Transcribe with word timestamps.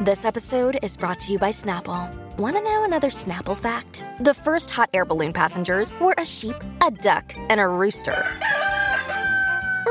This 0.00 0.24
episode 0.24 0.78
is 0.82 0.96
brought 0.96 1.20
to 1.20 1.32
you 1.32 1.38
by 1.38 1.50
Snapple. 1.50 2.10
Want 2.38 2.56
to 2.56 2.62
know 2.62 2.84
another 2.84 3.10
Snapple 3.10 3.54
fact? 3.54 4.06
The 4.20 4.32
first 4.32 4.70
hot 4.70 4.88
air 4.94 5.04
balloon 5.04 5.34
passengers 5.34 5.92
were 6.00 6.14
a 6.16 6.24
sheep, 6.24 6.56
a 6.80 6.90
duck, 6.90 7.34
and 7.50 7.60
a 7.60 7.68
rooster. 7.68 8.24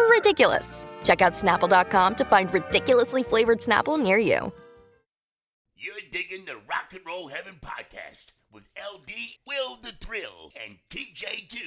Ridiculous. 0.09 0.87
Check 1.03 1.21
out 1.21 1.33
snapple.com 1.33 2.15
to 2.15 2.25
find 2.25 2.51
ridiculously 2.51 3.21
flavored 3.21 3.59
Snapple 3.59 4.01
near 4.01 4.17
you. 4.17 4.51
You're 5.75 5.93
digging 6.11 6.45
the 6.45 6.55
Rock 6.67 6.91
and 6.91 7.05
Roll 7.05 7.27
Heaven 7.27 7.57
podcast 7.61 8.31
with 8.51 8.65
LD, 8.75 9.11
Will 9.45 9.75
the 9.83 9.91
Thrill, 10.01 10.51
and 10.65 10.79
TJ2. 10.89 11.59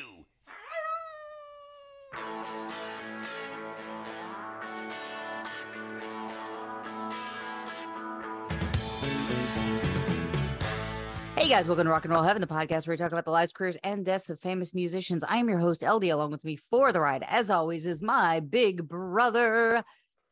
Hey 11.43 11.49
guys, 11.49 11.67
welcome 11.67 11.87
to 11.87 11.91
Rock 11.91 12.05
and 12.05 12.15
Roll 12.15 12.23
Heaven, 12.23 12.41
the 12.41 12.47
podcast 12.47 12.87
where 12.87 12.93
we 12.93 12.97
talk 12.97 13.11
about 13.11 13.25
the 13.25 13.33
lives, 13.33 13.53
careers, 13.53 13.77
and 13.83 14.05
deaths 14.05 14.31
of 14.31 14.39
famous 14.39 14.73
musicians. 14.73 15.25
I 15.25 15.39
am 15.39 15.49
your 15.49 15.59
host, 15.59 15.83
LD. 15.83 16.05
Along 16.05 16.31
with 16.31 16.45
me 16.45 16.55
for 16.55 16.93
the 16.93 17.01
ride, 17.01 17.25
as 17.27 17.51
always, 17.51 17.85
is 17.85 18.01
my 18.01 18.39
big 18.39 18.89
brother, 18.89 19.83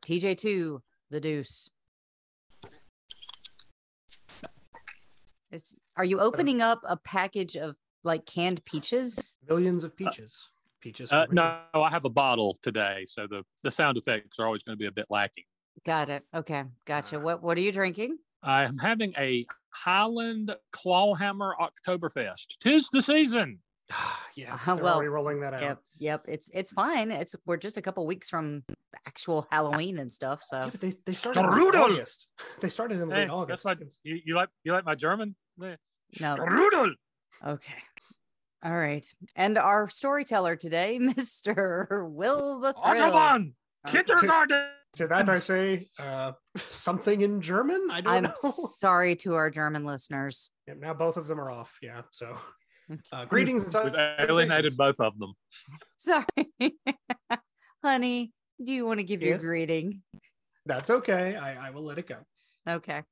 TJ2, 0.04 0.78
the 1.10 1.18
Deuce. 1.18 1.68
It's, 5.50 5.74
are 5.96 6.04
you 6.04 6.20
opening 6.20 6.62
up 6.62 6.80
a 6.84 6.96
package 6.96 7.56
of 7.56 7.74
like 8.04 8.24
canned 8.24 8.64
peaches? 8.64 9.36
Millions 9.48 9.82
of 9.82 9.96
peaches. 9.96 10.50
Peaches. 10.80 11.10
Uh, 11.10 11.26
no, 11.32 11.58
I 11.74 11.90
have 11.90 12.04
a 12.04 12.08
bottle 12.08 12.56
today, 12.62 13.04
so 13.08 13.26
the 13.28 13.42
the 13.64 13.72
sound 13.72 13.98
effects 13.98 14.38
are 14.38 14.46
always 14.46 14.62
going 14.62 14.78
to 14.78 14.80
be 14.80 14.86
a 14.86 14.92
bit 14.92 15.06
lacking. 15.10 15.44
Got 15.84 16.08
it. 16.08 16.22
Okay, 16.32 16.62
gotcha. 16.84 17.18
What 17.18 17.42
What 17.42 17.58
are 17.58 17.62
you 17.62 17.72
drinking? 17.72 18.18
I 18.42 18.64
am 18.64 18.78
having 18.78 19.12
a 19.18 19.46
Highland 19.70 20.54
Clawhammer 20.72 21.54
Oktoberfest. 21.60 22.58
Tis 22.60 22.88
the 22.90 23.02
season. 23.02 23.60
yes, 24.34 24.66
Uh, 24.68 24.74
they're 24.76 24.84
well, 24.84 24.94
already 24.94 25.08
rolling 25.08 25.40
that 25.40 25.54
out. 25.54 25.62
Yep, 25.62 25.78
yep. 25.98 26.24
It's 26.28 26.50
it's 26.54 26.72
fine. 26.72 27.10
It's 27.10 27.34
we're 27.44 27.56
just 27.56 27.76
a 27.76 27.82
couple 27.82 28.06
weeks 28.06 28.28
from 28.28 28.62
actual 29.06 29.46
Halloween 29.50 29.98
and 29.98 30.12
stuff. 30.12 30.42
So 30.48 30.64
Yeah, 30.66 30.70
they, 30.78 30.92
they 31.06 31.12
started 31.12 31.40
in. 31.40 31.46
August. 31.46 32.26
They 32.60 32.68
started 32.70 33.00
in 33.00 33.10
Hey, 33.10 33.22
late 33.22 33.30
August. 33.30 33.64
that's 33.64 33.80
my, 33.80 33.86
you, 34.04 34.20
you 34.24 34.34
like 34.36 34.48
you 34.64 34.72
like 34.72 34.84
my 34.84 34.94
German? 34.94 35.34
No. 35.58 35.74
Strudel. 36.20 36.92
Okay. 37.46 37.74
All 38.62 38.76
right. 38.76 39.06
And 39.36 39.56
our 39.58 39.88
storyteller 39.88 40.54
today, 40.56 40.98
Mr. 41.00 42.08
Will 42.10 42.60
the 42.60 42.72
Thrill. 42.72 42.84
Autobahn. 43.12 43.52
Kindergarten. 43.86 44.68
To 44.96 45.06
that 45.06 45.28
I 45.28 45.38
say 45.38 45.88
uh, 46.00 46.32
something 46.70 47.20
in 47.20 47.40
German. 47.40 47.88
I 47.90 48.00
don't 48.00 48.12
I'm 48.12 48.22
know. 48.24 48.30
sorry 48.42 49.14
to 49.16 49.34
our 49.34 49.48
German 49.50 49.84
listeners. 49.84 50.50
Yeah, 50.66 50.74
now 50.78 50.94
both 50.94 51.16
of 51.16 51.28
them 51.28 51.40
are 51.40 51.50
off. 51.50 51.78
Yeah. 51.80 52.02
So 52.10 52.36
uh, 53.12 53.24
greetings. 53.26 53.64
We've 53.64 53.72
salutations. 53.72 54.28
alienated 54.30 54.76
both 54.76 54.98
of 55.00 55.16
them. 55.18 55.34
Sorry. 55.96 56.24
Honey, 57.84 58.32
do 58.62 58.72
you 58.72 58.84
want 58.84 58.98
to 58.98 59.04
give 59.04 59.22
your 59.22 59.38
greeting? 59.38 60.02
That's 60.66 60.90
okay. 60.90 61.36
I, 61.36 61.68
I 61.68 61.70
will 61.70 61.84
let 61.84 61.98
it 61.98 62.08
go. 62.08 62.16
Okay. 62.68 63.02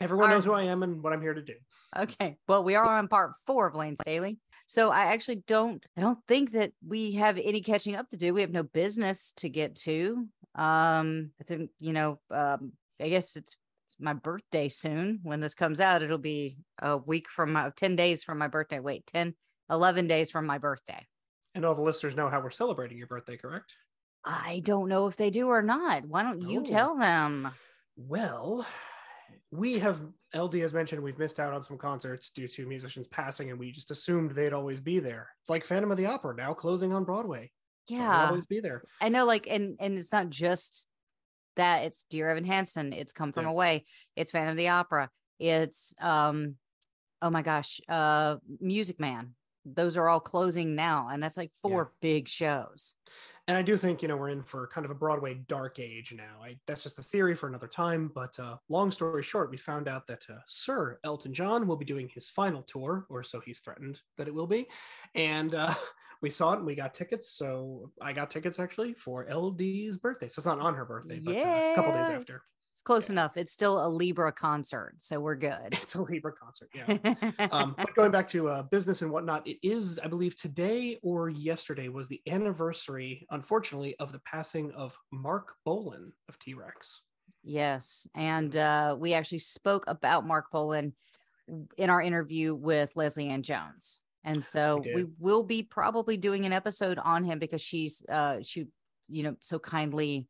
Everyone 0.00 0.28
Our- 0.28 0.34
knows 0.34 0.44
who 0.44 0.52
I 0.52 0.64
am 0.64 0.82
and 0.82 1.02
what 1.02 1.12
I'm 1.12 1.22
here 1.22 1.34
to 1.34 1.42
do. 1.42 1.54
Okay. 1.96 2.36
Well, 2.46 2.62
we 2.62 2.74
are 2.74 2.84
on 2.98 3.08
part 3.08 3.32
four 3.46 3.68
of 3.68 3.74
Layne 3.74 3.96
Staley. 3.96 4.38
So 4.72 4.88
I 4.88 5.12
actually 5.12 5.42
don't 5.46 5.84
I 5.98 6.00
don't 6.00 6.18
think 6.26 6.52
that 6.52 6.72
we 6.82 7.12
have 7.12 7.36
any 7.36 7.60
catching 7.60 7.94
up 7.94 8.08
to 8.08 8.16
do. 8.16 8.32
We 8.32 8.40
have 8.40 8.52
no 8.52 8.62
business 8.62 9.30
to 9.36 9.50
get 9.50 9.76
to. 9.84 10.26
Um, 10.54 11.32
I 11.38 11.44
think, 11.44 11.72
you 11.78 11.92
know, 11.92 12.20
um, 12.30 12.72
I 12.98 13.10
guess 13.10 13.36
it's 13.36 13.54
it's 13.84 13.96
my 14.00 14.14
birthday 14.14 14.70
soon. 14.70 15.20
When 15.24 15.40
this 15.40 15.54
comes 15.54 15.78
out, 15.78 16.02
it'll 16.02 16.16
be 16.16 16.56
a 16.80 16.96
week 16.96 17.28
from 17.28 17.52
my 17.52 17.68
10 17.76 17.96
days 17.96 18.22
from 18.22 18.38
my 18.38 18.48
birthday. 18.48 18.80
Wait, 18.80 19.06
10, 19.08 19.34
11 19.68 20.06
days 20.06 20.30
from 20.30 20.46
my 20.46 20.56
birthday. 20.56 21.06
And 21.54 21.66
all 21.66 21.74
the 21.74 21.82
listeners 21.82 22.16
know 22.16 22.30
how 22.30 22.40
we're 22.40 22.48
celebrating 22.48 22.96
your 22.96 23.08
birthday, 23.08 23.36
correct? 23.36 23.76
I 24.24 24.62
don't 24.64 24.88
know 24.88 25.06
if 25.06 25.18
they 25.18 25.28
do 25.28 25.48
or 25.48 25.60
not. 25.60 26.06
Why 26.06 26.22
don't 26.22 26.40
you 26.40 26.60
Oh. 26.60 26.64
tell 26.64 26.96
them? 26.96 27.50
Well, 27.94 28.66
we 29.50 29.78
have 29.78 30.02
LD 30.34 30.54
has 30.54 30.72
mentioned 30.72 31.02
we've 31.02 31.18
missed 31.18 31.40
out 31.40 31.52
on 31.52 31.62
some 31.62 31.76
concerts 31.78 32.30
due 32.30 32.48
to 32.48 32.66
musicians 32.66 33.08
passing, 33.08 33.50
and 33.50 33.58
we 33.58 33.70
just 33.70 33.90
assumed 33.90 34.30
they'd 34.32 34.52
always 34.52 34.80
be 34.80 34.98
there. 34.98 35.28
It's 35.42 35.50
like 35.50 35.64
Phantom 35.64 35.90
of 35.90 35.96
the 35.96 36.06
Opera 36.06 36.34
now 36.34 36.54
closing 36.54 36.92
on 36.92 37.04
Broadway. 37.04 37.50
They'll 37.88 37.98
Yeah. 37.98 38.26
always 38.28 38.46
be 38.46 38.60
there. 38.60 38.82
I 39.00 39.08
know, 39.08 39.24
like, 39.26 39.46
and 39.48 39.76
and 39.80 39.98
it's 39.98 40.12
not 40.12 40.30
just 40.30 40.88
that. 41.56 41.84
It's 41.84 42.04
Dear 42.04 42.30
Evan 42.30 42.44
Hansen. 42.44 42.92
It's 42.92 43.12
Come 43.12 43.32
From 43.32 43.44
Yeah. 43.44 43.50
Away. 43.50 43.84
It's 44.16 44.30
Phantom 44.30 44.52
of 44.52 44.56
the 44.56 44.68
Opera. 44.68 45.10
It's 45.38 45.94
um, 46.00 46.56
oh 47.20 47.30
my 47.30 47.42
gosh, 47.42 47.80
uh, 47.88 48.36
Music 48.60 48.98
Man. 49.00 49.34
Those 49.64 49.96
are 49.96 50.08
all 50.08 50.20
closing 50.20 50.74
now, 50.74 51.08
and 51.08 51.22
that's 51.22 51.36
like 51.36 51.52
four 51.60 51.92
big 52.00 52.26
shows. 52.28 52.94
And 53.52 53.58
I 53.58 53.62
do 53.62 53.76
think 53.76 54.00
you 54.00 54.08
know 54.08 54.16
we're 54.16 54.30
in 54.30 54.42
for 54.42 54.66
kind 54.68 54.86
of 54.86 54.90
a 54.90 54.94
Broadway 54.94 55.34
dark 55.46 55.78
age 55.78 56.14
now. 56.16 56.42
I, 56.42 56.56
that's 56.66 56.82
just 56.82 56.98
a 56.98 57.02
theory 57.02 57.34
for 57.34 57.48
another 57.48 57.66
time. 57.66 58.10
But 58.14 58.40
uh, 58.40 58.56
long 58.70 58.90
story 58.90 59.22
short, 59.22 59.50
we 59.50 59.58
found 59.58 59.88
out 59.88 60.06
that 60.06 60.24
uh, 60.30 60.38
Sir 60.46 60.98
Elton 61.04 61.34
John 61.34 61.66
will 61.66 61.76
be 61.76 61.84
doing 61.84 62.08
his 62.08 62.30
final 62.30 62.62
tour, 62.62 63.04
or 63.10 63.22
so 63.22 63.40
he's 63.40 63.58
threatened 63.58 64.00
that 64.16 64.26
it 64.26 64.32
will 64.32 64.46
be. 64.46 64.68
And 65.14 65.54
uh, 65.54 65.74
we 66.22 66.30
saw 66.30 66.54
it 66.54 66.60
and 66.60 66.66
we 66.66 66.74
got 66.74 66.94
tickets. 66.94 67.30
So 67.34 67.90
I 68.00 68.14
got 68.14 68.30
tickets 68.30 68.58
actually 68.58 68.94
for 68.94 69.26
LD's 69.30 69.98
birthday. 69.98 70.28
So 70.28 70.38
it's 70.38 70.46
not 70.46 70.58
on 70.58 70.74
her 70.74 70.86
birthday, 70.86 71.20
but 71.22 71.36
uh, 71.36 71.38
a 71.38 71.72
couple 71.74 71.92
days 71.92 72.08
after. 72.08 72.40
It's 72.72 72.82
close 72.82 73.10
enough. 73.10 73.36
It's 73.36 73.52
still 73.52 73.84
a 73.84 73.88
Libra 73.88 74.32
concert, 74.32 74.94
so 74.98 75.20
we're 75.20 75.34
good. 75.50 75.68
It's 75.72 75.94
a 75.94 76.02
Libra 76.02 76.32
concert. 76.32 76.70
Yeah. 76.74 77.48
um, 77.50 77.74
but 77.76 77.94
going 77.96 78.10
back 78.10 78.26
to 78.28 78.48
uh, 78.48 78.62
business 78.62 79.02
and 79.02 79.10
whatnot, 79.10 79.46
it 79.46 79.58
is, 79.62 79.98
I 79.98 80.08
believe, 80.08 80.36
today 80.36 80.98
or 81.02 81.28
yesterday 81.28 81.88
was 81.88 82.08
the 82.08 82.20
anniversary, 82.28 83.26
unfortunately, 83.30 83.94
of 83.98 84.12
the 84.12 84.20
passing 84.20 84.72
of 84.72 84.96
Marc 85.12 85.52
Bolan 85.64 86.12
of 86.28 86.38
T 86.38 86.54
Rex. 86.54 87.02
Yes. 87.44 88.08
And 88.14 88.56
uh, 88.56 88.96
we 88.98 89.14
actually 89.14 89.38
spoke 89.38 89.84
about 89.86 90.26
Marc 90.26 90.50
Bolan 90.50 90.94
in 91.76 91.90
our 91.90 92.00
interview 92.00 92.54
with 92.54 92.90
Leslie 92.94 93.28
Ann 93.28 93.42
Jones. 93.42 94.00
And 94.24 94.42
so 94.42 94.80
we 94.84 95.02
did. 95.02 95.12
will 95.18 95.42
be 95.42 95.62
probably 95.62 96.16
doing 96.16 96.46
an 96.46 96.52
episode 96.52 96.98
on 96.98 97.24
him 97.24 97.38
because 97.38 97.60
she's 97.60 98.04
uh 98.08 98.38
she 98.42 98.66
you 99.08 99.24
know 99.24 99.36
so 99.40 99.58
kindly 99.58 100.28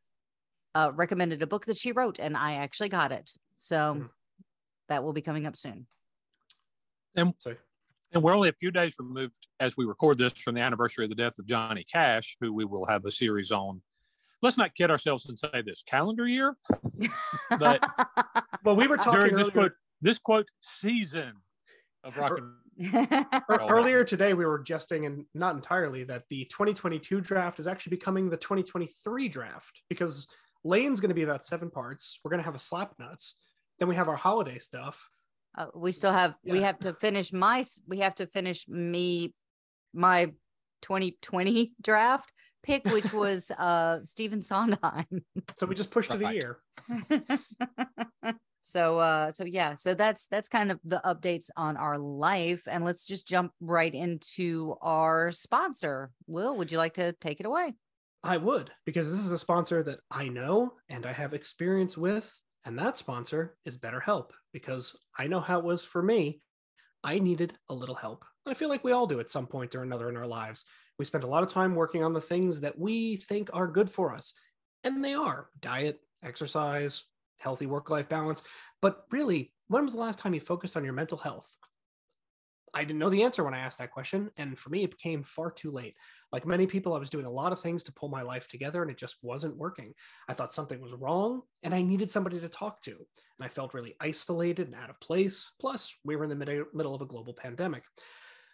uh 0.74 0.92
recommended 0.94 1.42
a 1.42 1.46
book 1.46 1.66
that 1.66 1.76
she 1.76 1.92
wrote 1.92 2.19
and 2.19 2.36
I 2.36 2.54
actually 2.54 2.88
got 2.88 3.12
it. 3.12 3.30
So 3.56 3.76
Mhm. 3.76 4.10
that 4.88 5.04
will 5.04 5.12
be 5.12 5.22
coming 5.22 5.46
up 5.46 5.56
soon. 5.56 5.86
And 7.14 7.34
and 8.14 8.22
we're 8.22 8.34
only 8.34 8.50
a 8.50 8.54
few 8.54 8.70
days 8.70 8.96
removed 8.98 9.48
as 9.58 9.76
we 9.76 9.86
record 9.86 10.19
this 10.19 10.34
from 10.34 10.54
the 10.54 10.60
anniversary 10.60 11.04
of 11.04 11.08
the 11.08 11.14
death 11.14 11.38
of 11.38 11.46
Johnny 11.46 11.84
Cash, 11.84 12.36
who 12.40 12.52
we 12.52 12.64
will 12.64 12.84
have 12.86 13.06
a 13.06 13.10
series 13.10 13.50
on. 13.50 13.80
Let's 14.42 14.58
not 14.58 14.74
kid 14.74 14.90
ourselves 14.90 15.26
and 15.26 15.38
say 15.38 15.62
this 15.64 15.82
calendar 15.82 16.26
year, 16.26 16.56
but 17.58 17.82
well, 18.64 18.76
we 18.76 18.86
were 18.86 18.96
talking 18.96 19.12
during 19.12 19.34
this 19.34 19.50
quote 19.50 19.72
this 20.00 20.19
quote 20.19 20.50
season 20.60 21.34
of 22.04 22.16
rock 22.16 22.38
and 22.38 22.52
earlier 23.48 24.02
today, 24.02 24.34
we 24.34 24.44
were 24.44 24.58
jesting 24.58 25.06
and 25.06 25.26
not 25.34 25.54
entirely 25.54 26.04
that 26.04 26.24
the 26.30 26.44
2022 26.46 27.20
draft 27.20 27.60
is 27.60 27.66
actually 27.66 27.90
becoming 27.90 28.30
the 28.30 28.36
2023 28.36 29.28
draft 29.28 29.82
because 29.88 30.26
Layne's 30.64 31.00
going 31.00 31.08
to 31.10 31.14
be 31.14 31.22
about 31.22 31.44
seven 31.44 31.70
parts. 31.70 32.20
We're 32.22 32.30
going 32.30 32.40
to 32.40 32.44
have 32.44 32.54
a 32.54 32.60
slap 32.60 32.94
nuts. 32.98 33.36
Then 33.78 33.88
we 33.88 33.96
have 33.96 34.08
our 34.08 34.16
holiday 34.16 34.58
stuff. 34.58 35.08
Uh, 35.56 35.66
we 35.74 35.92
still 35.92 36.12
have 36.12 36.34
we 36.44 36.62
have 36.62 36.78
to 36.78 36.94
finish 36.94 37.32
my 37.32 37.64
we 37.86 37.98
have 37.98 38.14
to 38.14 38.26
finish 38.26 38.66
me 38.68 39.34
my 39.92 40.26
2020 40.82 41.72
draft 41.82 42.32
pick, 42.62 42.84
which 42.86 43.12
was 43.12 43.50
uh 43.50 44.00
Stephen 44.04 44.40
Sondheim. 44.40 45.06
So 45.56 45.66
we 45.66 45.74
just 45.74 45.90
pushed 45.90 46.14
it 46.14 46.22
a 46.22 46.32
year. 46.32 46.58
so 48.62 48.98
uh 48.98 49.30
so 49.30 49.44
yeah 49.44 49.74
so 49.74 49.92
that's 49.92 50.28
that's 50.28 50.48
kind 50.48 50.70
of 50.70 50.78
the 50.84 51.00
updates 51.04 51.50
on 51.56 51.76
our 51.76 51.98
life 51.98 52.62
and 52.68 52.84
let's 52.84 53.06
just 53.06 53.26
jump 53.26 53.52
right 53.60 53.92
into 53.92 54.76
our 54.80 55.32
sponsor 55.32 56.10
will 56.28 56.56
would 56.56 56.70
you 56.70 56.78
like 56.78 56.94
to 56.94 57.12
take 57.14 57.40
it 57.40 57.46
away 57.46 57.74
I 58.24 58.36
would, 58.36 58.70
because 58.86 59.10
this 59.10 59.24
is 59.24 59.32
a 59.32 59.38
sponsor 59.38 59.82
that 59.82 60.00
I 60.10 60.28
know 60.28 60.74
and 60.88 61.06
I 61.06 61.12
have 61.12 61.34
experience 61.34 61.96
with. 61.96 62.32
And 62.64 62.78
that 62.78 62.96
sponsor 62.96 63.56
is 63.64 63.76
BetterHelp, 63.76 64.30
because 64.52 64.96
I 65.19 65.26
know 65.26 65.40
how 65.40 65.58
it 65.58 65.64
was 65.64 65.82
for 65.82 66.02
me. 66.02 66.40
I 67.02 67.19
needed 67.19 67.54
a 67.69 67.74
little 67.74 67.96
help. 67.96 68.24
I 68.46 68.54
feel 68.54 68.69
like 68.69 68.84
we 68.84 68.92
all 68.92 69.08
do 69.08 69.19
at 69.19 69.30
some 69.30 69.48
point 69.48 69.74
or 69.74 69.82
another 69.82 70.08
in 70.08 70.16
our 70.16 70.26
lives. 70.26 70.64
We 70.98 71.04
spend 71.04 71.24
a 71.24 71.28
lot 71.28 71.42
of 71.42 71.48
time 71.48 71.74
working 71.74 72.04
on 72.04 72.12
the 72.12 72.20
things 72.20 72.60
that 72.60 72.78
we 72.78 73.16
think 73.16 73.50
are 73.52 73.66
good 73.66 73.90
for 73.90 74.14
us. 74.14 74.32
And 74.84 75.04
they 75.04 75.14
are 75.14 75.48
diet, 75.60 75.98
exercise, 76.22 77.02
healthy 77.38 77.66
work 77.66 77.90
life 77.90 78.08
balance. 78.08 78.42
But 78.80 79.04
really, 79.10 79.52
when 79.66 79.82
was 79.84 79.94
the 79.94 80.00
last 80.00 80.20
time 80.20 80.34
you 80.34 80.40
focused 80.40 80.76
on 80.76 80.84
your 80.84 80.92
mental 80.92 81.19
health? 81.19 81.56
I 82.74 82.84
didn't 82.84 82.98
know 82.98 83.10
the 83.10 83.22
answer 83.22 83.44
when 83.44 83.54
I 83.54 83.58
asked 83.58 83.78
that 83.78 83.90
question. 83.90 84.30
And 84.36 84.58
for 84.58 84.70
me, 84.70 84.84
it 84.84 84.90
became 84.90 85.22
far 85.22 85.50
too 85.50 85.70
late. 85.70 85.96
Like 86.32 86.46
many 86.46 86.66
people, 86.66 86.94
I 86.94 86.98
was 86.98 87.10
doing 87.10 87.26
a 87.26 87.30
lot 87.30 87.52
of 87.52 87.60
things 87.60 87.82
to 87.84 87.92
pull 87.92 88.08
my 88.08 88.22
life 88.22 88.48
together 88.48 88.80
and 88.80 88.90
it 88.90 88.96
just 88.96 89.16
wasn't 89.22 89.56
working. 89.56 89.92
I 90.28 90.34
thought 90.34 90.54
something 90.54 90.80
was 90.80 90.92
wrong 90.92 91.42
and 91.62 91.74
I 91.74 91.82
needed 91.82 92.10
somebody 92.10 92.40
to 92.40 92.48
talk 92.48 92.80
to. 92.82 92.92
And 92.92 93.44
I 93.44 93.48
felt 93.48 93.74
really 93.74 93.94
isolated 94.00 94.69
and 94.69 94.76
out 94.76 94.90
of 94.90 95.00
place. 95.00 95.50
Plus, 95.60 95.94
we 96.04 96.16
were 96.16 96.24
in 96.24 96.30
the 96.30 96.36
mid- 96.36 96.66
middle 96.72 96.94
of 96.94 97.02
a 97.02 97.06
global 97.06 97.34
pandemic. 97.34 97.82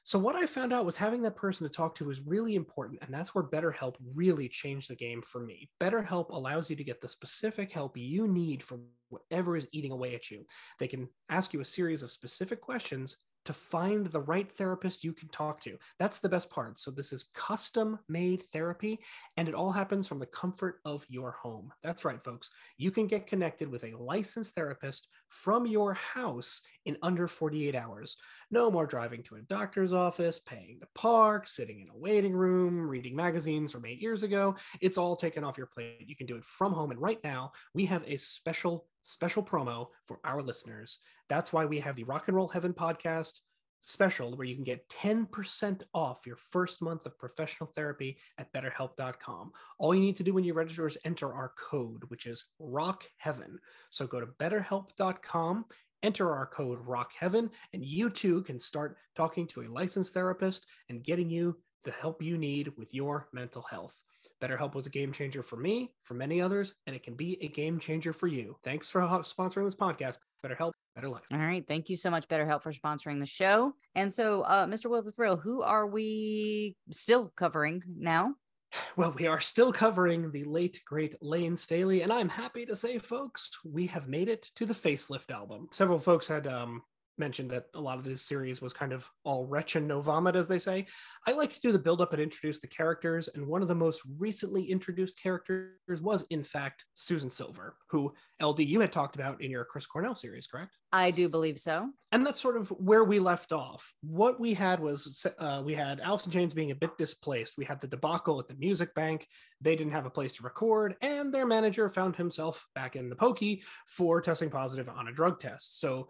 So, 0.09 0.19
what 0.19 0.37
I 0.37 0.47
found 0.47 0.73
out 0.73 0.87
was 0.87 0.97
having 0.97 1.20
that 1.23 1.37
person 1.37 1.69
to 1.69 1.73
talk 1.73 1.94
to 1.97 2.06
was 2.06 2.23
really 2.23 2.55
important. 2.55 3.00
And 3.03 3.12
that's 3.12 3.35
where 3.35 3.44
BetterHelp 3.44 3.97
really 4.15 4.49
changed 4.49 4.88
the 4.88 4.97
game 4.97 5.20
for 5.20 5.41
me. 5.41 5.69
BetterHelp 5.81 6.31
allows 6.31 6.70
you 6.70 6.76
to 6.76 6.85
get 6.85 7.03
the 7.03 7.09
specific 7.09 7.70
help 7.70 7.94
you 7.94 8.26
need 8.26 8.62
for 8.62 8.81
whatever 9.11 9.55
is 9.55 9.69
eating 9.70 9.93
away 9.93 10.15
at 10.15 10.31
you. 10.31 10.47
They 10.79 10.88
can 10.88 11.09
ask 11.29 11.53
you 11.53 11.61
a 11.61 11.65
series 11.65 12.03
of 12.03 12.11
specific 12.11 12.62
questions 12.62 13.19
to 13.49 13.55
find 13.55 14.06
the 14.06 14.21
right 14.21 14.53
therapist 14.53 15.03
you 15.03 15.15
can 15.15 15.31
talk 15.31 15.59
to. 15.62 15.79
That's 15.99 16.19
the 16.19 16.29
best 16.29 16.50
part. 16.50 16.79
So, 16.79 16.91
this 16.91 17.15
is 17.15 17.31
custom 17.33 17.99
made 18.06 18.43
therapy, 18.53 19.00
and 19.39 19.49
it 19.49 19.55
all 19.55 19.73
happens 19.73 20.06
from 20.06 20.19
the 20.19 20.27
comfort 20.27 20.81
of 20.85 21.06
your 21.09 21.31
home. 21.31 21.73
That's 21.83 22.05
right, 22.05 22.23
folks. 22.23 22.50
You 22.77 22.91
can 22.91 23.06
get 23.06 23.27
connected 23.27 23.71
with 23.71 23.85
a 23.85 23.97
licensed 23.97 24.55
therapist 24.55 25.09
from 25.29 25.67
your 25.67 25.95
house 25.95 26.61
in 26.85 26.99
under 27.03 27.27
48 27.27 27.75
hours. 27.75 28.19
No 28.50 28.71
more 28.71 28.87
driving 28.87 29.23
to 29.25 29.37
a 29.37 29.41
doctor's 29.41 29.94
office, 29.94 30.39
paying 30.39 30.77
the 30.79 30.89
park, 30.94 31.49
sitting 31.49 31.81
in 31.81 31.89
a 31.89 31.97
waiting 31.97 32.35
room, 32.35 32.87
reading 32.87 33.17
magazines 33.17 33.73
from 33.73 33.87
eight 33.87 33.99
years 33.99 34.23
ago. 34.23 34.56
It's 34.83 34.99
all 34.99 35.17
taken 35.17 35.43
off 35.43 35.56
your 35.56 35.69
plate. 35.69 36.05
You 36.06 36.17
can 36.17 36.27
do 36.27 36.37
it 36.37 36.44
from 36.44 36.75
home. 36.75 36.91
And 36.91 37.01
right 37.01 37.23
now, 37.25 37.53
we 37.73 37.87
have 37.87 38.03
a 38.06 38.17
special, 38.17 38.87
special 39.08 39.43
promo 39.43 39.87
for 40.06 40.20
our 40.25 40.43
listeners. 40.43 40.99
That's 41.28 41.52
why 41.52 41.64
we 41.64 41.81
have 41.81 41.96
the 41.96 42.05
Rock 42.05 42.28
and 42.28 42.37
Roll 42.37 42.49
Heaven 42.49 42.72
podcast 42.72 43.40
special 43.81 44.37
where 44.37 44.46
you 44.46 44.55
can 44.55 44.64
get 44.64 44.88
10% 44.88 45.82
off 45.94 46.26
your 46.26 46.37
first 46.37 46.82
month 46.82 47.06
of 47.06 47.19
professional 47.19 47.70
therapy 47.75 48.19
at 48.38 48.52
betterhelp.com. 48.52 49.52
All 49.78 49.94
you 49.94 50.00
need 50.00 50.16
to 50.16 50.25
do 50.25 50.34
when 50.34 50.44
you 50.44 50.52
register 50.52 50.87
is 50.87 50.99
enter 51.05 51.32
our 51.32 51.52
code, 51.70 52.02
which 52.08 52.26
is 52.26 52.44
Rock 52.58 53.05
Heaven. 53.19 53.58
So 53.90 54.06
go 54.06 54.20
to 54.20 54.26
betterhelp.com, 54.26 55.64
enter 56.02 56.34
our 56.34 56.46
code 56.46 56.81
Rock 56.82 57.12
Heaven, 57.19 57.50
and 57.72 57.84
you 57.84 58.10
too 58.10 58.43
can 58.43 58.58
start 58.58 58.96
talking 59.16 59.46
to 59.49 59.62
a 59.62 59.69
licensed 59.70 60.12
therapist 60.12 60.66
and 60.88 61.05
getting 61.05 61.31
you 61.31 61.56
the 61.84 61.90
help 61.93 62.22
you 62.22 62.37
need 62.37 62.72
with 62.76 62.93
your 62.93 63.28
mental 63.32 63.62
health. 63.62 64.02
BetterHelp 64.40 64.75
was 64.75 64.87
a 64.87 64.90
game 64.90 65.12
changer 65.12 65.43
for 65.43 65.56
me, 65.56 65.90
for 66.05 66.14
many 66.14 66.40
others, 66.40 66.75
and 66.87 66.94
it 66.94 67.02
can 67.02 67.14
be 67.14 67.38
a 67.43 67.49
game 67.49 67.79
changer 67.79 68.12
for 68.12 68.26
you. 68.26 68.56
Thanks 68.62 68.88
for 68.88 69.00
sponsoring 69.00 69.64
this 69.64 69.75
podcast. 69.75 70.19
BetterHelp, 70.44 70.73
better 70.94 71.08
life. 71.08 71.25
all 71.32 71.38
right 71.38 71.67
thank 71.67 71.88
you 71.88 71.96
so 71.96 72.11
much 72.11 72.29
betterhelp 72.29 72.62
for 72.62 72.73
sponsoring 72.73 73.19
the 73.19 73.26
show 73.26 73.73
and 73.96 74.12
so 74.14 74.43
uh 74.43 74.67
mr 74.67 74.87
will 74.88 75.02
the 75.02 75.11
thrill 75.11 75.37
who 75.37 75.62
are 75.62 75.87
we 75.87 76.76
still 76.93 77.32
covering 77.37 77.82
now 77.96 78.35
Well, 78.96 79.14
we 79.19 79.26
are 79.26 79.40
still 79.40 79.73
covering 79.73 80.31
the 80.31 80.44
late, 80.44 80.81
great 80.84 81.14
Layne 81.23 81.56
Staley, 81.56 82.02
and 82.02 82.12
I'm 82.12 82.29
happy 82.29 82.67
to 82.67 82.76
say, 82.76 82.99
folks, 82.99 83.50
we 83.64 83.87
have 83.87 84.08
made 84.08 84.29
it 84.29 84.50
to 84.56 84.67
the 84.67 84.75
Facelift 84.75 85.31
album. 85.31 85.69
Several 85.73 85.99
folks 85.99 86.26
had 86.29 86.46
um, 86.46 86.82
mentioned 87.19 87.50
that 87.50 87.65
a 87.75 87.81
lot 87.81 87.99
of 87.99 88.05
this 88.05 88.23
series 88.23 88.61
was 88.61 88.73
kind 88.73 88.93
of 88.93 89.09
all 89.25 89.47
wretch 89.47 89.76
and 89.76 89.87
no 89.87 90.00
vomit, 90.00 90.37
as 90.37 90.49
they 90.49 90.59
say. 90.59 90.87
I 91.26 91.32
like 91.32 91.50
to 91.50 91.61
do 91.61 91.73
the 91.73 91.79
build 91.79 92.00
up 92.00 92.12
and 92.12 92.23
introduce 92.23 92.61
the 92.61 92.67
characters, 92.67 93.29
and 93.35 93.47
one 93.47 93.62
of 93.62 93.69
the 93.69 93.75
most 93.75 94.03
recently 94.19 94.65
introduced 94.65 95.20
characters 95.20 96.00
was, 96.00 96.25
in 96.31 96.43
fact, 96.43 96.85
Susan 96.94 97.31
Silver, 97.31 97.76
who 97.91 98.12
LD 98.43 98.61
you 98.61 98.81
had 98.81 98.93
talked 98.93 99.17
about 99.17 99.43
in 99.43 99.50
your 99.50 99.65
Chris 99.65 99.87
Cornell 99.87 100.15
series, 100.15 100.47
correct? 100.47 100.76
i 100.91 101.11
do 101.11 101.29
believe 101.29 101.59
so 101.59 101.91
and 102.12 102.25
that's 102.25 102.41
sort 102.41 102.56
of 102.56 102.69
where 102.70 103.05
we 103.05 103.19
left 103.19 103.53
off. 103.53 103.93
What 104.00 104.41
we 104.41 104.55
had 104.55 104.81
was 104.81 105.26
uh, 105.38 105.62
we 105.65 105.75
had 105.75 106.00
Alice 106.00 106.25
in 106.25 106.32
Chains 106.32 106.55
being 106.55 106.70
a 106.70 106.76
bit 106.76 106.97
displaced. 106.97 107.59
We 107.59 107.67
had 107.67 107.81
the 107.81 107.87
debacle 107.87 108.41
at 108.41 108.49
the 108.49 108.55
music 108.55 108.94
bank. 108.94 109.29
They 109.61 109.76
didn't 109.76 109.93
have 109.93 110.06
a 110.06 110.11
place 110.11 110.32
to 110.35 110.43
record, 110.43 110.97
and 111.03 111.32
their 111.32 111.47
manager 111.47 111.88
found 111.91 112.17
himself 112.17 112.67
back 112.75 112.97
in 112.97 113.11
the 113.11 113.17
pokey 113.17 113.62
for 113.87 114.20
testing 114.20 114.50
positive 114.50 114.88
on 114.88 115.09
a 115.09 115.12
drug 115.12 115.38
test. 115.38 115.81
So 115.81 116.09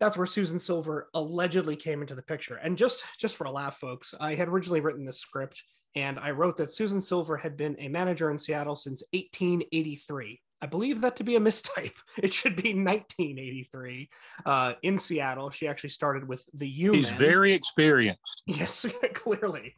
that's 0.00 0.16
where 0.16 0.26
Susan 0.26 0.58
Silver 0.58 1.08
allegedly 1.14 1.76
came 1.76 2.00
into 2.00 2.14
the 2.14 2.22
picture. 2.22 2.56
And 2.56 2.76
just 2.76 3.04
just 3.18 3.36
for 3.36 3.44
a 3.44 3.50
laugh, 3.50 3.76
folks, 3.78 4.14
I 4.18 4.34
had 4.34 4.48
originally 4.48 4.80
written 4.80 5.04
this 5.04 5.20
script, 5.20 5.62
and 5.94 6.18
I 6.18 6.30
wrote 6.30 6.56
that 6.56 6.72
Susan 6.72 7.00
Silver 7.00 7.36
had 7.36 7.56
been 7.56 7.76
a 7.78 7.88
manager 7.88 8.30
in 8.30 8.38
Seattle 8.38 8.76
since 8.76 9.02
1883. 9.12 10.40
I 10.62 10.66
believe 10.66 11.00
that 11.00 11.16
to 11.16 11.24
be 11.24 11.36
a 11.36 11.40
mistype. 11.40 11.96
It 12.22 12.34
should 12.34 12.56
be 12.56 12.74
1983 12.74 14.10
uh, 14.44 14.74
in 14.82 14.98
Seattle. 14.98 15.50
She 15.50 15.66
actually 15.66 15.90
started 15.90 16.28
with 16.28 16.44
the 16.52 16.68
U. 16.68 16.92
Men 16.92 16.98
he's 16.98 17.10
very 17.10 17.52
experienced. 17.52 18.42
yes, 18.46 18.84
clearly. 19.14 19.76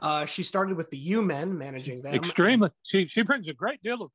Uh, 0.00 0.26
she 0.26 0.42
started 0.42 0.76
with 0.76 0.90
the 0.90 0.98
U 0.98 1.22
Men, 1.22 1.56
managing 1.56 2.02
them. 2.02 2.14
Extremely. 2.14 2.70
She 2.82 3.06
she 3.06 3.22
brings 3.22 3.48
a 3.48 3.54
great 3.54 3.82
deal 3.82 4.02
of 4.02 4.10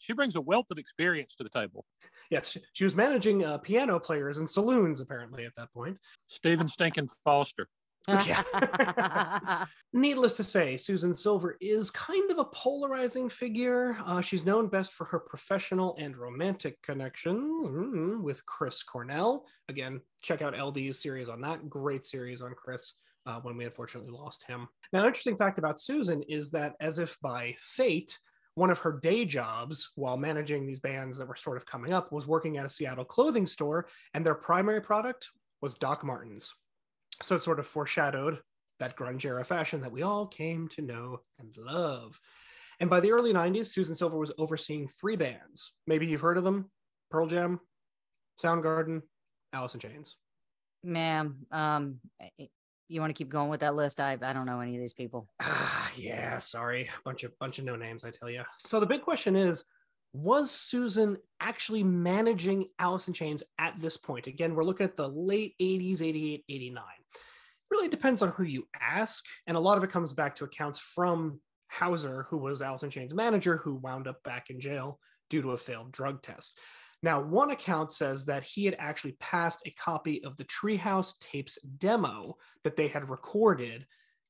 she 0.00 0.14
brings 0.14 0.34
a 0.34 0.40
wealth 0.40 0.70
of 0.70 0.78
experience 0.78 1.34
to 1.36 1.44
the 1.44 1.50
table. 1.50 1.84
Yes, 2.30 2.56
she- 2.72 2.84
was 2.84 2.96
managing 2.96 3.44
uh, 3.44 3.58
piano 3.58 4.00
players 4.00 4.38
in 4.38 4.46
saloons 4.46 5.00
apparently 5.00 5.44
at 5.44 5.52
that 5.56 5.72
point. 5.72 5.98
Stephen 6.26 6.66
Stinkin 6.66 7.08
Foster. 7.24 7.68
Needless 9.92 10.34
to 10.34 10.42
say, 10.42 10.76
Susan 10.78 11.14
Silver 11.14 11.56
is 11.60 11.90
kind 11.90 12.30
of 12.30 12.38
a 12.38 12.44
polarizing 12.46 13.28
figure. 13.28 13.96
Uh, 14.04 14.22
she's 14.22 14.44
known 14.44 14.68
best 14.68 14.92
for 14.94 15.04
her 15.04 15.20
professional 15.20 15.94
and 15.98 16.16
romantic 16.16 16.80
connections 16.82 17.68
mm, 17.68 18.20
with 18.22 18.44
Chris 18.46 18.82
Cornell. 18.82 19.44
Again, 19.68 20.00
check 20.22 20.40
out 20.42 20.58
LD's 20.58 21.00
series 21.02 21.28
on 21.28 21.42
that. 21.42 21.68
Great 21.68 22.04
series 22.04 22.40
on 22.42 22.54
Chris. 22.56 22.94
Uh, 23.26 23.38
when 23.42 23.54
we 23.54 23.66
unfortunately 23.66 24.10
lost 24.10 24.42
him. 24.48 24.66
Now, 24.94 25.00
an 25.00 25.06
interesting 25.06 25.36
fact 25.36 25.58
about 25.58 25.78
Susan 25.78 26.22
is 26.22 26.50
that, 26.52 26.74
as 26.80 26.98
if 26.98 27.18
by 27.20 27.54
fate, 27.60 28.18
one 28.54 28.70
of 28.70 28.78
her 28.80 28.98
day 29.00 29.24
jobs 29.24 29.90
while 29.94 30.16
managing 30.16 30.66
these 30.66 30.80
bands 30.80 31.18
that 31.18 31.28
were 31.28 31.36
sort 31.36 31.56
of 31.56 31.66
coming 31.66 31.92
up 31.92 32.12
was 32.12 32.26
working 32.26 32.56
at 32.56 32.66
a 32.66 32.70
Seattle 32.70 33.04
clothing 33.04 33.46
store, 33.46 33.86
and 34.14 34.24
their 34.24 34.34
primary 34.34 34.80
product 34.80 35.28
was 35.60 35.74
Doc 35.74 36.04
Martens. 36.04 36.52
So 37.22 37.36
it 37.36 37.42
sort 37.42 37.58
of 37.58 37.66
foreshadowed 37.66 38.40
that 38.78 38.96
grunge 38.96 39.24
era 39.24 39.44
fashion 39.44 39.80
that 39.80 39.92
we 39.92 40.02
all 40.02 40.26
came 40.26 40.68
to 40.68 40.82
know 40.82 41.20
and 41.38 41.54
love. 41.56 42.18
And 42.80 42.88
by 42.88 43.00
the 43.00 43.12
early 43.12 43.32
90s, 43.32 43.66
Susan 43.66 43.94
Silver 43.94 44.18
was 44.18 44.32
overseeing 44.38 44.88
three 44.88 45.16
bands. 45.16 45.72
Maybe 45.86 46.06
you've 46.06 46.22
heard 46.22 46.38
of 46.38 46.44
them 46.44 46.70
Pearl 47.10 47.26
Jam, 47.26 47.60
Soundgarden, 48.42 49.02
Alice 49.52 49.74
in 49.74 49.80
Chains. 49.80 50.16
ma'am 50.82 51.36
um 51.52 52.00
you 52.90 53.00
want 53.00 53.10
to 53.10 53.14
keep 53.14 53.30
going 53.30 53.48
with 53.48 53.60
that 53.60 53.74
list 53.74 54.00
i 54.00 54.16
i 54.22 54.32
don't 54.32 54.46
know 54.46 54.60
any 54.60 54.74
of 54.74 54.80
these 54.80 54.94
people 54.94 55.28
Ah, 55.40 55.90
yeah, 55.96 56.38
sorry. 56.38 56.88
Bunch 57.04 57.24
of 57.24 57.38
bunch 57.38 57.58
of 57.58 57.64
no 57.64 57.76
names, 57.76 58.04
I 58.04 58.10
tell 58.10 58.30
you. 58.30 58.42
So 58.66 58.80
the 58.80 58.86
big 58.86 59.02
question 59.02 59.36
is 59.36 59.64
was 60.12 60.50
Susan 60.50 61.16
actually 61.40 61.84
managing 61.84 62.66
Alice 62.78 63.06
in 63.06 63.14
Chains 63.14 63.44
at 63.58 63.78
this 63.78 63.96
point? 63.96 64.26
Again, 64.26 64.54
we're 64.54 64.64
looking 64.64 64.84
at 64.84 64.96
the 64.96 65.08
late 65.08 65.54
80s, 65.60 66.02
88, 66.02 66.44
89. 66.48 66.82
Really 67.70 67.88
depends 67.88 68.20
on 68.20 68.30
who 68.30 68.42
you 68.42 68.66
ask. 68.80 69.24
And 69.46 69.56
a 69.56 69.60
lot 69.60 69.78
of 69.78 69.84
it 69.84 69.90
comes 69.92 70.12
back 70.12 70.34
to 70.36 70.44
accounts 70.44 70.80
from 70.80 71.40
Hauser, 71.68 72.26
who 72.28 72.38
was 72.38 72.60
Alice 72.60 72.82
in 72.82 72.90
Chains' 72.90 73.14
manager, 73.14 73.58
who 73.58 73.76
wound 73.76 74.08
up 74.08 74.20
back 74.24 74.50
in 74.50 74.58
jail 74.60 74.98
due 75.28 75.42
to 75.42 75.52
a 75.52 75.56
failed 75.56 75.92
drug 75.92 76.22
test. 76.22 76.58
Now, 77.02 77.20
one 77.20 77.50
account 77.50 77.92
says 77.92 78.26
that 78.26 78.44
he 78.44 78.66
had 78.66 78.76
actually 78.78 79.12
passed 79.20 79.60
a 79.64 79.70
copy 79.70 80.22
of 80.24 80.36
the 80.36 80.44
Treehouse 80.44 81.18
tapes 81.18 81.58
demo 81.78 82.36
that 82.64 82.76
they 82.76 82.88
had 82.88 83.08
recorded 83.08 83.86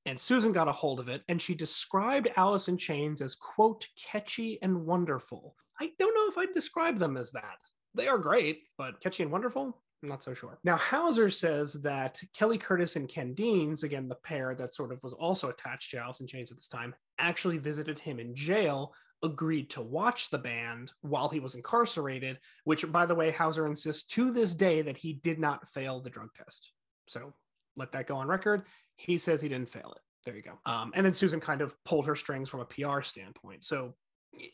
and 0.07 0.19
Susan 0.19 0.53
got 0.53 0.69
a 0.69 0.73
hold 0.73 0.99
of 0.99 1.09
it 1.09 1.23
and 1.29 1.41
she 1.41 1.55
described 1.55 2.31
Alice 2.37 2.69
in 2.69 2.79
Chains 2.79 3.21
as 3.21 3.35
quote 3.35 3.87
catchy 3.97 4.59
and 4.63 4.87
wonderful. 4.87 5.57
I 5.81 5.91
don't 5.99 6.15
know 6.15 6.29
if 6.29 6.39
I'd 6.39 6.55
describe 6.55 6.99
them 6.99 7.17
as 7.17 7.33
that. 7.33 7.59
They 7.95 8.09
are 8.09 8.19
great, 8.19 8.63
but 8.79 9.01
catchy 9.01 9.25
and 9.25 9.33
wonderful, 9.33 9.83
I'm 10.03 10.09
not 10.09 10.23
so 10.23 10.33
sure. 10.33 10.59
Now, 10.65 10.77
Hauser 10.77 11.29
says 11.29 11.75
that 11.75 12.21
Kelly 12.35 12.57
Curtis 12.57 12.97
and 12.97 13.09
Ken 13.09 13.35
Deans, 13.35 13.83
again, 13.83 14.09
the 14.09 14.15
pair 14.15 14.55
that 14.55 14.75
sort 14.75 14.93
of 14.93 15.03
was 15.03 15.13
also 15.13 15.49
attached 15.49 15.91
to 15.91 15.99
Alice 15.99 16.21
in 16.21 16.27
Chains 16.27 16.51
at 16.51 16.57
this 16.57 16.69
time, 16.69 16.95
actually 17.19 17.59
visited 17.59 17.99
him 17.99 18.19
in 18.19 18.35
jail, 18.35 18.95
agreed 19.23 19.71
to 19.71 19.83
watch 19.83 20.31
the 20.31 20.39
band 20.39 20.93
while 21.03 21.29
he 21.29 21.41
was 21.41 21.55
incarcerated, 21.55 22.39
which, 22.65 22.91
by 22.91 23.07
the 23.07 23.15
way, 23.15 23.31
Hauser 23.31 23.67
insists 23.67 24.05
to 24.15 24.31
this 24.31 24.55
day 24.55 24.83
that 24.83 24.97
he 24.97 25.13
did 25.13 25.39
not 25.39 25.69
fail 25.69 26.01
the 26.01 26.11
drug 26.11 26.31
test. 26.35 26.73
So 27.07 27.35
let 27.77 27.93
that 27.93 28.07
go 28.07 28.17
on 28.17 28.29
record. 28.29 28.63
He 28.97 29.19
says 29.19 29.41
he 29.41 29.49
didn't 29.49 29.71
fail 29.71 29.93
it. 29.95 30.03
There 30.25 30.37
you 30.37 30.43
go. 30.43 30.59
Um, 30.67 30.93
and 30.95 31.05
then 31.05 31.13
Susan 31.13 31.41
kind 31.41 31.61
of 31.61 31.75
pulled 31.85 32.07
her 32.07 32.17
strings 32.17 32.49
from 32.49 32.61
a 32.61 32.65
PR 32.65 33.01
standpoint. 33.03 33.65
So 33.65 33.95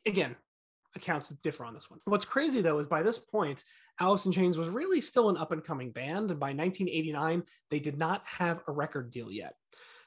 again, 0.04 0.36
accounts 0.94 1.28
differ 1.28 1.64
on 1.64 1.74
this 1.74 1.90
one. 1.90 2.00
What's 2.04 2.24
crazy 2.24 2.60
though 2.60 2.78
is 2.78 2.86
by 2.86 3.02
this 3.02 3.18
point, 3.18 3.64
Alice 4.00 4.26
in 4.26 4.32
Chains 4.32 4.58
was 4.58 4.68
really 4.68 5.00
still 5.00 5.28
an 5.28 5.36
up 5.36 5.52
and 5.52 5.64
coming 5.64 5.90
band. 5.90 6.30
And 6.30 6.40
by 6.40 6.48
1989, 6.48 7.42
they 7.70 7.80
did 7.80 7.98
not 7.98 8.22
have 8.24 8.60
a 8.66 8.72
record 8.72 9.10
deal 9.10 9.30
yet. 9.30 9.54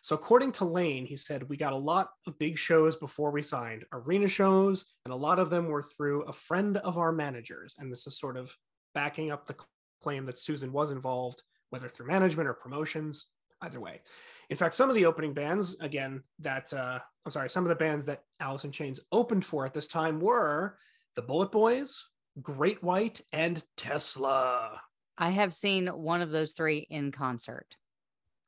So, 0.01 0.15
according 0.15 0.53
to 0.53 0.65
Layne, 0.65 1.05
he 1.05 1.17
said, 1.17 1.49
We 1.49 1.57
got 1.57 1.73
a 1.73 1.77
lot 1.77 2.09
of 2.25 2.39
big 2.39 2.57
shows 2.57 2.95
before 2.95 3.31
we 3.31 3.43
signed, 3.43 3.85
arena 3.91 4.27
shows, 4.27 4.85
and 5.05 5.13
a 5.13 5.17
lot 5.17 5.39
of 5.39 5.49
them 5.49 5.67
were 5.67 5.83
through 5.83 6.23
a 6.23 6.33
friend 6.33 6.77
of 6.77 6.97
our 6.97 7.11
managers. 7.11 7.75
And 7.77 7.91
this 7.91 8.07
is 8.07 8.17
sort 8.17 8.37
of 8.37 8.55
backing 8.93 9.31
up 9.31 9.45
the 9.45 9.55
claim 10.01 10.25
that 10.25 10.39
Susan 10.39 10.71
was 10.71 10.91
involved, 10.91 11.43
whether 11.69 11.89
through 11.89 12.07
management 12.07 12.47
or 12.47 12.53
promotions, 12.53 13.27
either 13.61 13.79
way. 13.79 14.01
In 14.49 14.57
fact, 14.57 14.75
some 14.75 14.89
of 14.89 14.95
the 14.95 15.05
opening 15.05 15.33
bands, 15.33 15.75
again, 15.81 16.23
that 16.39 16.71
uh, 16.73 16.99
I'm 17.25 17.31
sorry, 17.31 17.49
some 17.49 17.65
of 17.65 17.69
the 17.69 17.75
bands 17.75 18.05
that 18.05 18.23
Alice 18.39 18.63
in 18.63 18.71
Chains 18.71 18.99
opened 19.11 19.45
for 19.45 19.65
at 19.65 19.73
this 19.73 19.87
time 19.87 20.19
were 20.19 20.77
the 21.15 21.21
Bullet 21.21 21.51
Boys, 21.51 22.05
Great 22.41 22.81
White, 22.81 23.21
and 23.33 23.61
Tesla. 23.75 24.79
I 25.17 25.31
have 25.31 25.53
seen 25.53 25.87
one 25.87 26.21
of 26.21 26.31
those 26.31 26.53
three 26.53 26.87
in 26.89 27.11
concert. 27.11 27.75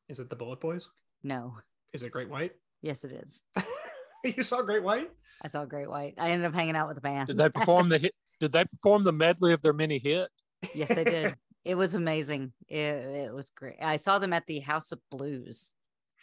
Is 0.08 0.20
it 0.20 0.30
the 0.30 0.38
Bullet 0.38 0.62
Boys? 0.62 0.88
No. 1.24 1.58
Is 1.94 2.04
it 2.04 2.12
Great 2.12 2.30
White? 2.30 2.54
Yes, 2.82 3.04
it 3.04 3.12
is. 3.12 3.42
you 4.24 4.44
saw 4.44 4.62
Great 4.62 4.84
White? 4.84 5.10
I 5.42 5.48
saw 5.48 5.66
Great 5.66 5.90
White. 5.90 6.16
I 6.18 6.32
ended 6.32 6.48
up 6.48 6.54
hanging 6.54 6.76
out 6.76 6.88
with 6.88 6.96
the 6.96 7.02
band. 7.02 7.28
Did 7.28 7.38
they 7.38 7.50
perform 7.50 7.90
the 7.90 7.98
hit? 7.98 8.14
Did 8.40 8.52
they 8.52 8.66
perform 8.66 9.04
the 9.04 9.12
medley 9.12 9.54
of 9.54 9.62
their 9.62 9.74
mini 9.74 10.00
hit? 10.00 10.30
yes, 10.74 10.90
they 10.90 11.04
did. 11.04 11.36
It 11.64 11.76
was 11.76 11.94
amazing. 11.94 12.54
It, 12.68 12.78
it 12.78 13.34
was 13.36 13.52
great. 13.52 13.76
I 13.80 13.98
saw 13.98 14.18
them 14.18 14.34
at 14.34 14.48
the 14.48 14.62
House 14.62 14.92
of 14.92 15.00
Blues 15.12 15.72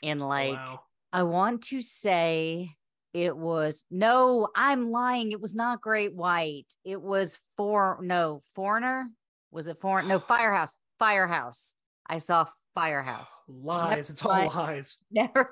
in 0.03 0.21
oh, 0.21 0.27
like, 0.27 0.55
wow. 0.55 0.81
I 1.13 1.23
want 1.23 1.63
to 1.67 1.81
say 1.81 2.71
it 3.15 3.37
was, 3.37 3.85
no, 3.89 4.49
I'm 4.57 4.91
lying. 4.91 5.31
It 5.31 5.41
was 5.41 5.55
not 5.55 5.81
Great 5.81 6.13
White. 6.13 6.67
It 6.85 7.01
was 7.01 7.39
for, 7.57 7.99
no, 8.03 8.43
Foreigner. 8.57 9.11
Was 9.53 9.69
it 9.69 9.81
Foreign? 9.81 10.09
No, 10.09 10.19
Firehouse. 10.19 10.77
Firehouse. 10.99 11.75
I 12.07 12.19
saw 12.19 12.47
Firehouse. 12.79 13.41
lies. 13.49 13.91
Never 13.91 14.01
it's 14.13 14.25
all 14.25 14.47
lies. 14.47 14.97
Never 15.11 15.51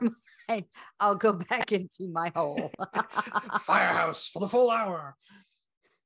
mind. 0.48 0.64
I'll 1.00 1.16
go 1.16 1.32
back 1.32 1.72
into 1.72 2.08
my 2.08 2.30
hole. 2.34 2.70
Firehouse 3.60 4.28
for 4.28 4.38
the 4.38 4.48
full 4.48 4.70
hour. 4.70 5.16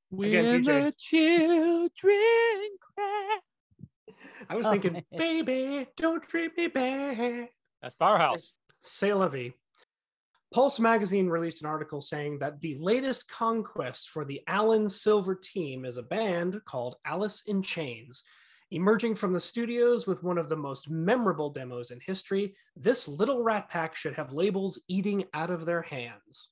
When 0.09 0.29
Again, 0.29 0.62
the 0.62 0.95
children 0.97 1.91
cry. 2.00 3.39
I 4.49 4.57
was 4.57 4.67
oh, 4.67 4.71
thinking, 4.73 4.95
man. 4.95 5.05
baby, 5.17 5.87
don't 5.97 6.27
treat 6.27 6.57
me 6.57 6.69
bad. 6.69 7.49
That's 7.83 7.95
Firehouse. 7.95 8.59
C'est 8.83 9.12
la 9.12 9.29
vie. 9.29 9.53
Pulse 10.53 10.81
magazine 10.81 11.29
released 11.29 11.61
an 11.61 11.69
article 11.69 12.00
saying 12.00 12.39
that 12.39 12.61
the 12.61 12.77
latest 12.81 13.29
conquest 13.31 14.09
for 14.09 14.25
the 14.25 14.41
Alan 14.49 14.89
Silver 14.89 15.37
team 15.37 15.85
is 15.85 15.97
a 15.97 16.03
band 16.03 16.61
called 16.65 16.97
Alice 17.05 17.43
in 17.47 17.62
Chains. 17.62 18.25
Emerging 18.73 19.17
from 19.17 19.33
the 19.33 19.41
studios 19.41 20.07
with 20.07 20.23
one 20.23 20.39
of 20.39 20.49
the 20.49 20.57
most 20.57 20.89
memorable 20.89 21.50
demos 21.50 21.91
in 21.91 21.99
history, 22.00 22.55
this 22.77 23.09
little 23.09 23.43
rat 23.43 23.69
pack 23.69 23.97
should 23.97 24.15
have 24.15 24.33
labels 24.33 24.79
eating 24.87 25.25
out 25.35 25.50
of 25.50 25.67
their 25.67 25.83
hands. 25.83 26.49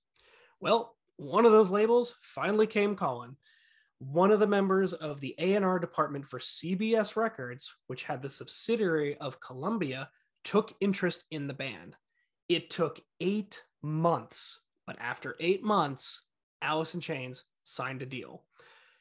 Well, 0.60 0.96
one 1.16 1.46
of 1.46 1.52
those 1.52 1.70
labels 1.70 2.16
finally 2.20 2.66
came 2.66 2.96
calling 2.96 3.36
one 4.00 4.30
of 4.30 4.40
the 4.40 4.46
members 4.46 4.92
of 4.92 5.20
the 5.20 5.34
A&R 5.38 5.78
department 5.78 6.24
for 6.24 6.38
CBS 6.38 7.16
Records, 7.16 7.74
which 7.88 8.04
had 8.04 8.22
the 8.22 8.28
subsidiary 8.28 9.16
of 9.18 9.40
Columbia, 9.40 10.08
took 10.44 10.72
interest 10.80 11.24
in 11.30 11.48
the 11.48 11.54
band. 11.54 11.96
It 12.48 12.70
took 12.70 13.00
eight 13.20 13.62
months, 13.82 14.60
but 14.86 14.96
after 15.00 15.36
eight 15.40 15.64
months, 15.64 16.22
Alice 16.62 16.94
in 16.94 17.00
Chains 17.00 17.44
signed 17.64 18.02
a 18.02 18.06
deal. 18.06 18.44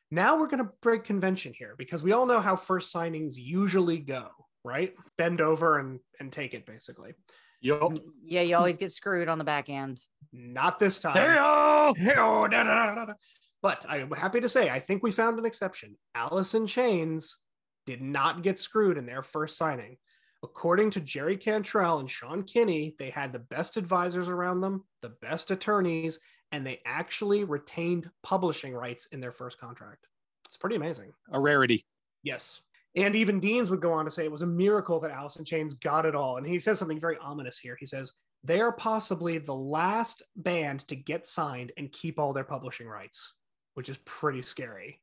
Now 0.10 0.40
we're 0.40 0.48
going 0.48 0.64
to 0.64 0.72
break 0.82 1.04
convention 1.04 1.54
here 1.58 1.76
because 1.78 2.02
we 2.02 2.14
all 2.14 2.26
know 2.26 2.40
how 2.40 2.56
first 2.56 2.94
signings 2.94 3.36
usually 3.36 4.00
go, 4.00 4.30
right? 4.64 4.94
Bend 5.18 5.42
over 5.42 5.80
and, 5.80 6.00
and 6.20 6.32
take 6.32 6.54
it, 6.54 6.66
basically. 6.66 7.14
Yep. 7.62 7.98
Yeah, 8.24 8.42
you 8.42 8.56
always 8.56 8.78
get 8.78 8.92
screwed 8.92 9.28
on 9.28 9.38
the 9.38 9.44
back 9.44 9.70
end. 9.70 10.00
Not 10.32 10.80
this 10.80 11.00
time. 11.00 11.16
Hey-o! 11.16 11.94
Hey-o! 11.98 12.48
Da, 12.48 12.64
da, 12.64 13.06
da, 13.06 13.14
but 13.62 13.86
I'm 13.90 14.12
happy 14.12 14.40
to 14.42 14.50
say, 14.50 14.70
I 14.70 14.80
think 14.80 15.04
we 15.04 15.12
found 15.12 15.40
an 15.40 15.46
exception. 15.46 15.98
Alice 16.14 16.54
in 16.54 16.68
Chains 16.68 17.38
did 17.86 18.02
not 18.02 18.44
get 18.44 18.60
screwed 18.60 18.98
in 18.98 19.06
their 19.06 19.24
first 19.24 19.58
signing. 19.58 19.98
According 20.44 20.92
to 20.92 21.00
Jerry 21.00 21.36
Cantrell 21.36 21.98
and 22.00 22.10
Sean 22.10 22.44
Kinney, 22.44 22.96
they 23.00 23.10
had 23.10 23.32
the 23.32 23.40
best 23.40 23.76
advisors 23.76 24.30
around 24.30 24.62
them, 24.62 24.84
the 25.02 25.16
best 25.22 25.50
attorneys, 25.50 26.20
and 26.52 26.66
they 26.66 26.82
actually 26.86 27.44
retained 27.44 28.10
publishing 28.24 28.74
rights 28.74 29.08
in 29.08 29.20
their 29.20 29.32
first 29.32 29.60
contract. 29.60 30.08
It's 30.48 30.58
pretty 30.58 30.76
amazing. 30.76 31.14
A 31.32 31.40
rarity. 31.40 31.84
Yes. 32.24 32.62
And 32.96 33.16
even 33.16 33.40
Deans 33.40 33.70
would 33.70 33.82
go 33.82 33.94
on 33.94 34.06
to 34.06 34.12
say 34.12 34.24
it 34.24 34.32
was 34.32 34.42
a 34.42 34.48
miracle 34.48 35.00
that 35.02 35.12
Alice 35.12 35.36
in 35.36 35.46
Chains 35.46 35.74
got 35.74 36.06
it 36.06 36.16
all. 36.16 36.38
And 36.38 36.48
he 36.48 36.60
says 36.60 36.80
something 36.80 37.00
very 37.00 37.18
ominous 37.18 37.60
here. 37.60 37.78
He 37.80 37.86
says, 37.86 38.14
they 38.44 38.62
are 38.62 38.72
possibly 38.72 39.38
the 39.38 39.54
last 39.54 40.24
band 40.36 40.88
to 40.88 40.96
get 40.96 41.28
signed 41.28 41.74
and 41.78 41.92
keep 41.92 42.18
all 42.18 42.34
their 42.34 42.44
publishing 42.44 42.88
rights 42.88 43.34
which 43.78 43.90
is 43.90 44.00
pretty 44.06 44.42
scary. 44.42 45.00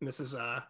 And 0.00 0.06
this 0.06 0.20
is 0.20 0.34
uh 0.34 0.60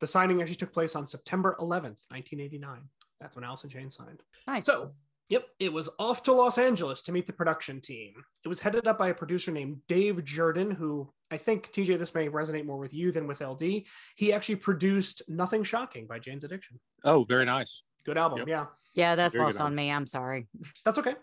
the 0.00 0.06
signing 0.06 0.40
actually 0.40 0.56
took 0.56 0.72
place 0.72 0.96
on 0.96 1.06
September 1.06 1.54
11th, 1.60 2.08
1989. 2.08 2.80
That's 3.20 3.36
when 3.36 3.44
Alice 3.44 3.64
in 3.64 3.70
Chains 3.70 3.94
signed. 3.94 4.22
Nice. 4.46 4.64
So, 4.64 4.92
yep, 5.32 5.48
it 5.58 5.72
was 5.72 5.88
off 5.98 6.22
to 6.22 6.32
Los 6.32 6.58
Angeles 6.58 7.00
to 7.00 7.10
meet 7.10 7.26
the 7.26 7.32
production 7.32 7.80
team. 7.80 8.12
It 8.44 8.48
was 8.48 8.60
headed 8.60 8.86
up 8.86 8.98
by 8.98 9.08
a 9.08 9.14
producer 9.14 9.50
named 9.50 9.78
Dave 9.88 10.16
Jerden, 10.16 10.70
who 10.70 11.10
I 11.30 11.38
think, 11.38 11.72
TJ, 11.72 11.98
this 11.98 12.14
may 12.14 12.28
resonate 12.28 12.66
more 12.66 12.76
with 12.76 12.92
you 12.92 13.10
than 13.12 13.26
with 13.26 13.40
LD. 13.40 13.84
He 14.14 14.32
actually 14.34 14.56
produced 14.56 15.22
Nothing 15.28 15.64
Shocking 15.64 16.06
by 16.06 16.18
Jane's 16.18 16.44
Addiction. 16.44 16.78
Oh, 17.02 17.24
very 17.24 17.46
nice. 17.46 17.82
Good 18.04 18.18
album. 18.18 18.40
Yep. 18.40 18.48
Yeah. 18.48 18.66
Yeah, 18.94 19.14
that's 19.14 19.32
very 19.32 19.46
lost 19.46 19.58
on 19.58 19.74
me. 19.74 19.90
I'm 19.90 20.06
sorry. 20.06 20.48
That's 20.84 20.98
okay. 20.98 21.14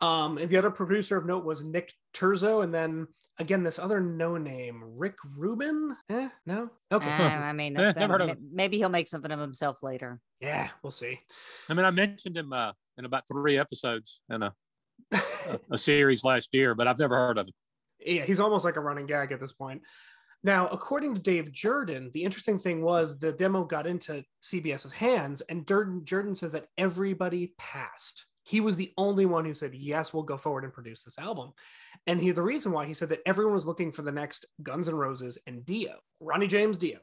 Um, 0.00 0.38
and 0.38 0.48
the 0.48 0.56
other 0.56 0.70
producer 0.70 1.18
of 1.18 1.26
note 1.26 1.44
was 1.44 1.62
Nick 1.62 1.92
Terzo, 2.14 2.64
and 2.64 2.72
then 2.72 3.06
again 3.38 3.64
this 3.64 3.78
other 3.78 4.00
no 4.00 4.38
name 4.38 4.82
Rick 4.96 5.16
Rubin. 5.36 5.94
Eh, 6.08 6.28
no, 6.46 6.70
okay. 6.90 7.10
Uh, 7.10 7.22
I 7.22 7.52
mean, 7.52 7.76
eh, 7.80 7.92
never 7.96 8.12
heard 8.14 8.22
of 8.22 8.28
him. 8.28 8.48
maybe 8.52 8.78
he'll 8.78 8.88
make 8.88 9.08
something 9.08 9.30
of 9.30 9.40
himself 9.40 9.82
later. 9.82 10.20
Yeah, 10.40 10.68
we'll 10.82 10.92
see. 10.92 11.18
I 11.68 11.74
mean, 11.74 11.84
I 11.84 11.90
mentioned 11.90 12.36
him 12.36 12.52
uh, 12.52 12.72
in 12.98 13.04
about 13.04 13.24
three 13.30 13.58
episodes 13.58 14.20
in 14.30 14.42
a, 14.42 14.52
a, 15.12 15.20
a 15.72 15.78
series 15.78 16.24
last 16.24 16.48
year, 16.52 16.74
but 16.74 16.86
I've 16.86 16.98
never 16.98 17.16
heard 17.16 17.38
of 17.38 17.46
him. 17.46 17.54
Yeah, 18.00 18.24
he's 18.24 18.40
almost 18.40 18.64
like 18.64 18.76
a 18.76 18.80
running 18.80 19.06
gag 19.06 19.32
at 19.32 19.40
this 19.40 19.52
point. 19.52 19.82
Now, 20.44 20.68
according 20.68 21.14
to 21.14 21.20
Dave 21.20 21.50
Jerden, 21.50 22.12
the 22.12 22.22
interesting 22.22 22.58
thing 22.58 22.82
was 22.82 23.18
the 23.18 23.32
demo 23.32 23.64
got 23.64 23.86
into 23.86 24.22
CBS's 24.42 24.92
hands, 24.92 25.40
and 25.42 25.66
Jerden, 25.66 26.04
Jerden 26.04 26.36
says 26.36 26.52
that 26.52 26.66
everybody 26.76 27.54
passed 27.58 28.24
he 28.48 28.60
was 28.60 28.76
the 28.76 28.94
only 28.96 29.26
one 29.26 29.44
who 29.44 29.52
said 29.52 29.74
yes 29.74 30.12
we'll 30.12 30.22
go 30.22 30.38
forward 30.38 30.64
and 30.64 30.72
produce 30.72 31.04
this 31.04 31.18
album 31.18 31.52
and 32.06 32.20
he 32.20 32.30
the 32.30 32.42
reason 32.42 32.72
why 32.72 32.86
he 32.86 32.94
said 32.94 33.10
that 33.10 33.20
everyone 33.26 33.54
was 33.54 33.66
looking 33.66 33.92
for 33.92 34.02
the 34.02 34.12
next 34.12 34.46
guns 34.62 34.88
N' 34.88 34.94
roses 34.94 35.38
and 35.46 35.64
dio 35.64 35.92
ronnie 36.20 36.46
james 36.46 36.76
dio 36.76 36.98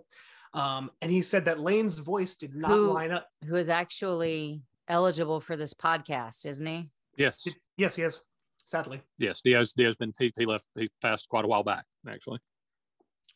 um, 0.54 0.90
and 1.02 1.12
he 1.12 1.22
said 1.22 1.46
that 1.46 1.60
Layne's 1.60 2.00
voice 2.00 2.36
did 2.36 2.56
not 2.56 2.72
who, 2.72 2.94
line 2.94 3.12
up 3.12 3.28
who 3.46 3.56
is 3.56 3.70
actually 3.70 4.62
eligible 4.88 5.40
for 5.40 5.56
this 5.56 5.74
podcast 5.74 6.46
isn't 6.46 6.66
he 6.66 6.90
yes 7.18 7.48
yes 7.78 7.96
he 7.96 8.04
is 8.04 8.20
sadly 8.64 9.02
yes 9.20 9.42
dio's 9.44 9.74
dio's 9.74 9.96
been 9.96 10.14
he, 10.20 10.32
he 10.38 10.46
left 10.46 10.66
he 10.76 10.90
passed 11.02 11.28
quite 11.30 11.46
a 11.46 11.48
while 11.48 11.64
back 11.64 11.86
actually 12.08 12.40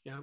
yeah 0.04 0.20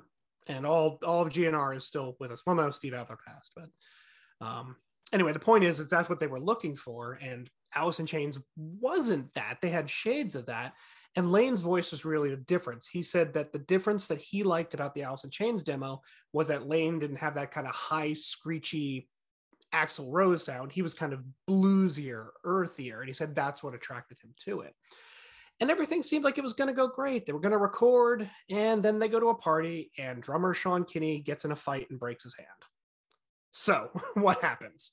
and 0.49 0.67
all 0.67 0.99
all 1.05 1.23
of 1.23 1.33
gnr 1.33 1.77
is 1.77 1.85
still 1.85 2.17
with 2.21 2.31
us 2.31 2.43
well 2.47 2.57
no 2.57 2.71
steve 2.71 2.95
adler 2.95 3.19
passed 3.27 3.53
but 3.55 4.47
um 4.47 4.77
anyway, 5.13 5.33
the 5.33 5.39
point 5.39 5.65
is, 5.65 5.81
is 5.81 5.89
that's 5.89 6.09
what 6.09 6.21
they 6.21 6.27
were 6.27 6.41
looking 6.41 6.77
for. 6.77 7.19
And 7.23 7.49
Alice 7.75 8.01
in 8.01 8.07
Chains 8.07 8.39
wasn't 8.57 9.33
that. 9.35 9.59
They 9.61 9.71
had 9.71 9.91
shades 9.91 10.35
of 10.35 10.47
that. 10.47 10.75
And 11.15 11.33
Layne's 11.33 11.63
voice 11.63 11.93
was 11.93 12.05
really 12.05 12.31
the 12.31 12.37
difference. 12.37 12.87
He 12.87 13.03
said 13.03 13.33
that 13.35 13.53
the 13.53 13.59
difference 13.59 14.07
that 14.09 14.21
he 14.21 14.43
liked 14.43 14.75
about 14.75 14.95
the 14.95 15.03
Alice 15.03 15.25
in 15.25 15.31
Chains 15.31 15.63
demo 15.63 16.03
was 16.33 16.49
that 16.49 16.69
Layne 16.69 16.99
didn't 16.99 17.17
have 17.17 17.35
that 17.35 17.51
kind 17.51 17.67
of 17.67 17.75
high, 17.75 18.13
screechy 18.13 19.09
Axl 19.77 20.07
Rose 20.09 20.45
sound. 20.45 20.73
He 20.73 20.83
was 20.83 20.95
kind 20.95 21.13
of 21.13 21.23
bluesier, 21.49 22.29
earthier. 22.45 23.01
And 23.01 23.09
he 23.09 23.13
said 23.13 23.35
that's 23.35 23.63
what 23.63 23.75
attracted 23.75 24.19
him 24.19 24.35
to 24.45 24.61
it. 24.61 24.75
and 25.61 25.71
everything 25.71 26.03
seemed 26.03 26.25
like 26.25 26.39
it 26.39 26.45
was 26.45 26.55
going 26.55 26.69
to 26.69 26.75
go 26.75 26.87
great. 26.89 27.25
They 27.25 27.33
were 27.33 27.41
going 27.41 27.53
to 27.53 27.59
record, 27.59 28.29
and 28.51 28.83
then 28.83 28.99
they 28.99 29.09
go 29.09 29.21
to 29.21 29.29
a 29.29 29.35
party, 29.35 29.91
and 29.99 30.23
drummer 30.23 30.53
Sean 30.55 30.85
Kinney 30.85 31.21
gets 31.21 31.45
in 31.45 31.53
a 31.53 31.57
fight 31.57 31.89
and 31.91 31.99
breaks 31.99 32.25
his 32.25 32.37
hand. 32.37 32.49
So, 33.53 33.91
what 34.15 34.43
happens? 34.43 34.93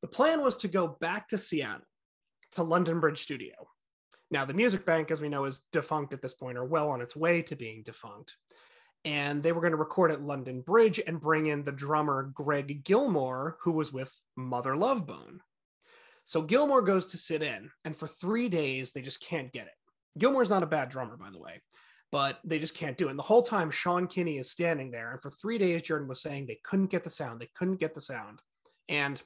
The 0.00 0.08
plan 0.08 0.42
was 0.42 0.56
to 0.58 0.68
go 0.68 0.96
back 1.00 1.28
to 1.28 1.38
Seattle, 1.38 1.86
to 2.52 2.64
London 2.64 2.98
Bridge 2.98 3.20
Studio. 3.20 3.54
Now, 4.32 4.44
the 4.44 4.54
Music 4.54 4.84
Bank, 4.84 5.10
as 5.10 5.20
we 5.20 5.28
know, 5.28 5.44
is 5.44 5.60
defunct 5.72 6.12
at 6.12 6.22
this 6.22 6.32
point, 6.32 6.58
or 6.58 6.64
well 6.64 6.88
on 6.88 7.00
its 7.00 7.14
way 7.14 7.42
to 7.42 7.54
being 7.54 7.82
defunct. 7.84 8.36
And 9.04 9.42
they 9.42 9.52
were 9.52 9.60
going 9.60 9.72
to 9.72 9.76
record 9.76 10.12
at 10.12 10.22
London 10.22 10.60
Bridge 10.60 11.00
and 11.04 11.20
bring 11.20 11.46
in 11.46 11.64
the 11.64 11.72
drummer 11.72 12.30
Greg 12.34 12.84
Gilmore, 12.84 13.56
who 13.62 13.72
was 13.72 13.92
with 13.92 14.14
Mother 14.36 14.76
Love 14.76 15.06
Bone. 15.06 15.40
So 16.24 16.42
Gilmore 16.42 16.82
goes 16.82 17.06
to 17.06 17.16
sit 17.16 17.42
in, 17.42 17.70
and 17.84 17.96
for 17.96 18.06
three 18.06 18.48
days, 18.48 18.92
they 18.92 19.02
just 19.02 19.20
can't 19.20 19.52
get 19.52 19.66
it. 19.66 19.72
Gilmore's 20.18 20.50
not 20.50 20.62
a 20.62 20.66
bad 20.66 20.88
drummer, 20.88 21.16
by 21.16 21.30
the 21.30 21.40
way, 21.40 21.60
but 22.12 22.38
they 22.44 22.60
just 22.60 22.76
can't 22.76 22.96
do 22.96 23.08
it. 23.08 23.10
And 23.10 23.18
the 23.18 23.24
whole 23.24 23.42
time, 23.42 23.70
Sean 23.70 24.06
Kinney 24.06 24.38
is 24.38 24.50
standing 24.50 24.92
there, 24.92 25.12
and 25.12 25.20
for 25.20 25.30
three 25.30 25.58
days, 25.58 25.82
Jerden 25.82 26.06
was 26.06 26.22
saying 26.22 26.46
they 26.46 26.60
couldn't 26.62 26.90
get 26.90 27.02
the 27.02 27.10
sound. 27.10 27.40
They 27.40 27.50
couldn't 27.56 27.80
get 27.80 27.94
the 27.94 28.00
sound. 28.00 28.40
And 28.88 29.20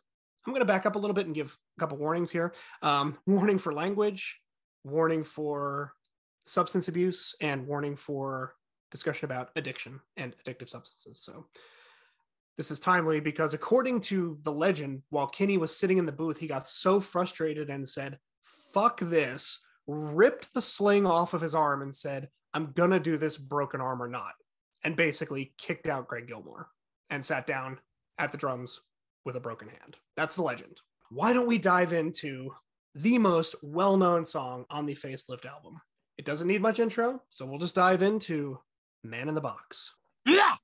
I'm 0.47 0.53
going 0.53 0.61
to 0.61 0.67
back 0.67 0.87
up 0.87 0.95
a 0.97 0.99
little 0.99 1.15
bit 1.15 1.27
and 1.27 1.35
give 1.35 1.59
a 1.77 1.81
couple 1.81 1.99
warnings 1.99 2.31
here. 2.31 2.55
Um, 2.81 3.19
warning 3.27 3.59
for 3.59 3.75
language, 3.75 4.41
warning 4.85 5.25
for 5.25 5.93
substance 6.47 6.89
abuse, 6.89 7.35
and 7.41 7.67
warning 7.67 7.97
for 7.97 8.55
discussion 8.97 9.27
about 9.27 9.51
addiction 9.57 10.01
and 10.17 10.35
addictive 10.39 10.69
substances. 10.69 11.21
So 11.23 11.47
this 12.57 12.71
is 12.71 12.81
timely 12.81 13.21
because, 13.21 13.53
according 13.53 14.01
to 14.03 14.39
the 14.43 14.53
legend, 14.53 15.03
while 15.11 15.27
Kinney 15.27 15.59
was 15.59 15.77
sitting 15.77 15.99
in 15.99 16.07
the 16.07 16.13
booth, 16.13 16.39
he 16.39 16.47
got 16.47 16.69
so 16.69 17.01
frustrated 17.01 17.69
and 17.69 17.87
said, 17.87 18.19
Fuck 18.73 19.01
this, 19.01 19.61
ripped 19.87 20.55
the 20.55 20.63
sling 20.63 21.07
off 21.07 21.35
of 21.35 21.43
his 21.43 21.55
arm 21.55 21.83
and 21.83 21.95
said, 21.95 22.29
I'm 22.55 22.73
gonna 22.73 22.99
do 23.01 23.19
this 23.19 23.37
broken 23.37 23.81
arm 23.81 24.03
or 24.03 24.09
not. 24.09 24.33
And 24.85 24.97
basically 24.97 25.53
kicked 25.59 25.87
out 25.87 26.09
Greg 26.09 26.29
Gilmore 26.29 26.69
and 27.11 27.25
sat 27.25 27.47
down 27.47 27.79
at 28.19 28.33
the 28.33 28.39
drums 28.39 28.81
with 29.25 29.37
a 29.37 29.41
broken 29.41 29.69
hand. 29.69 29.97
That's 30.17 30.37
the 30.37 30.43
legend. 30.43 30.81
Why 31.11 31.33
don't 31.33 31.49
we 31.49 31.59
dive 31.59 31.93
into 31.93 32.55
the 32.95 33.19
most 33.19 33.55
well 33.63 33.97
known 33.97 34.25
song 34.25 34.65
on 34.71 34.87
the 34.87 34.95
Facelift 34.95 35.45
album? 35.45 35.81
It 36.17 36.25
doesn't 36.25 36.49
need 36.49 36.63
much 36.63 36.81
intro, 36.81 37.23
so 37.29 37.45
we'll 37.45 37.59
just 37.59 37.75
dive 37.75 38.03
into 38.03 38.59
Man 39.11 39.29
in 39.29 39.35
the 39.35 39.41
Box. 39.41 39.95
Yeah. 40.27 40.55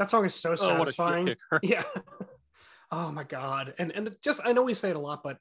That 0.00 0.08
song 0.08 0.24
is 0.24 0.34
so 0.34 0.56
oh, 0.58 0.78
what 0.78 0.88
a 0.88 0.92
shit 0.92 0.96
satisfying. 0.96 1.26
kicker. 1.26 1.60
Yeah. 1.62 1.84
oh 2.90 3.12
my 3.12 3.22
god. 3.22 3.74
And 3.78 3.92
and 3.92 4.16
just 4.24 4.40
I 4.42 4.52
know 4.54 4.62
we 4.62 4.72
say 4.72 4.88
it 4.88 4.96
a 4.96 4.98
lot, 4.98 5.22
but 5.22 5.36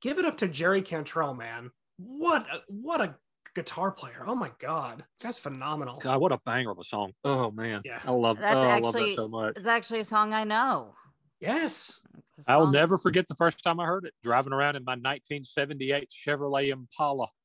give 0.00 0.20
it 0.20 0.24
up 0.24 0.38
to 0.38 0.46
Jerry 0.46 0.82
Cantrell, 0.82 1.34
man. 1.34 1.72
What 1.96 2.46
a, 2.48 2.60
what 2.68 3.00
a 3.00 3.16
guitar 3.56 3.90
player. 3.90 4.22
Oh 4.24 4.36
my 4.36 4.52
god. 4.60 5.04
That's 5.18 5.36
phenomenal. 5.36 5.94
God, 5.94 6.20
what 6.20 6.30
a 6.30 6.38
banger 6.46 6.70
of 6.70 6.78
a 6.78 6.84
song. 6.84 7.12
Oh 7.24 7.50
man. 7.50 7.82
Yeah. 7.84 7.98
I 8.04 8.12
love 8.12 8.38
That's 8.38 8.54
oh, 8.54 8.60
I 8.60 8.78
love 8.78 8.94
that 8.94 9.14
so 9.16 9.26
much. 9.26 9.56
It's 9.56 9.66
actually 9.66 9.98
a 9.98 10.04
song 10.04 10.32
I 10.32 10.44
know. 10.44 10.94
Yes. 11.40 11.98
It's 12.36 12.48
a 12.48 12.52
I'll 12.52 12.68
never 12.68 12.98
forget 12.98 13.26
the 13.26 13.34
first 13.34 13.64
time 13.64 13.80
I 13.80 13.86
heard 13.86 14.04
it, 14.04 14.14
driving 14.22 14.52
around 14.52 14.76
in 14.76 14.84
my 14.84 14.92
1978 14.92 16.08
Chevrolet 16.08 16.70
Impala. 16.70 17.26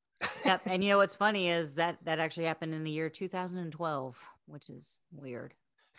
Yep. 0.46 0.62
And 0.68 0.84
you 0.84 0.90
know 0.90 0.98
what's 0.98 1.16
funny 1.16 1.50
is 1.50 1.76
that 1.76 1.98
that 2.04 2.20
actually 2.20 2.46
happened 2.46 2.74
in 2.74 2.84
the 2.84 2.92
year 2.92 3.10
2012, 3.10 4.30
which 4.46 4.70
is 4.70 5.00
weird. 5.12 5.54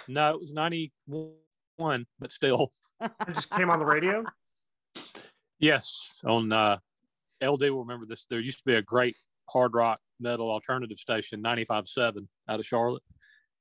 No, 0.09 0.35
it 0.35 0.41
was 0.41 0.53
91, 0.53 2.07
but 2.19 2.31
still. 2.31 2.73
It 3.01 3.11
just 3.35 3.51
came 3.51 3.71
on 3.71 3.79
the 3.79 3.87
radio. 3.87 4.25
Yes, 5.59 6.21
on 6.25 6.53
uh, 6.53 6.79
LD 7.43 7.63
will 7.71 7.81
remember 7.81 8.07
this. 8.07 8.27
There 8.29 8.41
used 8.41 8.59
to 8.59 8.65
be 8.65 8.75
a 8.75 8.83
great 8.83 9.17
hard 9.49 9.75
rock 9.75 10.01
metal 10.21 10.51
alternative 10.51 10.99
station, 10.99 11.43
95.7 11.43 12.27
out 12.49 12.61
of 12.61 12.67
Charlotte, 12.67 13.03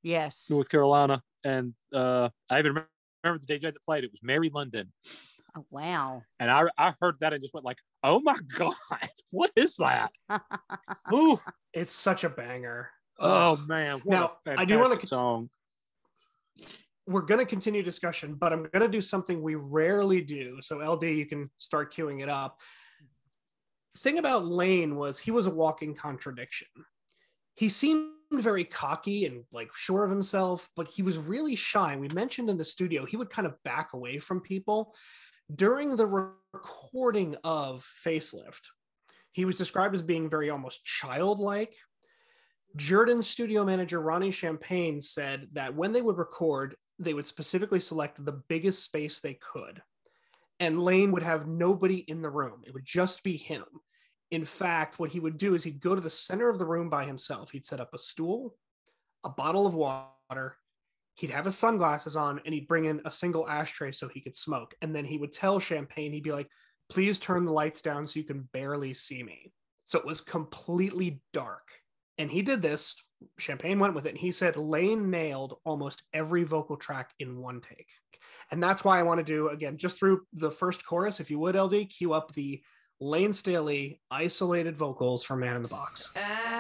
Yes. 0.02 0.48
North 0.50 0.70
Carolina. 0.70 1.22
And 1.44 1.74
uh, 1.94 2.30
I 2.50 2.60
even 2.60 2.70
remember, 2.72 2.90
remember 3.24 3.44
the 3.46 3.54
DJ 3.54 3.62
that 3.64 3.76
played 3.86 4.04
it 4.04 4.12
was 4.12 4.20
Mary 4.24 4.50
London. 4.54 4.92
Oh, 5.56 5.66
wow. 5.70 6.24
And 6.40 6.50
I, 6.50 6.64
I 6.78 6.94
heard 7.00 7.16
that 7.20 7.32
and 7.34 7.42
just 7.42 7.54
went 7.54 7.66
like, 7.66 7.78
oh 8.04 8.20
my 8.20 8.36
God, 8.58 8.74
what 9.32 9.52
is 9.56 9.76
that? 9.78 10.12
Ooh, 11.14 11.40
It's 11.74 11.92
such 11.94 12.24
a 12.24 12.30
banger. 12.30 12.90
oh 13.20 13.58
man. 13.68 14.00
What 14.04 14.14
Now, 14.14 14.32
a 14.56 14.60
I 14.60 14.66
do 14.66 14.76
wanna 14.80 14.90
fantastic 14.96 15.10
cont- 15.10 15.10
song. 15.10 15.50
We're 17.06 17.22
going 17.22 17.40
to 17.40 17.46
continue 17.46 17.84
discussion, 17.84 18.36
but 18.36 18.54
I'm 18.54 18.64
going 18.64 18.82
to 18.82 18.88
do 18.88 19.02
something 19.02 19.42
we 19.42 19.56
rarely 19.56 20.22
do. 20.22 20.60
So, 20.62 20.78
LD, 20.78 21.04
you 21.04 21.26
can 21.26 21.50
start 21.58 21.94
queuing 21.94 22.22
it 22.22 22.30
up. 22.30 22.60
Thing 23.98 24.18
about 24.18 24.46
Layne 24.46 24.96
was 24.96 25.20
he 25.20 25.32
was 25.32 25.48
a 25.48 25.52
walking 25.52 25.96
contradiction. 25.96 26.68
He 27.56 27.70
seemed 27.70 28.14
very 28.32 28.64
cocky 28.64 29.26
and 29.26 29.44
like 29.52 29.70
sure 29.76 30.04
of 30.04 30.10
himself, 30.10 30.70
but 30.76 30.88
he 30.88 31.04
was 31.04 31.18
really 31.18 31.56
shy. 31.56 31.96
We 31.96 32.08
mentioned 32.10 32.50
in 32.50 32.58
the 32.58 32.66
studio, 32.66 33.06
he 33.06 33.18
would 33.18 33.30
kind 33.30 33.46
of 33.46 33.62
back 33.64 33.94
away 33.94 34.18
from 34.18 34.42
people. 34.42 34.96
During 35.54 35.96
the 35.96 36.08
recording 36.54 37.36
of 37.44 37.88
Facelift, 38.04 38.62
he 39.34 39.46
was 39.46 39.56
described 39.56 39.94
as 39.94 40.02
being 40.02 40.30
very 40.30 40.50
almost 40.50 40.86
childlike. 40.86 41.76
Jerden's 42.78 43.28
studio 43.28 43.64
manager 43.64 44.02
Ronnie 44.02 44.32
Champagne 44.32 45.00
said 45.00 45.48
that 45.54 45.76
when 45.76 45.94
they 45.94 46.02
would 46.02 46.18
record, 46.18 46.76
they 47.00 47.14
would 47.14 47.28
specifically 47.28 47.80
select 47.80 48.24
the 48.24 48.42
biggest 48.48 48.84
space 48.84 49.20
they 49.20 49.36
could. 49.36 49.82
And 50.60 50.84
Layne 50.84 51.12
would 51.12 51.24
have 51.24 51.48
nobody 51.48 51.98
in 51.98 52.22
the 52.22 52.30
room. 52.30 52.62
It 52.66 52.74
would 52.74 52.86
just 52.86 53.24
be 53.24 53.38
him. 53.38 53.66
In 54.32 54.46
fact, 54.46 54.98
what 54.98 55.12
he 55.12 55.20
would 55.20 55.38
do 55.38 55.54
is 55.54 55.64
he'd 55.64 55.82
go 55.82 55.94
to 55.94 56.02
the 56.02 56.10
center 56.10 56.50
of 56.50 56.58
the 56.58 56.66
room 56.66 56.90
by 56.90 57.06
himself. 57.06 57.52
He'd 57.52 57.66
set 57.66 57.80
up 57.80 57.94
a 57.94 58.00
stool, 58.00 58.56
a 59.24 59.30
bottle 59.30 59.68
of 59.68 59.76
water, 59.76 60.58
he'd 61.16 61.30
have 61.30 61.46
his 61.46 61.58
sunglasses 61.58 62.16
on, 62.16 62.42
and 62.46 62.54
he'd 62.54 62.68
bring 62.68 62.86
in 62.86 63.02
a 63.06 63.12
single 63.12 63.48
ashtray 63.48 63.92
so 63.92 64.08
he 64.08 64.22
could 64.22 64.36
smoke. 64.36 64.74
And 64.82 64.96
then 64.96 65.06
he 65.06 65.18
would 65.18 65.32
tell 65.32 65.60
Champagne, 65.60 66.14
he'd 66.14 66.24
be 66.24 66.32
like, 66.32 66.50
please 66.90 67.20
turn 67.20 67.46
the 67.46 67.52
lights 67.52 67.82
down 67.82 68.08
so 68.08 68.20
you 68.20 68.26
can 68.26 68.48
barely 68.54 68.94
see 68.94 69.22
me. 69.22 69.52
So 69.86 70.00
it 70.00 70.06
was 70.06 70.22
completely 70.22 71.22
dark. 71.34 71.68
And 72.18 72.30
he 72.32 72.42
did 72.42 72.62
this. 72.62 72.96
Champagne 73.40 73.80
went 73.80 73.94
with 73.94 74.06
it. 74.06 74.10
And 74.10 74.18
he 74.18 74.32
said 74.32 74.58
Layne 74.58 75.10
nailed 75.10 75.58
almost 75.64 76.04
every 76.14 76.44
vocal 76.44 76.78
track 76.78 77.12
in 77.20 77.38
one 77.38 77.62
take. 77.62 77.90
And 78.52 78.62
that's 78.62 78.84
why 78.84 79.00
I 79.00 79.04
want 79.04 79.20
to 79.20 79.24
do, 79.24 79.50
again, 79.50 79.78
just 79.78 79.98
through 79.98 80.26
the 80.34 80.52
first 80.52 80.86
chorus, 80.86 81.20
if 81.20 81.32
you 81.32 81.40
would, 81.40 81.56
LD, 81.56 81.90
cue 81.90 82.14
up 82.14 82.34
the 82.34 82.62
Layne 83.00 83.34
Staley 83.34 84.00
isolated 84.12 84.78
vocals 84.78 85.24
for 85.24 85.36
Man 85.36 85.56
in 85.56 85.64
the 85.64 85.68
Box. 85.68 86.10
I'm 86.16 86.53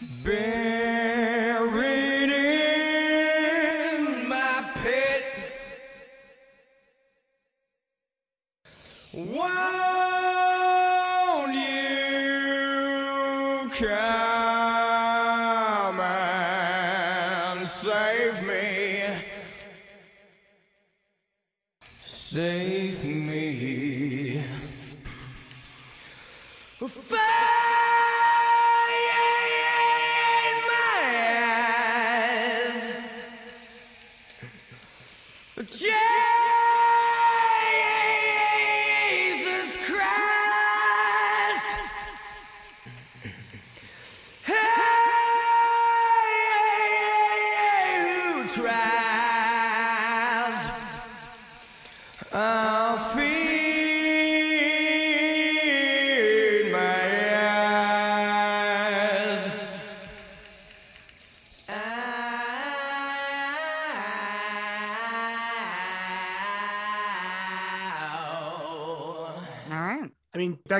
Buried 0.00 0.59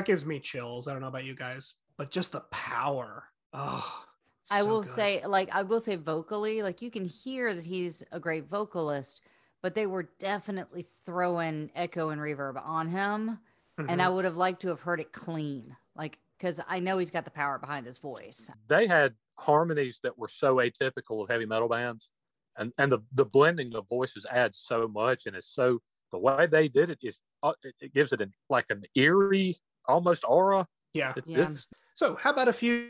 that 0.01 0.07
gives 0.07 0.25
me 0.25 0.39
chills. 0.39 0.87
I 0.87 0.93
don't 0.93 1.01
know 1.01 1.07
about 1.07 1.25
you 1.25 1.35
guys, 1.35 1.75
but 1.97 2.11
just 2.11 2.31
the 2.31 2.41
power. 2.51 3.25
Oh, 3.53 4.05
I 4.49 4.63
so 4.63 4.69
will 4.69 4.83
good. 4.83 4.89
say, 4.89 5.25
like, 5.25 5.49
I 5.51 5.61
will 5.61 5.79
say 5.79 5.95
vocally, 5.95 6.63
like, 6.63 6.81
you 6.81 6.91
can 6.91 7.05
hear 7.05 7.53
that 7.53 7.63
he's 7.63 8.03
a 8.11 8.19
great 8.19 8.47
vocalist, 8.49 9.21
but 9.61 9.75
they 9.75 9.85
were 9.85 10.09
definitely 10.19 10.81
throwing 10.81 11.71
echo 11.75 12.09
and 12.09 12.19
reverb 12.19 12.59
on 12.63 12.89
him. 12.89 13.39
And 13.87 14.01
I 14.01 14.09
Mhm. 14.09 14.15
would 14.15 14.25
have 14.25 14.35
liked 14.37 14.61
to 14.63 14.69
have 14.69 14.81
heard 14.81 14.99
it 14.99 15.13
clean, 15.13 15.75
like, 15.95 16.19
because 16.37 16.59
I 16.67 16.79
know 16.79 16.97
he's 16.97 17.11
got 17.11 17.25
the 17.25 17.31
power 17.31 17.59
behind 17.59 17.85
his 17.85 17.99
voice. 17.99 18.49
They 18.67 18.87
had 18.87 19.15
harmonies 19.37 19.99
that 20.03 20.17
were 20.17 20.27
so 20.27 20.55
atypical 20.55 21.21
of 21.21 21.29
heavy 21.29 21.45
metal 21.45 21.69
bands. 21.69 22.11
And, 22.57 22.73
and 22.77 22.91
the, 22.91 22.99
the 23.11 23.25
blending 23.25 23.75
of 23.75 23.87
voices 23.87 24.25
adds 24.29 24.57
so 24.57 24.87
much. 24.87 25.25
And 25.27 25.35
it's 25.35 25.47
so, 25.47 25.81
the 26.11 26.19
way 26.19 26.45
they 26.45 26.67
did 26.67 26.89
it 26.89 26.99
is, 27.01 27.21
uh, 27.41 27.53
it, 27.63 27.75
it 27.79 27.93
gives 27.93 28.11
it 28.11 28.19
an, 28.21 28.33
like 28.49 28.69
an 28.69 28.83
eerie, 28.95 29.55
almost 29.87 30.23
aura. 30.27 30.67
yeah. 30.93 31.13
It's 31.15 31.29
Yeah. 31.29 31.43
just 31.43 31.71
So, 31.93 32.15
how 32.15 32.31
about 32.31 32.47
a 32.47 32.53
few 32.53 32.89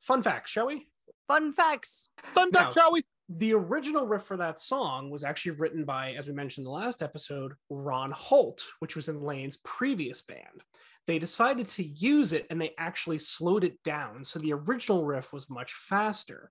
fun 0.00 0.22
facts, 0.22 0.50
shall 0.50 0.66
we? 0.66 0.88
Fun 1.28 1.52
facts. 1.52 2.08
fun 2.34 2.50
Now- 2.52 2.70
shall 2.70 2.92
we? 2.92 3.02
The 3.28 3.54
original 3.54 4.06
riff 4.06 4.24
for 4.24 4.36
that 4.36 4.60
song 4.60 5.08
was 5.08 5.24
actually 5.24 5.52
written 5.52 5.84
by, 5.84 6.12
as 6.12 6.26
we 6.26 6.34
mentioned 6.34 6.64
in 6.66 6.72
the 6.72 6.78
last 6.78 7.02
episode, 7.02 7.54
Ron 7.70 8.10
Holt, 8.10 8.62
which 8.80 8.94
was 8.94 9.08
in 9.08 9.22
Layne's 9.22 9.56
previous 9.58 10.20
band. 10.20 10.62
They 11.06 11.18
decided 11.18 11.68
to 11.70 11.82
use 11.84 12.32
it 12.32 12.46
and 12.50 12.60
they 12.60 12.74
actually 12.76 13.18
slowed 13.18 13.64
it 13.64 13.82
down. 13.84 14.24
So 14.24 14.38
the 14.38 14.52
original 14.52 15.04
riff 15.06 15.32
was 15.32 15.48
much 15.48 15.72
faster. 15.72 16.50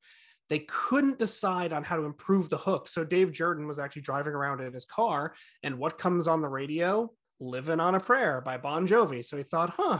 They 0.50 0.60
couldn't 0.68 1.20
decide 1.20 1.72
on 1.72 1.84
how 1.84 1.98
to 1.98 2.04
improve 2.06 2.50
the 2.50 2.58
hook. 2.58 2.88
So 2.90 3.04
Dave 3.06 3.32
Jerden 3.32 3.68
was 3.68 3.78
actually 3.80 4.02
driving 4.02 4.34
around 4.34 4.60
in 4.62 4.74
his 4.74 4.86
car, 4.86 5.36
and 5.64 5.78
what 5.78 5.98
comes 6.00 6.28
on 6.28 6.42
the 6.42 6.50
radio? 6.50 7.14
Living 7.42 7.80
on 7.80 7.96
a 7.96 8.00
Prayer 8.00 8.40
by 8.40 8.58
Bon 8.58 8.88
Jovi. 8.88 9.26
So 9.26 9.36
he 9.36 9.44
thought, 9.44 9.74
huh, 9.76 10.00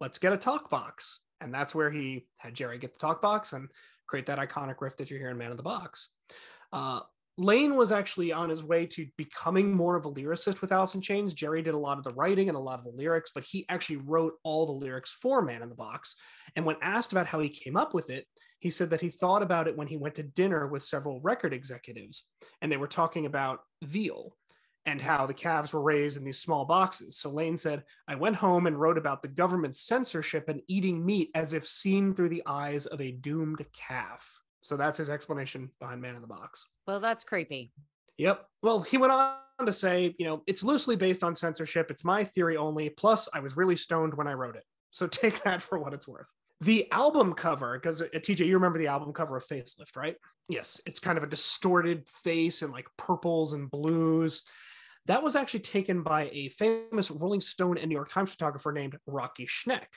let's 0.00 0.18
get 0.18 0.32
a 0.32 0.36
talk 0.36 0.70
box. 0.70 1.20
And 1.40 1.54
that's 1.54 1.74
where 1.74 1.90
he 1.90 2.26
had 2.38 2.54
Jerry 2.54 2.78
get 2.78 2.94
the 2.94 2.98
talk 2.98 3.22
box 3.22 3.52
and 3.52 3.68
create 4.08 4.26
that 4.26 4.38
iconic 4.38 4.80
riff 4.80 4.96
that 4.96 5.10
you 5.10 5.18
hear 5.18 5.30
in 5.30 5.38
Man 5.38 5.52
in 5.52 5.56
the 5.56 5.62
Box. 5.62 6.08
Uh, 6.72 7.00
Layne 7.38 7.76
was 7.76 7.92
actually 7.92 8.32
on 8.32 8.50
his 8.50 8.62
way 8.64 8.86
to 8.86 9.06
becoming 9.16 9.74
more 9.74 9.94
of 9.94 10.04
a 10.04 10.10
lyricist 10.10 10.60
with 10.60 10.72
Alice 10.72 10.94
in 10.94 11.00
Chains. 11.00 11.32
Jerry 11.32 11.62
did 11.62 11.74
a 11.74 11.78
lot 11.78 11.96
of 11.96 12.04
the 12.04 12.12
writing 12.14 12.48
and 12.48 12.56
a 12.56 12.60
lot 12.60 12.78
of 12.78 12.84
the 12.84 12.90
lyrics, 12.90 13.30
but 13.34 13.44
he 13.44 13.64
actually 13.68 13.96
wrote 13.96 14.34
all 14.42 14.66
the 14.66 14.72
lyrics 14.72 15.10
for 15.10 15.40
Man 15.40 15.62
in 15.62 15.68
the 15.68 15.74
Box. 15.74 16.16
And 16.56 16.66
when 16.66 16.76
asked 16.82 17.12
about 17.12 17.26
how 17.26 17.40
he 17.40 17.48
came 17.48 17.76
up 17.76 17.94
with 17.94 18.10
it, 18.10 18.26
he 18.58 18.68
said 18.68 18.90
that 18.90 19.00
he 19.00 19.08
thought 19.08 19.42
about 19.42 19.68
it 19.68 19.76
when 19.76 19.86
he 19.86 19.96
went 19.96 20.16
to 20.16 20.22
dinner 20.22 20.66
with 20.66 20.82
several 20.82 21.20
record 21.20 21.54
executives, 21.54 22.24
and 22.60 22.70
they 22.70 22.76
were 22.76 22.86
talking 22.86 23.24
about 23.24 23.60
veal 23.82 24.36
and 24.86 25.00
how 25.00 25.26
the 25.26 25.34
calves 25.34 25.72
were 25.72 25.82
raised 25.82 26.16
in 26.16 26.24
these 26.24 26.38
small 26.38 26.64
boxes. 26.64 27.16
So 27.16 27.30
Layne 27.30 27.58
said, 27.58 27.84
I 28.08 28.14
went 28.14 28.36
home 28.36 28.66
and 28.66 28.80
wrote 28.80 28.98
about 28.98 29.22
the 29.22 29.28
government's 29.28 29.80
censorship 29.80 30.48
and 30.48 30.62
eating 30.68 31.04
meat 31.04 31.30
as 31.34 31.52
if 31.52 31.66
seen 31.66 32.14
through 32.14 32.30
the 32.30 32.42
eyes 32.46 32.86
of 32.86 33.00
a 33.00 33.12
doomed 33.12 33.64
calf. 33.72 34.40
So 34.62 34.76
that's 34.76 34.98
his 34.98 35.10
explanation 35.10 35.70
behind 35.80 36.00
Man 36.00 36.16
in 36.16 36.22
the 36.22 36.26
Box. 36.26 36.66
Well, 36.86 37.00
that's 37.00 37.24
creepy. 37.24 37.72
Yep. 38.18 38.46
Well, 38.62 38.80
he 38.80 38.98
went 38.98 39.12
on 39.12 39.36
to 39.64 39.72
say, 39.72 40.14
you 40.18 40.26
know, 40.26 40.42
it's 40.46 40.62
loosely 40.62 40.96
based 40.96 41.24
on 41.24 41.34
censorship. 41.34 41.90
It's 41.90 42.04
my 42.04 42.24
theory 42.24 42.56
only. 42.56 42.90
Plus, 42.90 43.28
I 43.32 43.40
was 43.40 43.56
really 43.56 43.76
stoned 43.76 44.14
when 44.14 44.26
I 44.26 44.34
wrote 44.34 44.56
it. 44.56 44.64
So 44.90 45.06
take 45.06 45.42
that 45.44 45.62
for 45.62 45.78
what 45.78 45.94
it's 45.94 46.08
worth. 46.08 46.32
The 46.62 46.90
album 46.92 47.32
cover, 47.32 47.78
because 47.78 48.02
uh, 48.02 48.08
TJ, 48.12 48.46
you 48.46 48.54
remember 48.54 48.78
the 48.78 48.88
album 48.88 49.14
cover 49.14 49.36
of 49.36 49.46
Facelift, 49.46 49.96
right? 49.96 50.16
Yes, 50.48 50.78
it's 50.84 51.00
kind 51.00 51.16
of 51.16 51.24
a 51.24 51.28
distorted 51.28 52.06
face 52.22 52.60
and 52.60 52.72
like 52.72 52.86
purples 52.98 53.54
and 53.54 53.70
blues. 53.70 54.42
That 55.06 55.22
was 55.22 55.36
actually 55.36 55.60
taken 55.60 56.02
by 56.02 56.30
a 56.32 56.48
famous 56.50 57.10
Rolling 57.10 57.40
Stone 57.40 57.78
and 57.78 57.88
New 57.88 57.94
York 57.94 58.10
Times 58.10 58.30
photographer 58.30 58.72
named 58.72 58.98
Rocky 59.06 59.46
Schenck. 59.46 59.88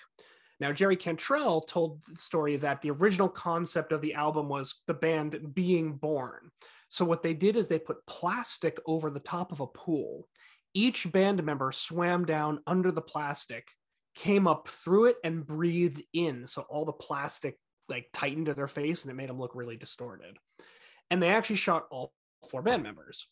Now, 0.60 0.72
Jerry 0.72 0.96
Cantrell 0.96 1.62
told 1.62 2.02
the 2.08 2.18
story 2.18 2.58
that 2.58 2.82
the 2.82 2.92
original 2.92 3.28
concept 3.28 3.92
of 3.92 4.02
the 4.02 4.14
album 4.14 4.48
was 4.48 4.76
the 4.88 4.94
band 4.94 5.54
being 5.54 5.94
born. 5.94 6.52
So, 6.90 7.04
what 7.04 7.24
they 7.24 7.34
did 7.34 7.56
is 7.56 7.68
they 7.68 7.80
put 7.80 8.06
plastic 8.06 8.80
over 8.86 9.10
the 9.10 9.20
top 9.20 9.52
of 9.52 9.60
a 9.60 9.68
pool. 9.68 10.28
Each 10.74 11.12
band 11.12 11.44
member 11.44 11.72
swam 11.72 12.26
down 12.26 12.62
under 12.66 12.92
the 12.92 13.02
plastic, 13.02 13.68
came 14.16 14.48
up 14.48 14.68
through 14.68 15.06
it, 15.06 15.18
and 15.24 15.46
breathed 15.46 16.02
in. 16.14 16.48
So, 16.48 16.62
all 16.70 16.86
the 16.86 16.94
plastic 16.94 17.58
like 17.90 18.08
tightened 18.14 18.46
to 18.46 18.54
their 18.54 18.68
face 18.68 19.04
and 19.04 19.12
it 19.12 19.16
made 19.16 19.30
them 19.30 19.40
look 19.40 19.56
really 19.56 19.76
distorted. 19.76 20.38
And 21.10 21.22
they 21.22 21.30
actually 21.30 21.58
shot 21.58 21.88
all 21.92 22.14
four 22.50 22.62
band 22.62 22.84
members. 22.84 23.28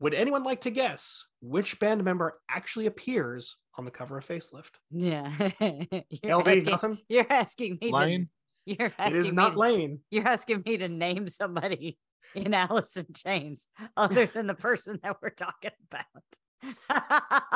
Would 0.00 0.14
anyone 0.14 0.42
like 0.44 0.62
to 0.62 0.70
guess 0.70 1.24
which 1.40 1.78
band 1.78 2.02
member 2.04 2.40
actually 2.50 2.86
appears 2.86 3.56
on 3.78 3.84
the 3.84 3.90
cover 3.90 4.18
of 4.18 4.26
Facelift? 4.26 4.72
Yeah. 4.90 5.30
you're, 5.60 6.38
LD, 6.40 6.48
asking, 6.48 6.64
nothing? 6.70 6.98
you're 7.08 7.26
asking 7.32 7.78
me 7.80 7.90
Layne? 7.92 8.28
to 8.68 8.76
you're 8.78 8.92
asking 8.98 9.20
is 9.20 9.30
me 9.30 9.36
not 9.36 9.52
to- 9.52 9.58
Layne. 9.58 10.00
You're 10.10 10.26
asking 10.28 10.62
me 10.66 10.76
to 10.78 10.88
name 10.88 11.28
somebody 11.28 11.98
in 12.34 12.52
Alice 12.54 12.96
in 12.96 13.06
Chains 13.14 13.66
other 13.96 14.26
than 14.34 14.46
the 14.46 14.54
person 14.54 14.98
that 15.02 15.16
we're 15.22 15.30
talking 15.30 15.70
about. 15.90 16.04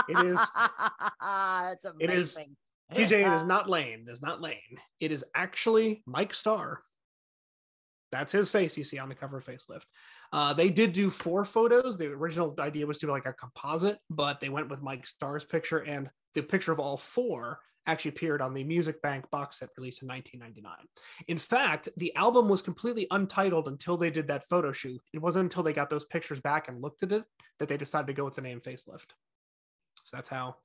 It 0.08 0.26
is- 0.26 0.38
That's 1.20 1.84
it 2.00 2.10
is- 2.10 2.36
amazing. 2.36 2.56
TJ, 2.94 3.00
it 3.26 3.32
is 3.34 3.42
uh, 3.42 3.46
not 3.46 3.68
Layne. 3.68 4.06
It 4.08 4.10
is 4.10 4.22
not 4.22 4.40
Layne. 4.40 4.78
It 4.98 5.12
is 5.12 5.22
actually 5.34 6.02
Mike 6.06 6.32
Starr. 6.32 6.82
That's 8.10 8.32
his 8.32 8.48
face 8.48 8.76
you 8.76 8.84
see 8.84 8.98
on 8.98 9.08
the 9.08 9.14
cover 9.14 9.38
of 9.38 9.44
Facelift. 9.44 9.84
Uh, 10.32 10.54
they 10.54 10.70
did 10.70 10.92
do 10.92 11.10
four 11.10 11.44
photos. 11.44 11.98
The 11.98 12.06
original 12.06 12.54
idea 12.58 12.86
was 12.86 12.98
to 12.98 13.06
be 13.06 13.12
like 13.12 13.26
a 13.26 13.32
composite, 13.32 13.98
but 14.08 14.40
they 14.40 14.48
went 14.48 14.70
with 14.70 14.82
Mike 14.82 15.06
Starr's 15.06 15.44
picture, 15.44 15.78
and 15.78 16.10
the 16.34 16.42
picture 16.42 16.72
of 16.72 16.80
all 16.80 16.96
four 16.96 17.60
actually 17.86 18.10
appeared 18.10 18.42
on 18.42 18.52
the 18.52 18.62
Music 18.62 19.00
Bank 19.02 19.28
box 19.30 19.58
set 19.58 19.70
released 19.76 20.02
in 20.02 20.08
1999. 20.08 20.86
In 21.26 21.38
fact, 21.38 21.88
the 21.96 22.14
album 22.14 22.48
was 22.48 22.60
completely 22.60 23.06
untitled 23.10 23.66
until 23.66 23.96
they 23.96 24.10
did 24.10 24.28
that 24.28 24.44
photo 24.44 24.72
shoot. 24.72 25.00
It 25.14 25.20
wasn't 25.20 25.44
until 25.44 25.62
they 25.62 25.72
got 25.72 25.88
those 25.88 26.04
pictures 26.04 26.38
back 26.38 26.68
and 26.68 26.82
looked 26.82 27.02
at 27.02 27.12
it 27.12 27.24
that 27.58 27.68
they 27.68 27.78
decided 27.78 28.06
to 28.08 28.12
go 28.12 28.24
with 28.24 28.34
the 28.34 28.42
name 28.42 28.60
Facelift. 28.60 29.12
So 30.04 30.16
that's 30.16 30.28
how 30.28 30.56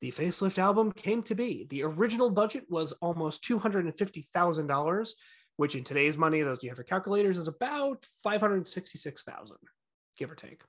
the 0.00 0.10
Facelift 0.10 0.58
album 0.58 0.90
came 0.92 1.22
to 1.24 1.34
be. 1.34 1.66
The 1.68 1.82
original 1.82 2.30
budget 2.30 2.64
was 2.68 2.92
almost 2.92 3.44
$250,000, 3.44 5.10
which 5.56 5.74
in 5.74 5.84
today's 5.84 6.18
money, 6.18 6.42
those 6.42 6.62
you 6.62 6.70
have 6.70 6.78
your 6.78 6.84
calculators, 6.84 7.38
is 7.38 7.48
about 7.48 8.04
566,000, 8.22 9.56
give 10.16 10.30
or 10.30 10.34
take. 10.34 10.62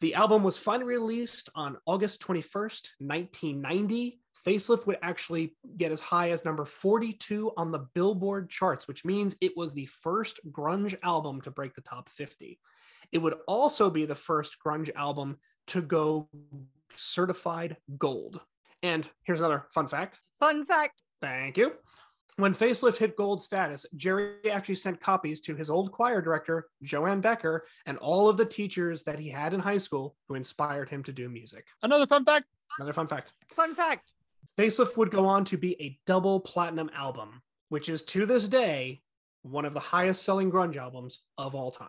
The 0.00 0.14
album 0.14 0.42
was 0.42 0.58
finally 0.58 0.86
released 0.86 1.48
on 1.54 1.76
August 1.86 2.20
21st, 2.20 2.88
1990. 2.98 4.18
Facelift 4.44 4.86
would 4.86 4.98
actually 5.00 5.56
get 5.76 5.92
as 5.92 6.00
high 6.00 6.30
as 6.30 6.44
number 6.44 6.64
42 6.64 7.52
on 7.56 7.70
the 7.70 7.86
Billboard 7.94 8.50
charts, 8.50 8.88
which 8.88 9.04
means 9.04 9.36
it 9.40 9.56
was 9.56 9.72
the 9.72 9.86
first 9.86 10.40
grunge 10.50 10.96
album 11.04 11.40
to 11.42 11.52
break 11.52 11.74
the 11.74 11.82
top 11.82 12.08
50. 12.08 12.58
It 13.12 13.18
would 13.18 13.34
also 13.46 13.90
be 13.90 14.04
the 14.04 14.16
first 14.16 14.56
grunge 14.64 14.90
album 14.96 15.36
to 15.68 15.80
go 15.80 16.28
certified 16.96 17.76
gold. 17.96 18.40
And 18.82 19.08
here's 19.22 19.38
another 19.38 19.66
fun 19.70 19.86
fact. 19.86 20.18
Fun 20.40 20.64
fact. 20.64 21.04
Thank 21.20 21.56
you. 21.56 21.74
When 22.36 22.54
Facelift 22.54 22.96
hit 22.96 23.16
gold 23.16 23.42
status, 23.42 23.84
Jerry 23.94 24.50
actually 24.50 24.76
sent 24.76 25.00
copies 25.00 25.40
to 25.42 25.54
his 25.54 25.68
old 25.68 25.92
choir 25.92 26.22
director, 26.22 26.68
Joanne 26.82 27.20
Becker, 27.20 27.66
and 27.84 27.98
all 27.98 28.28
of 28.28 28.38
the 28.38 28.46
teachers 28.46 29.02
that 29.04 29.18
he 29.18 29.28
had 29.28 29.52
in 29.52 29.60
high 29.60 29.78
school 29.78 30.16
who 30.28 30.34
inspired 30.34 30.88
him 30.88 31.02
to 31.04 31.12
do 31.12 31.28
music. 31.28 31.66
Another 31.82 32.06
fun 32.06 32.24
fact. 32.24 32.46
Another 32.78 32.94
fun 32.94 33.06
fact. 33.06 33.32
Fun 33.54 33.74
fact. 33.74 34.12
Facelift 34.58 34.96
would 34.96 35.10
go 35.10 35.26
on 35.26 35.44
to 35.46 35.58
be 35.58 35.80
a 35.80 35.98
double 36.06 36.40
platinum 36.40 36.90
album, 36.94 37.42
which 37.68 37.88
is 37.90 38.02
to 38.04 38.24
this 38.24 38.48
day 38.48 39.02
one 39.42 39.64
of 39.64 39.74
the 39.74 39.80
highest 39.80 40.22
selling 40.22 40.50
grunge 40.50 40.76
albums 40.76 41.20
of 41.36 41.54
all 41.54 41.70
time. 41.70 41.88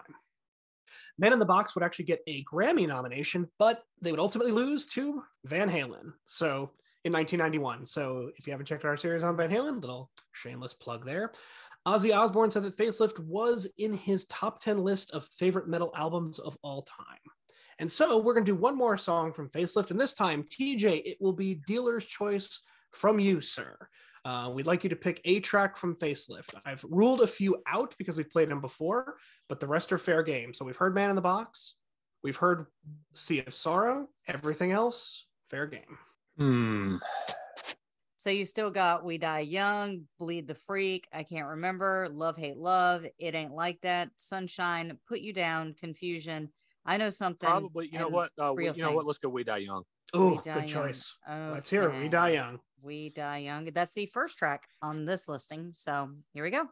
Man 1.18 1.34
in 1.34 1.40
the 1.40 1.46
Box 1.46 1.74
would 1.74 1.84
actually 1.84 2.06
get 2.06 2.22
a 2.28 2.44
Grammy 2.44 2.88
nomination, 2.88 3.50
but 3.60 3.84
they 4.02 4.12
would 4.12 4.20
ultimately 4.20 4.52
lose 4.52 4.86
to 4.88 5.24
Van 5.46 5.70
Halen. 5.70 6.14
So 6.28 6.72
in 7.06 7.12
1991. 7.12 7.86
So 7.86 8.32
if 8.38 8.48
you 8.48 8.52
haven't 8.52 8.66
checked 8.66 8.86
out 8.86 8.90
our 8.90 8.98
series 8.98 9.24
on 9.24 9.38
Van 9.38 9.50
Halen, 9.50 9.82
little 9.82 10.10
shameless 10.32 10.74
plug 10.74 11.06
there. 11.06 11.34
Ozzy 11.86 12.16
Osbourne 12.16 12.50
said 12.50 12.64
that 12.64 12.78
Facelift 12.78 13.20
was 13.20 13.68
in 13.78 13.94
his 13.94 14.26
top 14.26 14.62
10 14.62 14.84
list 14.84 15.12
of 15.12 15.26
favorite 15.26 15.68
metal 15.68 15.92
albums 15.96 16.40
of 16.40 16.58
all 16.64 16.82
time. 16.84 17.18
And 17.80 17.92
so 17.92 18.18
we're 18.20 18.34
going 18.34 18.46
to 18.46 18.52
do 18.52 18.60
one 18.60 18.78
more 18.78 18.98
song 18.98 19.34
from 19.34 19.50
Facelift. 19.50 19.92
And 19.92 20.00
this 20.00 20.14
time, 20.14 20.44
TJ, 20.44 21.02
it 21.06 21.18
will 21.20 21.34
be 21.34 21.56
dealer's 21.56 22.06
choice 22.06 22.62
from 22.92 23.20
you, 23.20 23.42
sir. 23.42 23.76
Uh, 24.26 24.50
we'd 24.54 24.66
like 24.68 24.84
you 24.86 24.90
to 24.90 24.96
pick 24.96 25.20
a 25.26 25.42
track 25.42 25.76
from 25.76 25.96
Facelift. 25.96 26.54
I've 26.66 26.86
ruled 26.88 27.22
a 27.22 27.28
few 27.28 27.62
out 27.68 27.94
because 27.98 28.16
we've 28.16 28.30
played 28.30 28.50
them 28.50 28.62
before, 28.62 29.18
but 29.50 29.60
the 29.60 29.68
rest 29.68 29.92
are 29.92 29.98
fair 29.98 30.24
game. 30.24 30.54
So 30.54 30.64
we've 30.64 30.78
heard 30.78 30.96
Man 30.96 31.10
in 31.10 31.18
the 31.18 31.22
Box, 31.22 31.74
we've 32.24 32.38
heard 32.38 32.68
Sea 33.14 33.44
of 33.46 33.54
Sorrow, 33.54 34.08
everything 34.26 34.72
else, 34.72 35.26
fair 35.50 35.68
game. 35.68 35.98
Hmm. 36.38 36.98
So 38.18 38.30
you 38.30 38.46
still 38.46 38.72
got 38.72 39.04
We 39.04 39.18
Die 39.18 39.40
Young, 39.42 40.04
Bleed 40.18 40.48
the 40.48 40.56
Freak, 40.56 41.08
I 41.12 41.24
can't 41.24 41.48
remember, 41.48 42.08
Love, 42.12 42.38
Hate, 42.38 42.58
Love, 42.58 43.06
It 43.20 43.36
Ain't 43.36 43.52
Like 43.52 43.82
That, 43.82 44.10
Sunshine, 44.18 44.98
Put 45.08 45.20
You 45.20 45.34
Down, 45.34 45.76
Confusion. 45.78 46.50
I 46.86 46.98
know 46.98 47.10
something. 47.10 47.50
Probably. 47.50 47.90
You 47.92 48.00
know 48.00 48.08
what? 48.08 48.32
Uh, 48.42 48.54
we- 48.56 48.64
Real 48.64 48.76
you 48.76 48.82
know 48.82 48.88
Thing. 48.90 48.96
what? 48.96 49.06
Let's 49.06 49.20
go. 49.20 49.30
We 49.30 49.44
die 49.44 49.58
young. 49.58 49.84
Oh, 50.14 50.36
good 50.36 50.46
Young. 50.46 50.68
choice. 50.68 51.16
Let's 51.28 51.70
hear 51.70 51.90
it. 51.90 52.00
We 52.02 52.08
Die 52.08 52.30
Young. 52.30 52.60
We 52.82 53.10
Die 53.10 53.38
Young. 53.40 53.66
That's 53.74 53.94
the 53.94 54.06
first 54.06 54.38
track 54.38 54.68
on 54.82 55.06
this 55.06 55.28
listing. 55.28 55.72
So 55.76 56.10
here 56.34 56.44
we 56.44 56.52
go. 56.52 56.68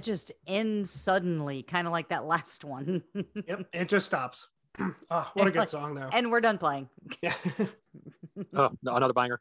that 0.00 0.04
just 0.04 0.32
ends 0.46 0.90
suddenly, 0.90 1.62
kind 1.62 1.86
of 1.86 1.92
like 1.92 2.08
that 2.08 2.24
last 2.24 2.64
one. 2.64 3.02
yep, 3.46 3.66
it 3.72 3.88
just 3.88 4.06
stops 4.06 4.48
oh, 4.78 5.30
what 5.34 5.46
a 5.46 5.50
good 5.50 5.68
song 5.68 5.94
though. 5.94 6.08
and 6.12 6.30
we're 6.30 6.40
done 6.40 6.58
playing. 6.58 6.88
Yeah. 7.22 7.34
Oh, 8.54 8.70
no, 8.82 8.96
another 8.96 9.12
banger. 9.12 9.38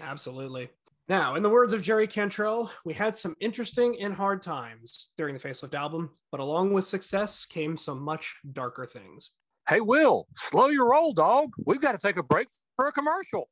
Absolutely. 0.00 0.70
Now, 1.08 1.36
in 1.36 1.42
the 1.42 1.48
words 1.48 1.72
of 1.72 1.82
Jerry 1.82 2.08
Cantrell, 2.08 2.70
we 2.84 2.92
had 2.92 3.16
some 3.16 3.36
interesting 3.40 3.96
and 4.00 4.12
hard 4.12 4.42
times 4.42 5.10
during 5.16 5.34
the 5.34 5.40
Facelift 5.40 5.74
album, 5.74 6.10
but 6.32 6.40
along 6.40 6.72
with 6.72 6.84
success 6.84 7.44
came 7.44 7.76
some 7.76 8.02
much 8.02 8.34
darker 8.52 8.86
things. 8.86 9.30
Hey, 9.68 9.80
Will, 9.80 10.26
slow 10.34 10.66
your 10.66 10.90
roll, 10.90 11.12
dog. 11.12 11.50
We've 11.64 11.80
got 11.80 11.92
to 11.92 11.98
take 11.98 12.16
a 12.16 12.24
break 12.24 12.48
for 12.74 12.88
a 12.88 12.92
commercial. 12.92 13.48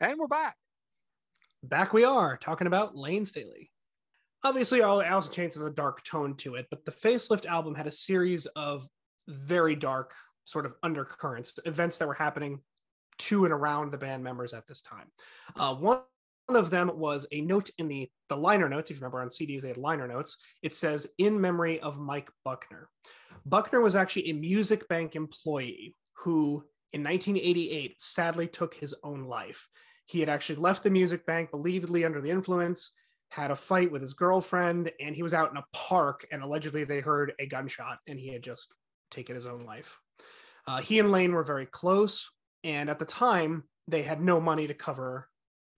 And 0.00 0.18
we're 0.18 0.26
back. 0.26 0.56
Back 1.62 1.94
we 1.94 2.04
are 2.04 2.36
talking 2.36 2.66
about 2.66 2.94
Layne 2.96 3.24
Staley. 3.24 3.70
Obviously, 4.42 4.82
all 4.82 5.00
Alice 5.00 5.26
in 5.26 5.32
Chains 5.32 5.54
has 5.54 5.62
a 5.62 5.70
dark 5.70 6.04
tone 6.04 6.34
to 6.36 6.56
it, 6.56 6.66
but 6.68 6.84
the 6.84 6.92
Facelift 6.92 7.46
album 7.46 7.74
had 7.74 7.86
a 7.86 7.90
series 7.90 8.44
of 8.54 8.86
very 9.28 9.74
dark 9.74 10.12
sort 10.44 10.66
of 10.66 10.74
undercurrents, 10.82 11.54
events 11.64 11.98
that 11.98 12.08
were 12.08 12.14
happening 12.14 12.60
to 13.18 13.44
and 13.44 13.52
around 13.52 13.92
the 13.92 13.98
band 13.98 14.22
members 14.22 14.52
at 14.52 14.66
this 14.66 14.82
time. 14.82 15.06
Uh, 15.56 15.74
one 15.74 16.00
of 16.48 16.70
them 16.70 16.90
was 16.94 17.26
a 17.32 17.40
note 17.40 17.70
in 17.78 17.88
the 17.88 18.10
the 18.28 18.36
liner 18.36 18.68
notes. 18.68 18.90
If 18.90 18.96
you 18.96 19.00
remember 19.00 19.22
on 19.22 19.28
CDs, 19.28 19.62
they 19.62 19.68
had 19.68 19.76
liner 19.76 20.06
notes. 20.06 20.36
It 20.62 20.74
says 20.74 21.06
"In 21.18 21.40
memory 21.40 21.80
of 21.80 21.98
Mike 21.98 22.30
Buckner." 22.44 22.88
Buckner 23.46 23.80
was 23.80 23.96
actually 23.96 24.30
a 24.30 24.34
Music 24.34 24.88
Bank 24.88 25.16
employee 25.16 25.96
who, 26.18 26.64
in 26.92 27.02
1988, 27.02 28.00
sadly 28.00 28.46
took 28.46 28.74
his 28.74 28.94
own 29.02 29.24
life. 29.24 29.68
He 30.06 30.20
had 30.20 30.28
actually 30.28 30.56
left 30.56 30.82
the 30.82 30.90
Music 30.90 31.26
Bank, 31.26 31.50
believedly 31.50 32.04
under 32.04 32.20
the 32.20 32.30
influence, 32.30 32.92
had 33.30 33.50
a 33.50 33.56
fight 33.56 33.90
with 33.90 34.00
his 34.02 34.14
girlfriend, 34.14 34.92
and 35.00 35.14
he 35.14 35.22
was 35.22 35.34
out 35.34 35.50
in 35.50 35.56
a 35.56 35.64
park. 35.72 36.26
And 36.30 36.42
allegedly, 36.42 36.84
they 36.84 37.00
heard 37.00 37.32
a 37.38 37.46
gunshot, 37.46 37.98
and 38.06 38.18
he 38.18 38.32
had 38.32 38.42
just 38.42 38.68
taken 39.14 39.34
his 39.34 39.46
own 39.46 39.60
life. 39.60 39.98
Uh, 40.66 40.80
he 40.80 40.98
and 40.98 41.10
Layne 41.10 41.32
were 41.32 41.44
very 41.44 41.66
close, 41.66 42.30
and 42.62 42.90
at 42.90 42.98
the 42.98 43.04
time, 43.04 43.64
they 43.86 44.02
had 44.02 44.22
no 44.22 44.40
money 44.40 44.66
to 44.66 44.74
cover 44.74 45.28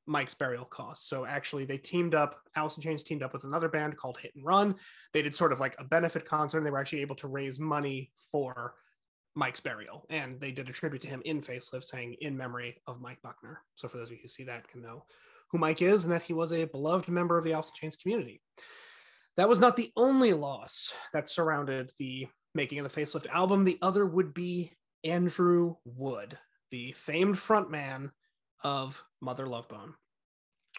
Mike's 0.07 0.35
burial 0.35 0.65
costs. 0.65 1.09
So 1.09 1.27
actually, 1.27 1.65
they 1.65 1.79
teamed 1.79 2.15
up. 2.15 2.41
In 2.57 2.69
Chains 2.69 3.03
teamed 3.03 3.23
up 3.23 3.33
with 3.33 3.45
another 3.45 3.69
band 3.69 3.97
called 3.97 4.19
Hit 4.19 4.33
and 4.37 4.45
Run. 4.45 4.77
They 5.13 5.23
did 5.23 5.35
sort 5.35 5.53
of 5.53 5.61
like 5.61 5.75
a 5.79 5.85
benefit 5.85 6.25
concert. 6.25 6.59
And 6.59 6.67
they 6.67 6.71
were 6.71 6.79
actually 6.79 7.03
able 7.03 7.17
to 7.17 7.29
raise 7.29 7.59
money 7.59 8.13
for 8.31 8.75
Mike's 9.35 9.61
burial, 9.61 10.07
and 10.09 10.41
they 10.41 10.51
did 10.51 10.69
a 10.69 10.73
tribute 10.73 11.03
to 11.03 11.09
him 11.09 11.23
in 11.25 11.43
Facelift, 11.43 11.85
saying 11.85 12.15
"In 12.21 12.37
memory 12.37 12.81
of 12.87 13.01
Mike 13.01 13.21
Buckner." 13.23 13.63
So 13.75 13.87
for 13.87 13.99
those 13.99 14.09
of 14.09 14.17
you 14.17 14.23
who 14.23 14.29
see 14.29 14.45
that, 14.45 14.69
can 14.69 14.81
know 14.81 15.05
who 15.51 15.59
Mike 15.59 15.83
is 15.83 16.05
and 16.05 16.13
that 16.13 16.23
he 16.23 16.33
was 16.33 16.53
a 16.53 16.65
beloved 16.65 17.09
member 17.09 17.37
of 17.37 17.45
the 17.45 17.53
in 17.53 17.63
Chains 17.75 17.97
community. 17.97 18.41
That 19.37 19.49
was 19.49 19.61
not 19.61 19.77
the 19.77 19.93
only 19.95 20.33
loss 20.33 20.93
that 21.13 21.29
surrounded 21.29 21.93
the 21.99 22.29
making 22.57 22.83
the 22.83 22.89
Facelift 22.89 23.29
album. 23.29 23.65
The 23.65 23.79
other 23.83 24.05
would 24.05 24.35
be 24.35 24.73
Andrew 25.05 25.77
Wood, 25.85 26.37
the 26.71 26.93
famed 26.93 27.37
frontman 27.37 28.11
of 28.65 29.05
Mother 29.21 29.47
Love 29.47 29.69
Bone. 29.69 29.95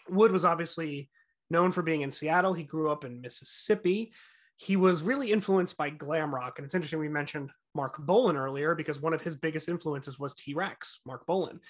Wood 0.08 0.32
was 0.32 0.44
obviously 0.44 1.10
known 1.50 1.72
for 1.72 1.82
being 1.82 2.02
in 2.02 2.10
Seattle. 2.10 2.52
He 2.52 2.64
grew 2.64 2.90
up 2.90 3.04
in 3.04 3.20
Mississippi. 3.20 4.12
He 4.56 4.76
was 4.76 5.02
really 5.02 5.32
influenced 5.32 5.76
by 5.76 5.90
glam 5.90 6.34
rock. 6.34 6.58
And 6.58 6.64
it's 6.64 6.74
interesting 6.74 6.98
we 6.98 7.08
mentioned 7.08 7.50
Marc 7.74 7.96
Bolan 7.98 8.36
earlier 8.36 8.74
because 8.74 9.00
one 9.00 9.14
of 9.14 9.22
his 9.22 9.36
biggest 9.36 9.68
influences 9.68 10.18
was 10.18 10.34
T 10.34 10.54
Rex, 10.54 11.00
Marc 11.06 11.26
Bolan. 11.26 11.60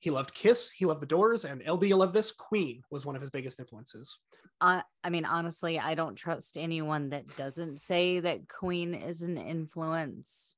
He 0.00 0.10
loved 0.10 0.34
Kiss, 0.34 0.70
he 0.70 0.86
loved 0.86 1.02
The 1.02 1.06
Doors, 1.06 1.44
and 1.44 1.62
LD 1.68 1.84
You 1.84 1.96
Love 1.96 2.14
This, 2.14 2.32
Queen 2.32 2.82
was 2.90 3.04
one 3.04 3.14
of 3.16 3.20
his 3.20 3.30
biggest 3.30 3.60
influences. 3.60 4.18
Uh, 4.60 4.80
I 5.04 5.10
mean, 5.10 5.26
honestly, 5.26 5.78
I 5.78 5.94
don't 5.94 6.16
trust 6.16 6.56
anyone 6.56 7.10
that 7.10 7.36
doesn't 7.36 7.80
say 7.80 8.20
that 8.20 8.48
Queen 8.48 8.94
is 8.94 9.20
an 9.20 9.36
influence. 9.36 10.54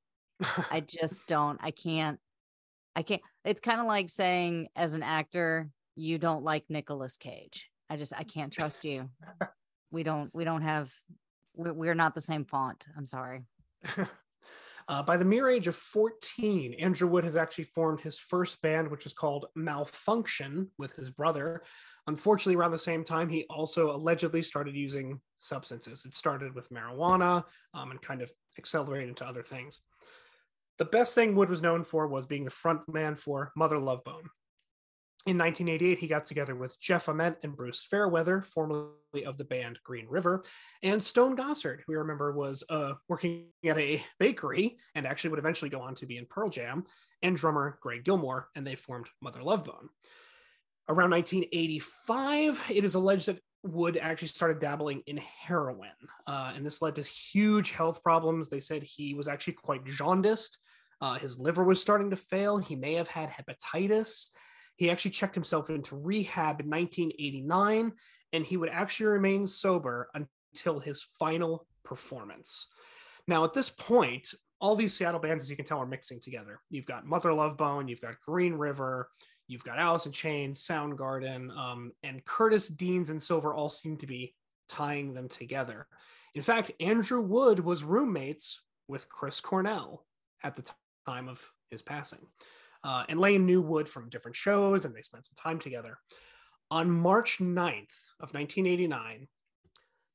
I 0.71 0.79
just 0.87 1.27
don't. 1.27 1.59
I 1.61 1.71
can't. 1.71 2.19
I 2.95 3.01
can't. 3.01 3.21
It's 3.43 3.61
kind 3.61 3.81
of 3.81 3.85
like 3.85 4.09
saying, 4.09 4.69
as 4.75 4.93
an 4.93 5.03
actor, 5.03 5.69
you 5.95 6.17
don't 6.17 6.43
like 6.43 6.63
Nicolas 6.69 7.17
Cage. 7.17 7.69
I 7.89 7.97
just, 7.97 8.13
I 8.15 8.23
can't 8.23 8.51
trust 8.51 8.83
you. 8.85 9.09
We 9.91 10.01
don't. 10.01 10.33
We 10.33 10.43
don't 10.43 10.63
have. 10.63 10.91
We're, 11.55 11.71
we're 11.71 11.93
not 11.93 12.15
the 12.15 12.19
same 12.19 12.45
font. 12.45 12.83
I'm 12.97 13.05
sorry. 13.05 13.43
Uh, 14.87 15.01
by 15.01 15.17
the 15.17 15.25
mere 15.25 15.49
age 15.49 15.67
of 15.67 15.75
14, 15.75 16.73
Andrew 16.75 17.07
Wood 17.07 17.23
has 17.23 17.35
actually 17.35 17.63
formed 17.65 18.01
his 18.01 18.17
first 18.17 18.61
band, 18.61 18.89
which 18.89 19.05
was 19.05 19.13
called 19.13 19.45
Malfunction, 19.55 20.69
with 20.77 20.93
his 20.93 21.09
brother. 21.09 21.63
Unfortunately, 22.07 22.55
around 22.55 22.71
the 22.71 22.77
same 22.77 23.03
time, 23.03 23.29
he 23.29 23.45
also 23.49 23.91
allegedly 23.91 24.41
started 24.41 24.75
using 24.75 25.21
substances. 25.39 26.05
It 26.05 26.15
started 26.15 26.53
with 26.53 26.69
marijuana 26.69 27.43
um, 27.73 27.91
and 27.91 28.01
kind 28.01 28.21
of 28.21 28.31
accelerated 28.57 29.09
into 29.09 29.25
other 29.25 29.43
things. 29.43 29.79
The 30.77 30.85
best 30.85 31.15
thing 31.15 31.35
Wood 31.35 31.49
was 31.49 31.61
known 31.61 31.83
for 31.83 32.07
was 32.07 32.25
being 32.25 32.45
the 32.45 32.51
front 32.51 32.81
man 32.91 33.15
for 33.15 33.51
Mother 33.55 33.77
Love 33.77 34.03
Bone. 34.03 34.29
In 35.25 35.37
1988, 35.37 35.99
he 35.99 36.07
got 36.07 36.27
together 36.27 36.53
with 36.53 36.77
Jeff 36.81 37.07
Ament 37.07 37.37
and 37.43 37.55
Bruce 37.55 37.81
Fairweather, 37.89 38.41
formerly 38.41 39.23
of 39.25 39.37
the 39.37 39.45
band 39.45 39.79
Green 39.85 40.05
River, 40.09 40.43
and 40.81 41.01
Stone 41.01 41.37
Gossard, 41.37 41.77
who 41.77 41.93
we 41.93 41.95
remember 41.95 42.33
was 42.33 42.61
uh, 42.69 42.95
working 43.07 43.45
at 43.65 43.77
a 43.77 44.03
bakery 44.19 44.77
and 44.95 45.07
actually 45.07 45.29
would 45.29 45.39
eventually 45.39 45.69
go 45.69 45.79
on 45.79 45.95
to 45.95 46.05
be 46.05 46.17
in 46.17 46.25
Pearl 46.25 46.49
Jam, 46.49 46.83
and 47.21 47.37
drummer 47.37 47.77
Greg 47.81 48.03
Gilmore, 48.03 48.49
and 48.53 48.67
they 48.67 48.75
formed 48.75 49.07
Mother 49.21 49.41
Love 49.41 49.63
Bone. 49.63 49.87
Around 50.89 51.11
1985, 51.11 52.61
it 52.69 52.83
is 52.83 52.95
alleged 52.95 53.27
that 53.27 53.39
Wood 53.63 53.95
actually 53.95 54.27
started 54.27 54.59
dabbling 54.59 55.03
in 55.07 55.15
heroin, 55.15 55.87
uh, 56.27 56.51
and 56.53 56.65
this 56.65 56.81
led 56.81 56.95
to 56.95 57.01
huge 57.01 57.71
health 57.71 58.03
problems. 58.03 58.49
They 58.49 58.59
said 58.59 58.83
he 58.83 59.13
was 59.13 59.29
actually 59.29 59.53
quite 59.53 59.85
jaundiced. 59.85 60.57
Uh, 60.99 61.13
his 61.13 61.39
liver 61.39 61.63
was 61.63 61.81
starting 61.81 62.09
to 62.09 62.17
fail. 62.17 62.57
He 62.57 62.75
may 62.75 62.95
have 62.95 63.07
had 63.07 63.29
hepatitis. 63.29 64.25
He 64.75 64.89
actually 64.89 65.11
checked 65.11 65.35
himself 65.35 65.69
into 65.69 65.95
rehab 65.95 66.59
in 66.59 66.69
1989, 66.69 67.93
and 68.31 68.45
he 68.45 68.57
would 68.57 68.69
actually 68.69 69.07
remain 69.07 69.45
sober 69.47 70.09
until 70.13 70.79
his 70.79 71.03
final 71.19 71.67
performance. 71.83 72.67
Now, 73.27 73.43
at 73.43 73.53
this 73.53 73.69
point, 73.69 74.33
all 74.59 74.75
these 74.75 74.93
Seattle 74.93 75.19
bands, 75.19 75.43
as 75.43 75.49
you 75.49 75.55
can 75.55 75.65
tell, 75.65 75.79
are 75.79 75.85
mixing 75.85 76.19
together. 76.19 76.61
You've 76.69 76.85
got 76.85 77.05
Mother 77.05 77.33
Love 77.33 77.57
Bone, 77.57 77.87
you've 77.87 78.01
got 78.01 78.19
Green 78.25 78.53
River, 78.53 79.09
you've 79.47 79.63
got 79.63 79.79
Alice 79.79 80.05
in 80.05 80.11
Chains, 80.11 80.65
Soundgarden, 80.65 81.55
um, 81.55 81.91
and 82.01 82.23
Curtis, 82.25 82.67
Deans, 82.67 83.09
and 83.09 83.21
Silver 83.21 83.53
all 83.53 83.69
seem 83.69 83.97
to 83.97 84.07
be 84.07 84.33
tying 84.69 85.13
them 85.13 85.27
together. 85.27 85.87
In 86.33 86.41
fact, 86.41 86.71
Andrew 86.79 87.21
Wood 87.21 87.59
was 87.59 87.83
roommates 87.83 88.61
with 88.87 89.09
Chris 89.09 89.39
Cornell 89.39 90.05
at 90.43 90.55
the 90.55 90.69
time 91.05 91.29
of 91.29 91.51
his 91.69 91.81
passing. 91.81 92.27
Uh, 92.83 93.05
and 93.07 93.19
Layne 93.19 93.45
knew 93.45 93.61
Wood 93.61 93.87
from 93.87 94.09
different 94.09 94.35
shows, 94.35 94.85
and 94.85 94.95
they 94.95 95.01
spent 95.01 95.25
some 95.25 95.35
time 95.37 95.59
together. 95.59 95.97
On 96.69 96.89
March 96.89 97.37
9th 97.39 98.09
of 98.19 98.33
1989, 98.33 99.27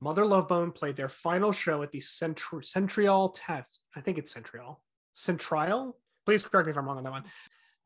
Mother 0.01 0.27
Love 0.27 0.49
Bone 0.49 0.71
played 0.71 0.97
their 0.97 1.09
final 1.09 1.53
show 1.53 1.83
at 1.83 1.91
the 1.91 2.01
Centri- 2.01 2.65
Centrial 2.65 3.31
Test. 3.31 3.81
I 3.97 4.01
think 4.01 4.19
it's 4.19 4.31
Centrial. 4.31 4.83
Centrial? 5.13 5.97
Please 6.27 6.45
correct 6.45 6.67
me 6.67 6.73
if 6.73 6.79
I'm 6.79 6.87
wrong 6.87 6.99
on 6.99 7.05
that 7.05 7.13
one. 7.13 7.25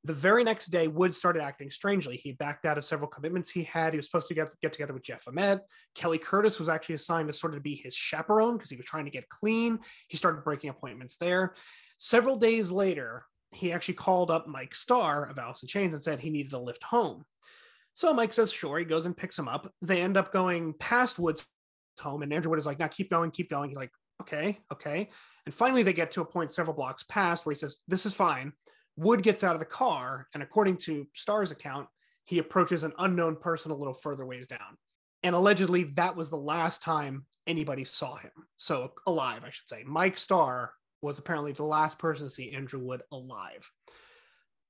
The 0.05 0.13
very 0.13 0.43
next 0.43 0.67
day, 0.67 0.89
Wood 0.89 1.15
started 1.15 1.43
acting 1.43 1.71
strangely. 1.71 2.17
He 2.17 2.33
backed 2.33 2.67
out 2.67 2.77
of 2.77 2.85
several 2.85 3.09
commitments 3.09 3.51
he 3.51 3.63
had. 3.63 3.93
He 3.93 3.99
was 3.99 4.07
supposed 4.07 4.27
to 4.27 4.35
get, 4.35 4.49
get 4.61 4.73
together 4.73 4.93
with 4.93 5.05
Jeff 5.05 5.29
Ament. 5.29 5.63
Kelly 5.95 6.19
Curtis 6.19 6.59
was 6.59 6.69
actually 6.69 6.97
assigned 6.97 7.29
to 7.29 7.33
sort 7.33 7.55
of 7.55 7.63
be 7.63 7.77
his 7.77 7.95
chaperone 7.95 8.57
because 8.57 8.69
he 8.69 8.77
was 8.77 8.85
trying 8.85 9.05
to 9.05 9.13
get 9.13 9.29
clean. 9.29 9.79
He 10.09 10.17
started 10.17 10.43
breaking 10.43 10.71
appointments 10.71 11.17
there. 11.19 11.55
Several 11.99 12.35
days 12.35 12.73
later, 12.73 13.25
he 13.53 13.73
actually 13.73 13.95
called 13.95 14.31
up 14.31 14.47
Mike 14.47 14.75
Starr 14.75 15.25
of 15.29 15.39
Alice 15.39 15.63
in 15.63 15.69
Chains 15.69 15.95
and 15.95 16.03
said 16.03 16.21
he 16.21 16.31
needed 16.31 16.53
a 16.53 16.59
lift 16.59 16.83
home. 16.83 17.25
So 17.95 18.15
Mike 18.15 18.33
says, 18.33 18.53
sure. 18.53 18.79
He 18.79 18.85
goes 18.85 19.07
and 19.07 19.17
picks 19.17 19.39
him 19.39 19.49
up. 19.49 19.73
They 19.83 20.01
end 20.01 20.17
up 20.17 20.33
going 20.33 20.75
past 20.75 21.19
Wood's 21.19 21.47
home, 22.01 22.23
and 22.23 22.33
Andrew 22.33 22.51
Wood 22.51 22.59
is 22.59 22.67
like, 22.67 22.79
now 22.79 22.89
keep 22.89 23.11
going, 23.11 23.31
keep 23.31 23.51
going. 23.51 23.69
He's 23.69 23.77
like, 23.77 23.93
okay, 24.23 24.61
okay. 24.73 25.11
And 25.45 25.55
finally, 25.55 25.83
they 25.83 25.93
get 25.93 26.11
to 26.13 26.23
a 26.23 26.25
point 26.25 26.53
several 26.53 26.75
blocks 26.75 27.05
past 27.05 27.45
where 27.45 27.53
he 27.53 27.59
says, 27.59 27.77
this 27.89 28.07
is 28.07 28.15
fine. 28.15 28.53
Wood 28.97 29.23
gets 29.23 29.45
out 29.45 29.55
of 29.55 29.61
the 29.61 29.67
car, 29.67 30.29
and 30.35 30.43
according 30.43 30.79
to 30.79 31.07
Starr's 31.15 31.51
account, 31.51 31.89
he 32.25 32.39
approaches 32.39 32.85
an 32.85 32.93
unknown 32.99 33.37
person 33.37 33.73
a 33.73 33.77
little 33.77 33.95
further 33.95 34.25
ways 34.25 34.47
down. 34.47 34.79
And 35.23 35.35
allegedly, 35.35 35.85
that 35.95 36.17
was 36.17 36.31
the 36.31 36.37
last 36.37 36.83
time 36.83 37.27
anybody 37.47 37.85
saw 37.85 38.17
him. 38.17 38.31
So, 38.57 38.93
alive, 39.07 39.43
I 39.45 39.51
should 39.51 39.69
say. 39.69 39.83
Mike 39.85 40.19
Starr 40.19 40.73
was 41.03 41.19
apparently 41.19 41.53
the 41.53 41.65
last 41.65 41.99
person 41.99 42.27
to 42.27 42.31
see 42.31 42.53
Andrew 42.53 42.81
Wood 42.81 43.03
alive. 43.13 43.71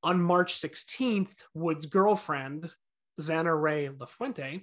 On 0.02 0.20
March 0.20 0.54
16th, 0.54 1.44
Wood's 1.54 1.86
girlfriend, 1.86 2.70
Xana 3.20 3.60
Ray 3.60 3.88
LaFuente, 3.88 4.62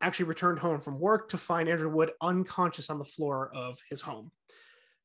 actually 0.00 0.24
returned 0.24 0.58
home 0.58 0.80
from 0.80 0.98
work 0.98 1.28
to 1.28 1.38
find 1.38 1.68
Andrew 1.68 1.90
Wood 1.90 2.10
unconscious 2.20 2.90
on 2.90 2.98
the 2.98 3.04
floor 3.04 3.50
of 3.54 3.78
his 3.88 4.00
home. 4.00 4.32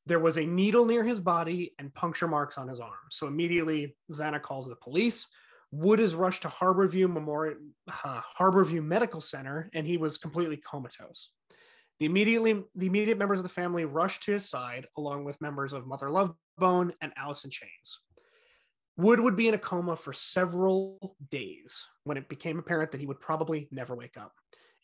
There 0.06 0.18
was 0.18 0.38
a 0.38 0.46
needle 0.46 0.86
near 0.86 1.04
his 1.04 1.20
body 1.20 1.74
and 1.78 1.94
puncture 1.94 2.26
marks 2.26 2.58
on 2.58 2.66
his 2.66 2.80
arm. 2.80 2.92
So 3.10 3.26
immediately, 3.26 3.94
Xana 4.10 4.42
calls 4.42 4.66
the 4.66 4.74
police. 4.74 5.26
Wood 5.70 6.00
is 6.00 6.14
rushed 6.14 6.42
to 6.42 6.48
Harborview 6.48 7.12
Memorial, 7.12 7.58
uh, 8.04 8.22
Harborview 8.38 8.82
Medical 8.82 9.20
Center, 9.20 9.68
and 9.74 9.86
he 9.86 9.98
was 9.98 10.16
completely 10.16 10.56
comatose. 10.56 11.30
The 11.98 12.06
immediately 12.06 12.64
the 12.74 12.86
immediate 12.86 13.18
members 13.18 13.40
of 13.40 13.42
the 13.42 13.48
family 13.48 13.84
rushed 13.84 14.22
to 14.24 14.32
his 14.32 14.48
side, 14.48 14.86
along 14.96 15.24
with 15.24 15.40
members 15.40 15.72
of 15.72 15.86
Mother 15.86 16.10
Love 16.10 16.34
Bone 16.56 16.92
and 17.00 17.12
Alice 17.16 17.44
in 17.44 17.50
Chains. 17.50 18.00
Wood 18.96 19.20
would 19.20 19.36
be 19.36 19.48
in 19.48 19.54
a 19.54 19.58
coma 19.58 19.96
for 19.96 20.12
several 20.12 21.16
days 21.30 21.84
when 22.04 22.16
it 22.16 22.28
became 22.28 22.58
apparent 22.58 22.90
that 22.92 23.00
he 23.00 23.06
would 23.06 23.20
probably 23.20 23.68
never 23.70 23.94
wake 23.94 24.16
up. 24.16 24.32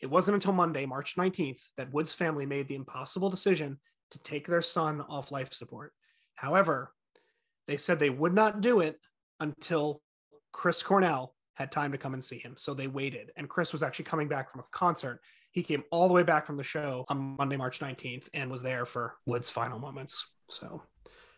It 0.00 0.06
wasn't 0.06 0.36
until 0.36 0.52
Monday, 0.52 0.86
March 0.86 1.16
19th, 1.16 1.60
that 1.76 1.92
Wood's 1.92 2.12
family 2.12 2.46
made 2.46 2.68
the 2.68 2.76
impossible 2.76 3.30
decision 3.30 3.78
to 4.10 4.18
take 4.20 4.46
their 4.46 4.62
son 4.62 5.00
off 5.08 5.32
life 5.32 5.52
support. 5.52 5.92
However, 6.34 6.92
they 7.66 7.76
said 7.76 7.98
they 7.98 8.10
would 8.10 8.34
not 8.34 8.60
do 8.60 8.80
it 8.80 8.98
until 9.40 10.00
Chris 10.52 10.82
Cornell 10.82 11.34
had 11.55 11.72
time 11.72 11.92
to 11.92 11.98
come 11.98 12.14
and 12.14 12.24
see 12.24 12.38
him. 12.38 12.55
So 12.59 12.74
they 12.74 12.86
waited. 12.86 13.30
And 13.36 13.48
Chris 13.48 13.72
was 13.72 13.82
actually 13.82 14.07
coming 14.07 14.28
back 14.28 14.50
from 14.50 14.61
a 14.61 14.64
concert. 14.70 15.20
He 15.52 15.62
came 15.62 15.84
all 15.90 16.09
the 16.09 16.14
way 16.14 16.22
back 16.22 16.46
from 16.46 16.57
the 16.57 16.64
show 16.64 17.05
on 17.09 17.36
Monday, 17.38 17.57
March 17.57 17.80
19th, 17.80 18.28
and 18.34 18.50
was 18.50 18.62
there 18.62 18.84
for 18.84 19.14
Wood's 19.26 19.50
final 19.50 19.78
moments. 19.78 20.26
So 20.50 20.82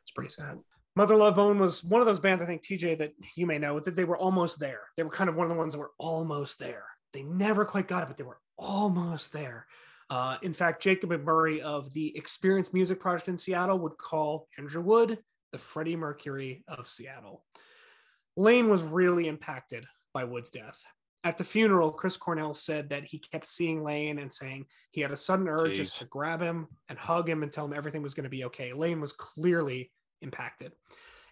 it's 0.02 0.12
pretty 0.12 0.30
sad. 0.30 0.58
Mother 0.94 1.14
Love 1.14 1.36
Bone 1.36 1.58
was 1.58 1.84
one 1.84 2.00
of 2.00 2.06
those 2.06 2.20
bands, 2.20 2.42
I 2.42 2.46
think, 2.46 2.62
TJ, 2.62 2.98
that 2.98 3.12
you 3.34 3.46
may 3.46 3.58
know, 3.58 3.78
that 3.78 3.94
they 3.94 4.04
were 4.04 4.16
almost 4.16 4.58
there. 4.58 4.80
They 4.96 5.02
were 5.02 5.10
kind 5.10 5.28
of 5.28 5.36
one 5.36 5.44
of 5.44 5.50
the 5.50 5.58
ones 5.58 5.74
that 5.74 5.78
were 5.78 5.92
almost 5.98 6.58
there. 6.58 6.84
They 7.12 7.22
never 7.22 7.66
quite 7.66 7.88
got 7.88 8.02
it, 8.02 8.08
but 8.08 8.16
they 8.16 8.24
were 8.24 8.40
almost 8.56 9.32
there. 9.32 9.66
Uh, 10.08 10.38
in 10.42 10.54
fact, 10.54 10.82
Jacob 10.82 11.10
McMurray 11.10 11.60
of 11.60 11.92
the 11.92 12.16
Experience 12.16 12.72
Music 12.72 12.98
Project 12.98 13.28
in 13.28 13.36
Seattle 13.36 13.78
would 13.80 13.98
call 13.98 14.48
Andrew 14.56 14.80
Wood 14.80 15.18
the 15.52 15.58
Freddie 15.58 15.96
Mercury 15.96 16.64
of 16.68 16.88
Seattle. 16.88 17.44
Layne 18.36 18.68
was 18.68 18.82
really 18.82 19.28
impacted 19.28 19.86
by 20.16 20.24
Wood's 20.24 20.50
death. 20.50 20.82
At 21.24 21.36
the 21.36 21.44
funeral, 21.44 21.90
Chris 21.90 22.16
Cornell 22.16 22.54
said 22.54 22.88
that 22.88 23.04
he 23.04 23.18
kept 23.18 23.46
seeing 23.46 23.84
Layne 23.84 24.18
and 24.18 24.32
saying 24.32 24.64
he 24.92 25.02
had 25.02 25.10
a 25.10 25.16
sudden 25.16 25.46
urge 25.46 25.74
just 25.74 25.98
to 25.98 26.06
grab 26.06 26.40
him 26.40 26.68
and 26.88 26.98
hug 26.98 27.28
him 27.28 27.42
and 27.42 27.52
tell 27.52 27.66
him 27.66 27.74
everything 27.74 28.00
was 28.00 28.14
going 28.14 28.24
to 28.24 28.30
be 28.30 28.44
okay. 28.44 28.72
Layne 28.72 29.00
was 29.00 29.12
clearly 29.12 29.90
impacted. 30.22 30.72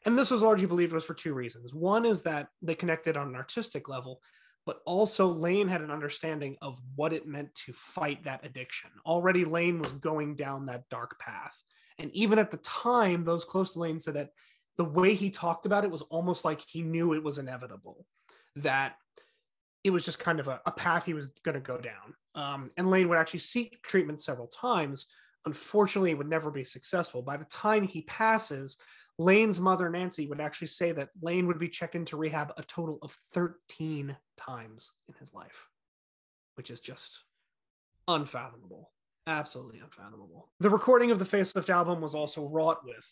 And 0.04 0.18
this 0.18 0.30
was 0.30 0.42
largely 0.42 0.66
believed 0.66 0.92
was 0.92 1.04
for 1.04 1.14
two 1.14 1.32
reasons. 1.32 1.72
One 1.72 2.04
is 2.04 2.22
that 2.22 2.48
they 2.60 2.74
connected 2.74 3.16
on 3.16 3.28
an 3.28 3.36
artistic 3.36 3.88
level, 3.88 4.20
but 4.66 4.80
also 4.84 5.28
Layne 5.28 5.68
had 5.68 5.80
an 5.80 5.90
understanding 5.90 6.58
of 6.60 6.78
what 6.94 7.14
it 7.14 7.26
meant 7.26 7.54
to 7.66 7.72
fight 7.72 8.24
that 8.24 8.44
addiction. 8.44 8.90
Already, 9.06 9.46
Layne 9.46 9.78
was 9.78 9.92
going 9.92 10.34
down 10.34 10.66
that 10.66 10.90
dark 10.90 11.18
path. 11.18 11.62
And 11.98 12.10
even 12.12 12.38
at 12.38 12.50
the 12.50 12.58
time, 12.58 13.24
those 13.24 13.44
close 13.44 13.72
to 13.72 13.78
Layne 13.78 14.00
said 14.00 14.14
that 14.14 14.30
the 14.76 14.84
way 14.84 15.14
he 15.14 15.30
talked 15.30 15.66
about 15.66 15.84
it 15.84 15.90
was 15.90 16.02
almost 16.02 16.44
like 16.44 16.60
he 16.60 16.82
knew 16.82 17.14
it 17.14 17.22
was 17.22 17.38
inevitable, 17.38 18.04
that 18.56 18.96
it 19.82 19.90
was 19.90 20.04
just 20.04 20.18
kind 20.18 20.40
of 20.40 20.48
a, 20.48 20.60
a 20.66 20.72
path 20.72 21.04
he 21.04 21.14
was 21.14 21.28
going 21.44 21.54
to 21.54 21.60
go 21.60 21.78
down. 21.78 22.14
Um, 22.34 22.70
and 22.76 22.90
Layne 22.90 23.08
would 23.08 23.18
actually 23.18 23.40
seek 23.40 23.82
treatment 23.82 24.22
several 24.22 24.48
times. 24.48 25.06
Unfortunately, 25.46 26.10
it 26.10 26.18
would 26.18 26.28
never 26.28 26.50
be 26.50 26.64
successful. 26.64 27.22
By 27.22 27.36
the 27.36 27.44
time 27.44 27.84
he 27.84 28.02
passes, 28.02 28.78
Layne's 29.18 29.60
mother, 29.60 29.88
Nancy, 29.88 30.26
would 30.26 30.40
actually 30.40 30.68
say 30.68 30.92
that 30.92 31.10
Layne 31.20 31.46
would 31.46 31.58
be 31.58 31.68
checked 31.68 31.94
into 31.94 32.16
rehab 32.16 32.52
a 32.56 32.62
total 32.62 32.98
of 33.02 33.12
13 33.34 34.16
times 34.36 34.90
in 35.08 35.14
his 35.20 35.32
life, 35.32 35.68
which 36.56 36.70
is 36.70 36.80
just 36.80 37.22
unfathomable. 38.08 38.90
Absolutely 39.26 39.80
unfathomable. 39.80 40.48
The 40.60 40.70
recording 40.70 41.10
of 41.10 41.18
the 41.18 41.24
Facelift 41.24 41.70
album 41.70 42.00
was 42.00 42.14
also 42.14 42.46
wrought 42.48 42.84
with, 42.84 43.08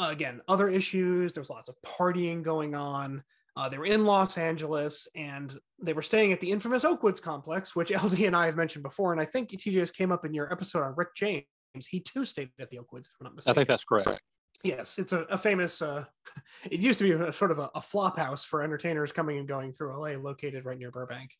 uh, 0.00 0.06
again, 0.06 0.40
other 0.48 0.68
issues. 0.68 1.32
There 1.32 1.40
was 1.40 1.50
lots 1.50 1.68
of 1.68 1.76
partying 1.86 2.42
going 2.42 2.74
on. 2.74 3.22
Uh, 3.58 3.68
they 3.68 3.76
were 3.76 3.86
in 3.86 4.04
Los 4.04 4.38
Angeles 4.38 5.08
and 5.16 5.58
they 5.82 5.92
were 5.92 6.00
staying 6.00 6.32
at 6.32 6.40
the 6.40 6.52
infamous 6.52 6.84
Oakwoods 6.84 7.20
complex, 7.20 7.74
which 7.74 7.90
LD 8.04 8.20
and 8.20 8.36
I 8.36 8.46
have 8.46 8.56
mentioned 8.56 8.84
before. 8.84 9.10
And 9.10 9.20
I 9.20 9.24
think 9.24 9.50
TJS 9.50 9.92
came 9.92 10.12
up 10.12 10.24
in 10.24 10.32
your 10.32 10.52
episode 10.52 10.84
on 10.84 10.94
Rick 10.96 11.16
James. 11.16 11.44
He 11.88 11.98
too 11.98 12.24
stayed 12.24 12.50
at 12.60 12.70
the 12.70 12.76
Oakwoods, 12.76 13.06
if 13.06 13.16
I'm 13.20 13.34
not 13.34 13.48
I 13.48 13.52
think 13.52 13.66
that's 13.66 13.82
correct. 13.82 14.22
Yes, 14.62 14.98
it's 14.98 15.12
a, 15.12 15.22
a 15.22 15.36
famous. 15.36 15.82
Uh, 15.82 16.04
it 16.70 16.78
used 16.78 17.00
to 17.00 17.04
be 17.04 17.10
a, 17.12 17.32
sort 17.32 17.50
of 17.50 17.58
a, 17.58 17.68
a 17.74 17.80
flop 17.80 18.16
house 18.16 18.44
for 18.44 18.62
entertainers 18.62 19.10
coming 19.10 19.38
and 19.38 19.48
going 19.48 19.72
through 19.72 20.00
LA, 20.00 20.16
located 20.20 20.64
right 20.64 20.78
near 20.78 20.92
Burbank. 20.92 21.32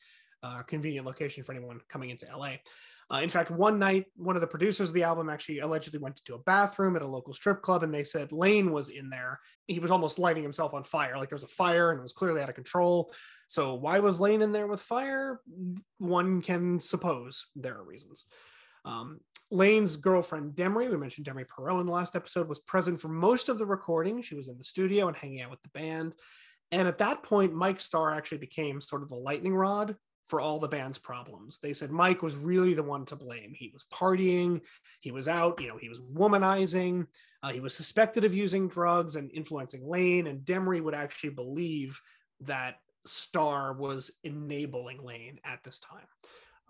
Uh, 0.42 0.62
convenient 0.62 1.06
location 1.06 1.44
for 1.44 1.52
anyone 1.52 1.80
coming 1.88 2.10
into 2.10 2.26
LA. 2.36 2.54
Uh, 3.10 3.20
in 3.22 3.28
fact, 3.28 3.50
one 3.50 3.78
night, 3.78 4.06
one 4.16 4.36
of 4.36 4.42
the 4.42 4.46
producers 4.46 4.88
of 4.88 4.94
the 4.94 5.02
album 5.02 5.30
actually 5.30 5.60
allegedly 5.60 5.98
went 5.98 6.16
to 6.16 6.34
a 6.34 6.38
bathroom 6.38 6.94
at 6.94 7.02
a 7.02 7.06
local 7.06 7.32
strip 7.32 7.62
club, 7.62 7.82
and 7.82 7.92
they 7.92 8.04
said 8.04 8.32
Layne 8.32 8.70
was 8.70 8.90
in 8.90 9.08
there. 9.08 9.40
He 9.66 9.78
was 9.78 9.90
almost 9.90 10.18
lighting 10.18 10.42
himself 10.42 10.74
on 10.74 10.84
fire, 10.84 11.16
like 11.16 11.30
there 11.30 11.36
was 11.36 11.44
a 11.44 11.48
fire 11.48 11.90
and 11.90 12.00
it 12.00 12.02
was 12.02 12.12
clearly 12.12 12.42
out 12.42 12.50
of 12.50 12.54
control. 12.54 13.12
So, 13.48 13.74
why 13.74 14.00
was 14.00 14.20
Layne 14.20 14.42
in 14.42 14.52
there 14.52 14.66
with 14.66 14.82
fire? 14.82 15.40
One 15.96 16.42
can 16.42 16.80
suppose 16.80 17.46
there 17.56 17.76
are 17.76 17.84
reasons. 17.84 18.26
Um, 18.84 19.20
Layne's 19.50 19.96
girlfriend 19.96 20.52
Demri, 20.52 20.90
we 20.90 20.98
mentioned 20.98 21.26
Demri 21.26 21.46
Parrott 21.48 21.80
in 21.80 21.86
the 21.86 21.92
last 21.92 22.14
episode, 22.14 22.46
was 22.46 22.58
present 22.58 23.00
for 23.00 23.08
most 23.08 23.48
of 23.48 23.58
the 23.58 23.64
recording. 23.64 24.20
She 24.20 24.34
was 24.34 24.48
in 24.48 24.58
the 24.58 24.64
studio 24.64 25.08
and 25.08 25.16
hanging 25.16 25.40
out 25.40 25.50
with 25.50 25.62
the 25.62 25.70
band. 25.70 26.12
And 26.70 26.86
at 26.86 26.98
that 26.98 27.22
point, 27.22 27.54
Mike 27.54 27.80
Starr 27.80 28.14
actually 28.14 28.38
became 28.38 28.82
sort 28.82 29.02
of 29.02 29.08
the 29.08 29.16
lightning 29.16 29.54
rod 29.54 29.96
for 30.28 30.40
all 30.40 30.58
the 30.58 30.68
band's 30.68 30.98
problems. 30.98 31.58
They 31.58 31.72
said 31.72 31.90
Mike 31.90 32.22
was 32.22 32.36
really 32.36 32.74
the 32.74 32.82
one 32.82 33.04
to 33.06 33.16
blame. 33.16 33.52
He 33.54 33.70
was 33.72 33.84
partying, 33.92 34.60
he 35.00 35.10
was 35.10 35.26
out, 35.26 35.60
you 35.60 35.68
know, 35.68 35.78
he 35.78 35.88
was 35.88 36.00
womanizing, 36.00 37.06
uh, 37.42 37.50
he 37.50 37.60
was 37.60 37.74
suspected 37.74 38.24
of 38.24 38.34
using 38.34 38.68
drugs 38.68 39.16
and 39.16 39.30
influencing 39.32 39.88
Layne. 39.88 40.26
And 40.26 40.44
Demri 40.44 40.82
would 40.82 40.94
actually 40.94 41.30
believe 41.30 42.00
that 42.40 42.76
Starr 43.06 43.72
was 43.72 44.10
enabling 44.22 45.02
Layne 45.02 45.38
at 45.44 45.64
this 45.64 45.78
time. 45.78 46.06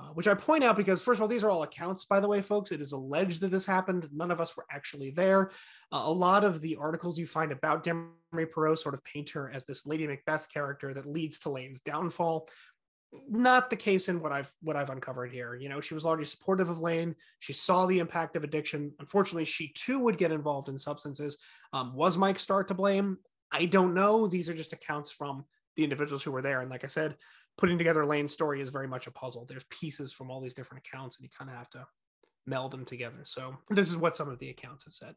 Uh, 0.01 0.11
which 0.15 0.29
I 0.29 0.35
point 0.35 0.63
out 0.63 0.77
because, 0.77 1.03
first 1.03 1.19
of 1.19 1.23
all, 1.23 1.29
these 1.29 1.43
are 1.43 1.51
all 1.51 1.65
accounts, 1.65 2.05
by 2.05 2.21
the 2.21 2.29
way, 2.29 2.41
folks. 2.41 2.71
It 2.71 2.81
is 2.81 2.93
alleged 2.93 3.41
that 3.41 3.51
this 3.51 3.67
happened. 3.67 4.09
None 4.13 4.31
of 4.31 4.41
us 4.41 4.57
were 4.57 4.65
actually 4.71 5.11
there. 5.11 5.51
Uh, 5.91 6.03
a 6.05 6.13
lot 6.13 6.45
of 6.45 6.61
the 6.61 6.77
articles 6.77 7.19
you 7.19 7.27
find 7.27 7.51
about 7.51 7.83
Demri 7.83 8.47
Parrott 8.55 8.79
sort 8.79 8.95
of 8.95 9.03
paint 9.03 9.31
her 9.31 9.51
as 9.53 9.65
this 9.65 9.87
Lady 9.87 10.07
Macbeth 10.07 10.49
character 10.55 10.95
that 10.95 11.05
leads 11.05 11.41
to 11.41 11.51
Layne's 11.51 11.81
downfall. 11.81 12.49
Not 13.29 13.71
the 13.71 13.77
case 13.77 14.09
in 14.09 14.21
what 14.21 14.33
I've 14.33 14.53
what 14.61 14.77
I've 14.77 14.91
uncovered 14.91 15.33
here. 15.33 15.55
You 15.55 15.69
know, 15.69 15.81
she 15.81 15.95
was 15.95 16.05
largely 16.05 16.27
supportive 16.27 16.69
of 16.69 16.81
Layne. 16.81 17.15
She 17.39 17.53
saw 17.53 17.87
the 17.87 18.01
impact 18.01 18.37
of 18.37 18.45
addiction. 18.45 18.93
Unfortunately, 18.99 19.47
she 19.47 19.73
too 19.73 19.99
would 20.01 20.19
get 20.19 20.33
involved 20.33 20.69
in 20.69 20.79
substances. 20.79 21.39
Um, 21.73 21.95
was 21.95 22.19
Mike 22.19 22.39
Starr 22.39 22.65
to 22.65 22.75
blame? 22.75 23.19
I 23.51 23.65
don't 23.65 23.95
know. 23.95 24.27
These 24.27 24.49
are 24.49 24.55
just 24.55 24.75
accounts 24.75 25.11
from 25.11 25.45
the 25.77 25.85
individuals 25.85 26.23
who 26.23 26.33
were 26.33 26.43
there. 26.43 26.61
And 26.61 26.71
like 26.71 26.85
I 26.85 26.89
said, 26.89 27.17
putting 27.57 27.79
together 27.79 28.05
Layne's 28.05 28.33
story 28.33 28.61
is 28.61 28.69
very 28.69 28.89
much 28.89 29.07
a 29.07 29.11
puzzle. 29.11 29.47
There's 29.47 29.65
pieces 29.71 30.13
from 30.13 30.31
all 30.31 30.41
these 30.41 30.55
different 30.55 30.85
accounts, 30.87 31.17
and 31.17 31.25
you 31.25 31.31
kind 31.37 31.51
of 31.51 31.57
have 31.57 31.71
to 31.71 31.87
meld 32.47 32.73
them 32.73 32.85
together. 32.85 33.23
So 33.25 33.57
this 33.71 33.89
is 33.89 33.97
what 33.97 34.17
some 34.17 34.29
of 34.29 34.39
the 34.39 34.51
accounts 34.51 34.85
have 34.85 34.95
said. 34.95 35.15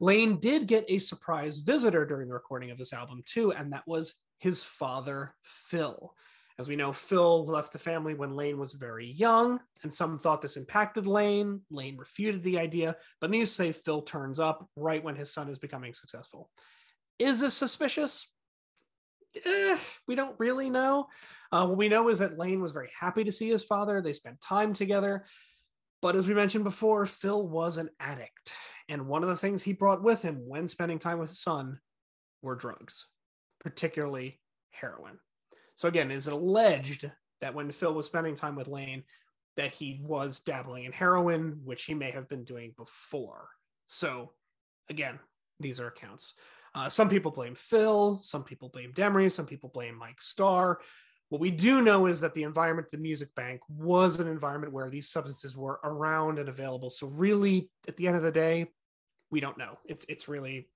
Layne 0.00 0.38
did 0.38 0.66
get 0.66 0.84
a 0.88 0.98
surprise 0.98 1.58
visitor 1.58 2.04
during 2.04 2.28
the 2.28 2.34
recording 2.34 2.70
of 2.70 2.78
this 2.78 2.92
album 2.92 3.22
too, 3.24 3.52
and 3.52 3.72
that 3.72 3.86
was 3.86 4.14
his 4.38 4.62
father, 4.62 5.34
Phil. 5.42 6.14
As 6.58 6.68
we 6.68 6.76
know, 6.76 6.92
Phil 6.92 7.44
left 7.44 7.72
the 7.72 7.78
family 7.78 8.14
when 8.14 8.34
Layne 8.34 8.58
was 8.58 8.72
very 8.72 9.06
young, 9.06 9.60
and 9.82 9.92
some 9.92 10.18
thought 10.18 10.40
this 10.40 10.56
impacted 10.56 11.06
Layne. 11.06 11.60
Layne 11.70 11.98
refuted 11.98 12.42
the 12.42 12.58
idea, 12.58 12.96
but 13.20 13.30
to 13.30 13.44
say, 13.44 13.72
Phil 13.72 14.00
turns 14.00 14.40
up 14.40 14.66
right 14.74 15.04
when 15.04 15.16
his 15.16 15.30
son 15.30 15.50
is 15.50 15.58
becoming 15.58 15.92
successful. 15.92 16.50
Is 17.18 17.40
this 17.40 17.52
suspicious? 17.52 18.26
Eh, 19.44 19.76
we 20.08 20.14
don't 20.14 20.38
really 20.38 20.70
know. 20.70 21.08
Uh, 21.52 21.66
what 21.66 21.76
we 21.76 21.90
know 21.90 22.08
is 22.08 22.20
that 22.20 22.38
Layne 22.38 22.62
was 22.62 22.72
very 22.72 22.90
happy 22.98 23.24
to 23.24 23.32
see 23.32 23.50
his 23.50 23.62
father. 23.62 24.00
They 24.00 24.14
spent 24.14 24.40
time 24.40 24.72
together. 24.72 25.24
But 26.00 26.16
as 26.16 26.26
we 26.26 26.34
mentioned 26.34 26.64
before, 26.64 27.04
Phil 27.04 27.46
was 27.46 27.76
an 27.76 27.90
addict. 28.00 28.52
And 28.88 29.08
one 29.08 29.22
of 29.22 29.28
the 29.28 29.36
things 29.36 29.62
he 29.62 29.72
brought 29.74 30.02
with 30.02 30.22
him 30.22 30.46
when 30.46 30.68
spending 30.68 30.98
time 30.98 31.18
with 31.18 31.30
his 31.30 31.40
son 31.40 31.80
were 32.42 32.54
drugs, 32.54 33.06
particularly 33.60 34.40
heroin. 34.70 35.18
So 35.76 35.88
again, 35.88 36.10
is 36.10 36.26
it 36.26 36.32
alleged 36.32 37.10
that 37.40 37.54
when 37.54 37.70
Phil 37.70 37.94
was 37.94 38.06
spending 38.06 38.34
time 38.34 38.56
with 38.56 38.68
Layne, 38.68 39.04
that 39.56 39.72
he 39.72 40.00
was 40.02 40.40
dabbling 40.40 40.84
in 40.84 40.92
heroin, 40.92 41.60
which 41.64 41.84
he 41.84 41.94
may 41.94 42.10
have 42.10 42.28
been 42.28 42.44
doing 42.44 42.74
before. 42.76 43.48
So 43.86 44.32
again, 44.90 45.18
these 45.60 45.80
are 45.80 45.88
accounts. 45.88 46.34
Uh, 46.74 46.88
some 46.90 47.08
people 47.08 47.30
blame 47.30 47.54
Phil, 47.54 48.20
some 48.22 48.44
people 48.44 48.68
blame 48.68 48.92
Demri, 48.92 49.32
some 49.32 49.46
people 49.46 49.70
blame 49.72 49.96
Mike 49.96 50.20
Starr. 50.20 50.80
What 51.30 51.40
we 51.40 51.50
do 51.50 51.80
know 51.80 52.06
is 52.06 52.20
that 52.20 52.34
the 52.34 52.42
environment 52.42 52.88
the 52.90 52.98
music 52.98 53.34
bank 53.34 53.60
was 53.68 54.20
an 54.20 54.28
environment 54.28 54.72
where 54.72 54.90
these 54.90 55.08
substances 55.08 55.56
were 55.56 55.80
around 55.82 56.38
and 56.38 56.48
available. 56.48 56.90
So 56.90 57.06
really, 57.06 57.70
at 57.88 57.96
the 57.96 58.06
end 58.06 58.16
of 58.16 58.22
the 58.22 58.30
day, 58.30 58.66
we 59.30 59.40
don't 59.40 59.58
know. 59.58 59.78
It's 59.86 60.04
it's 60.08 60.28
really 60.28 60.68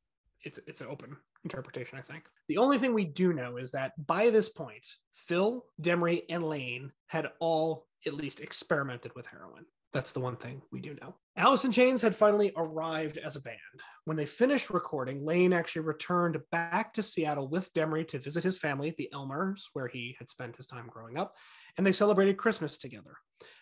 it's 0.45 0.59
it's 0.66 0.80
an 0.80 0.88
open 0.88 1.16
interpretation, 1.45 1.99
I 1.99 2.03
think. 2.03 2.24
The 2.49 2.59
only 2.59 2.78
thing 2.78 2.95
we 2.95 3.05
do 3.05 3.32
know 3.32 3.57
is 3.57 3.70
that 3.72 3.93
by 4.07 4.30
this 4.30 4.49
point, 4.49 4.86
Phil, 5.14 5.64
Demri, 5.80 6.22
and 6.28 6.43
Layne 6.43 6.93
had 7.09 7.30
all 7.41 7.86
at 8.07 8.14
least 8.14 8.41
experimented 8.41 9.14
with 9.14 9.26
heroin. 9.26 9.66
That's 9.93 10.12
the 10.12 10.20
one 10.20 10.36
thing 10.36 10.62
we 10.70 10.80
do 10.80 10.97
know. 11.01 11.16
Alice 11.36 11.64
in 11.64 11.72
Chains 11.72 12.03
had 12.03 12.14
finally 12.14 12.53
arrived 12.57 13.18
as 13.18 13.36
a 13.36 13.41
band. 13.41 13.57
When 14.05 14.16
they 14.16 14.26
finished 14.26 14.70
recording, 14.70 15.24
Layne 15.24 15.53
actually 15.53 15.82
returned 15.82 16.38
back 16.51 16.94
to 16.94 17.03
Seattle 17.03 17.48
with 17.48 17.72
Demri 17.74 18.09
to 18.09 18.18
visit 18.18 18.42
his 18.42 18.59
family, 18.59 18.88
at 18.88 18.96
the 18.96 19.11
Elmers, 19.12 19.64
where 19.72 19.88
he 19.88 20.16
had 20.18 20.30
spent 20.30 20.57
his 20.57 20.66
time 20.66 20.88
growing 20.88 21.18
up, 21.18 21.36
and 21.76 21.86
they 21.86 21.92
celebrated 21.92 22.38
Christmas 22.38 22.78
together. 22.78 23.16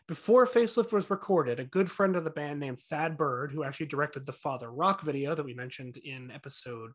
Before 0.07 0.47
Facelift 0.47 0.93
was 0.93 1.11
recorded, 1.11 1.61
a 1.61 1.65
good 1.65 1.91
friend 1.91 2.17
of 2.17 2.25
the 2.25 2.31
band 2.31 2.61
named 2.61 2.81
Thad 2.81 3.17
Bird, 3.17 3.53
who 3.53 3.65
actually 3.65 3.87
directed 3.87 4.27
the 4.27 4.33
Father 4.33 4.71
Rock 4.71 5.03
video 5.03 5.35
that 5.35 5.45
we 5.45 5.55
mentioned 5.55 5.97
in 5.97 6.31
episode 6.31 6.93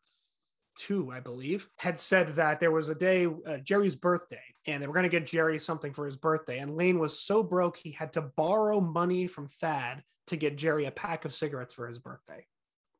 two, 0.77 1.11
I 1.11 1.19
believe, 1.19 1.67
had 1.77 1.99
said 1.99 2.29
that 2.29 2.59
there 2.59 2.71
was 2.71 2.89
a 2.89 2.95
day, 2.95 3.25
uh, 3.25 3.57
Jerry's 3.57 3.95
birthday, 3.95 4.41
and 4.65 4.81
they 4.81 4.87
were 4.87 4.93
going 4.93 5.03
to 5.03 5.09
get 5.09 5.27
Jerry 5.27 5.59
something 5.59 5.93
for 5.93 6.05
his 6.05 6.15
birthday. 6.15 6.59
And 6.59 6.75
Layne 6.75 6.99
was 6.99 7.19
so 7.19 7.43
broke, 7.43 7.77
he 7.77 7.91
had 7.91 8.13
to 8.13 8.21
borrow 8.21 8.79
money 8.79 9.27
from 9.27 9.47
Thad 9.47 10.03
to 10.27 10.37
get 10.37 10.57
Jerry 10.57 10.85
a 10.85 10.91
pack 10.91 11.25
of 11.25 11.35
cigarettes 11.35 11.73
for 11.73 11.87
his 11.87 11.99
birthday. 11.99 12.45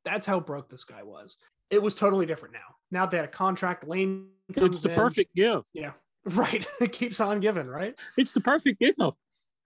That's 0.06 0.28
how 0.28 0.40
broke 0.40 0.70
this 0.70 0.84
guy 0.84 1.04
was. 1.04 1.38
It 1.70 1.82
was 1.82 1.96
totally 1.96 2.26
different 2.26 2.54
now. 2.54 2.76
Now 2.92 3.06
they 3.06 3.18
had 3.18 3.26
a 3.26 3.30
contract. 3.30 3.88
Layne 3.88 4.28
comes 4.54 4.76
It's 4.76 4.84
the 4.84 4.90
in. 4.90 4.96
perfect 4.96 5.36
gift. 5.36 5.70
Yeah, 5.74 5.94
right. 6.26 6.66
it 6.80 6.92
keeps 6.92 7.20
on 7.20 7.40
giving, 7.40 7.68
right? 7.68 7.96
It's 8.18 8.34
the 8.34 8.42
perfect 8.42 8.80
gift. 8.80 9.00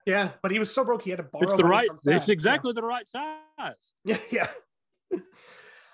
Yeah, 0.06 0.30
but 0.42 0.50
he 0.50 0.58
was 0.58 0.72
so 0.74 0.84
broke 0.84 1.02
he 1.02 1.10
had 1.10 1.18
to 1.18 1.22
borrow. 1.24 1.44
It's 1.44 1.56
the 1.56 1.64
right. 1.64 1.90
It's 2.06 2.28
exactly 2.28 2.72
the 2.72 2.82
right 2.82 3.06
size. 3.08 3.74
Yeah, 4.04 4.18
yeah. 4.30 4.48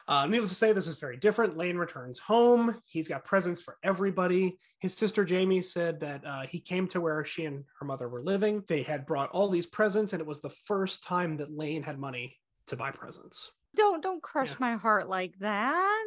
Uh, 0.06 0.26
needless 0.26 0.50
to 0.50 0.56
say, 0.56 0.70
this 0.72 0.86
is 0.86 0.98
very 0.98 1.16
different. 1.16 1.56
Layne 1.56 1.78
returns 1.78 2.18
home. 2.18 2.78
He's 2.84 3.08
got 3.08 3.24
presents 3.24 3.62
for 3.62 3.78
everybody. 3.82 4.58
His 4.80 4.92
sister 4.92 5.24
Jamie 5.24 5.62
said 5.62 6.00
that 6.00 6.26
uh, 6.26 6.42
he 6.46 6.60
came 6.60 6.86
to 6.88 7.00
where 7.00 7.24
she 7.24 7.46
and 7.46 7.64
her 7.80 7.86
mother 7.86 8.06
were 8.06 8.22
living. 8.22 8.64
They 8.68 8.82
had 8.82 9.06
brought 9.06 9.30
all 9.30 9.48
these 9.48 9.64
presents, 9.64 10.12
and 10.12 10.20
it 10.20 10.26
was 10.26 10.42
the 10.42 10.50
first 10.50 11.04
time 11.04 11.38
that 11.38 11.56
Layne 11.56 11.82
had 11.84 11.98
money 11.98 12.36
to 12.66 12.76
buy 12.76 12.90
presents. 12.90 13.50
Don't 13.74 14.02
don't 14.02 14.22
crush 14.22 14.50
Yeah. 14.52 14.56
my 14.60 14.74
heart 14.76 15.08
like 15.08 15.38
that. 15.40 16.04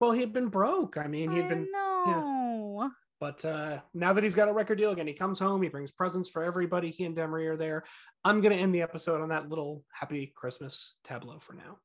Well, 0.00 0.12
he 0.12 0.20
had 0.20 0.32
been 0.32 0.48
broke. 0.48 0.96
I 0.98 1.06
mean, 1.06 1.30
he 1.30 1.38
had 1.38 1.48
been. 1.48 1.68
no. 1.72 2.90
But 3.18 3.42
uh, 3.46 3.80
now 3.94 4.12
that 4.12 4.22
he's 4.22 4.34
got 4.34 4.48
a 4.48 4.52
record 4.52 4.76
deal 4.76 4.90
again, 4.90 5.06
he 5.06 5.14
comes 5.14 5.38
home. 5.38 5.62
He 5.62 5.70
brings 5.70 5.90
presents 5.90 6.28
for 6.28 6.42
everybody. 6.42 6.90
He 6.90 7.04
and 7.06 7.16
Demri 7.16 7.46
are 7.46 7.56
there. 7.56 7.84
I'm 8.24 8.42
going 8.42 8.54
to 8.54 8.60
end 8.62 8.74
the 8.74 8.82
episode 8.82 9.22
on 9.22 9.30
that 9.30 9.48
little 9.48 9.84
happy 9.90 10.34
Christmas 10.36 10.96
tableau 11.02 11.38
for 11.38 11.54
now. 11.54 11.78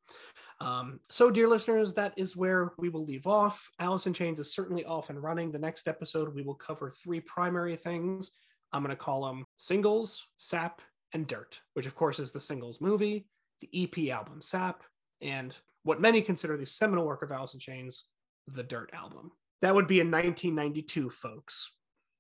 Um, 0.60 1.00
so, 1.10 1.32
dear 1.32 1.48
listeners, 1.48 1.94
that 1.94 2.14
is 2.18 2.36
where 2.36 2.74
we 2.78 2.90
will 2.90 3.06
leave 3.06 3.28
off. 3.28 3.70
Alice 3.80 4.08
in 4.08 4.14
Chains 4.14 4.40
is 4.40 4.54
certainly 4.54 4.84
off 4.84 5.10
and 5.10 5.24
running. 5.24 5.54
The 5.54 5.58
next 5.60 5.88
episode, 5.88 6.36
we 6.36 6.42
will 6.42 6.56
cover 6.56 6.92
three 6.92 7.22
primary 7.22 7.78
things. 7.78 8.32
I'm 8.74 8.84
going 8.84 8.96
to 8.96 9.02
call 9.02 9.26
them 9.26 9.46
singles, 9.56 10.28
sap, 10.36 10.82
and 11.14 11.26
dirt, 11.28 11.62
which 11.76 11.86
of 11.86 11.96
course 11.96 12.20
is 12.20 12.34
the 12.34 12.42
singles 12.42 12.82
movie, 12.82 13.26
the 13.62 13.70
EP 13.74 14.14
album 14.14 14.42
Sap, 14.42 14.84
and 15.22 15.56
what 15.84 16.02
many 16.02 16.22
consider 16.22 16.58
the 16.58 16.66
seminal 16.66 17.06
work 17.06 17.22
of 17.22 17.32
Alice 17.32 17.54
in 17.54 17.60
Chains, 17.60 18.06
the 18.48 18.64
Dirt 18.64 18.90
album. 18.94 19.32
That 19.62 19.76
would 19.76 19.88
be 19.88 20.00
in 20.00 20.10
1992, 20.10 21.10
folks, 21.10 21.72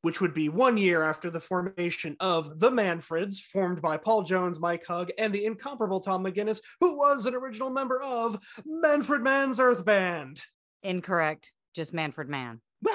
which 0.01 0.21
would 0.21 0.33
be 0.33 0.49
one 0.49 0.77
year 0.77 1.03
after 1.03 1.29
the 1.29 1.39
formation 1.39 2.15
of 2.19 2.59
the 2.59 2.69
Manfreds, 2.69 3.39
formed 3.39 3.81
by 3.81 3.97
Paul 3.97 4.23
Jones, 4.23 4.59
Mike 4.59 4.85
Hugg, 4.85 5.11
and 5.17 5.33
the 5.33 5.45
incomparable 5.45 5.99
Tom 5.99 6.23
McGuinness, 6.23 6.61
who 6.79 6.97
was 6.97 7.25
an 7.25 7.35
original 7.35 7.69
member 7.69 8.01
of 8.01 8.39
Manfred 8.65 9.21
Mann's 9.21 9.59
Earth 9.59 9.83
Band. 9.83 10.41
Incorrect. 10.83 11.53
Just 11.73 11.93
Manfred 11.93 12.29
Mann. 12.29 12.61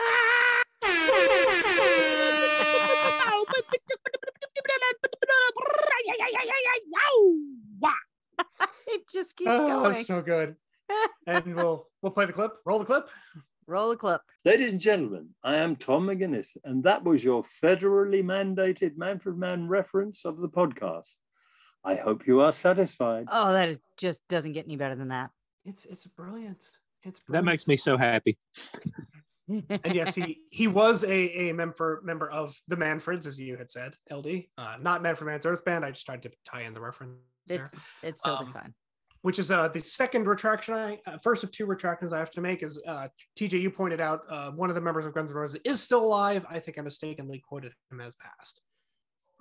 it 8.95 9.09
just 9.09 9.37
keeps 9.37 9.49
going. 9.51 9.71
Oh, 9.71 9.83
going. 9.85 10.05
so 10.05 10.23
good. 10.23 10.57
and 11.27 11.55
we'll 11.57 11.89
we'll 12.03 12.13
play 12.13 12.27
the 12.27 12.33
clip. 12.33 12.53
Roll 12.65 12.79
the 12.79 12.85
clip. 12.85 13.09
Roll 13.67 13.91
the 13.91 13.97
clip. 13.97 14.21
Ladies 14.45 14.73
and 14.73 14.81
gentlemen, 14.81 15.31
I 15.43 15.57
am 15.57 15.75
Tom 15.75 16.07
McGuinness, 16.07 16.57
and 16.65 16.85
that 16.85 17.03
was 17.03 17.25
your 17.25 17.43
federally 17.43 18.23
mandated 18.23 18.97
Manfred 18.97 19.37
Mann 19.37 19.67
reference 19.67 20.25
of 20.25 20.39
the 20.39 20.49
podcast. 20.49 21.17
I 21.85 21.97
hope 21.97 22.27
you 22.27 22.41
are 22.41 22.53
satisfied. 22.53 23.27
Oh, 23.31 23.53
that 23.53 23.69
is 23.69 23.81
just 23.97 24.27
doesn't 24.29 24.53
get 24.53 24.67
any 24.67 24.77
better 24.77 24.95
than 24.95 25.09
that. 25.09 25.31
It's 25.65 25.85
it's 25.85 26.07
brilliant. 26.07 26.65
It's 27.03 27.21
That 27.29 27.45
makes 27.45 27.67
me 27.67 27.77
so 27.77 27.97
happy. 27.97 28.39
and 29.49 29.95
yes, 29.95 30.15
he 30.15 30.41
he 30.51 30.67
was 30.69 31.05
a 31.05 31.49
a 31.51 31.53
member 31.55 32.01
member 32.05 32.29
of 32.31 32.57
the 32.69 32.77
Manfreds, 32.77 33.27
as 33.27 33.39
you 33.39 33.57
had 33.57 33.71
said, 33.71 33.95
LD. 34.11 34.45
Uh, 34.59 34.77
not 34.81 35.03
Manfred 35.03 35.27
Mann's 35.31 35.47
Earth 35.47 35.65
Band. 35.65 35.85
I 35.85 35.91
just 35.91 36.07
tried 36.07 36.23
to 36.23 36.31
tie 36.45 36.63
in 36.63 36.75
the 36.75 36.81
reference. 36.81 37.13
there. 37.47 37.63
it's 37.63 37.75
it's 38.03 38.23
totally 38.23 38.47
Um, 38.49 38.53
fine. 38.53 38.75
which 39.23 39.39
is 39.39 39.51
uh, 39.51 39.69
the 39.69 39.81
second 39.81 40.27
retraction 40.27 40.75
I 40.75 40.99
uh, 41.07 41.19
first 41.19 41.45
of 41.45 41.51
two 41.51 41.67
retractions 41.67 42.13
I 42.13 42.19
have 42.19 42.31
to 42.33 42.41
make 42.41 42.63
is 42.63 42.81
uh, 42.87 43.09
TJ. 43.39 43.61
You 43.61 43.71
pointed 43.71 44.01
out 44.01 44.23
uh, 44.29 44.51
one 44.51 44.69
of 44.69 44.75
the 44.75 44.81
members 44.81 45.07
of 45.07 45.15
Guns 45.15 45.31
N' 45.31 45.37
Roses 45.37 45.61
is 45.65 45.81
still 45.83 46.05
alive. 46.05 46.45
I 46.51 46.59
think 46.59 46.79
I 46.79 46.83
mistakenly 46.83 47.43
quoted 47.47 47.73
him 47.91 48.01
as 48.01 48.15
passed 48.17 48.61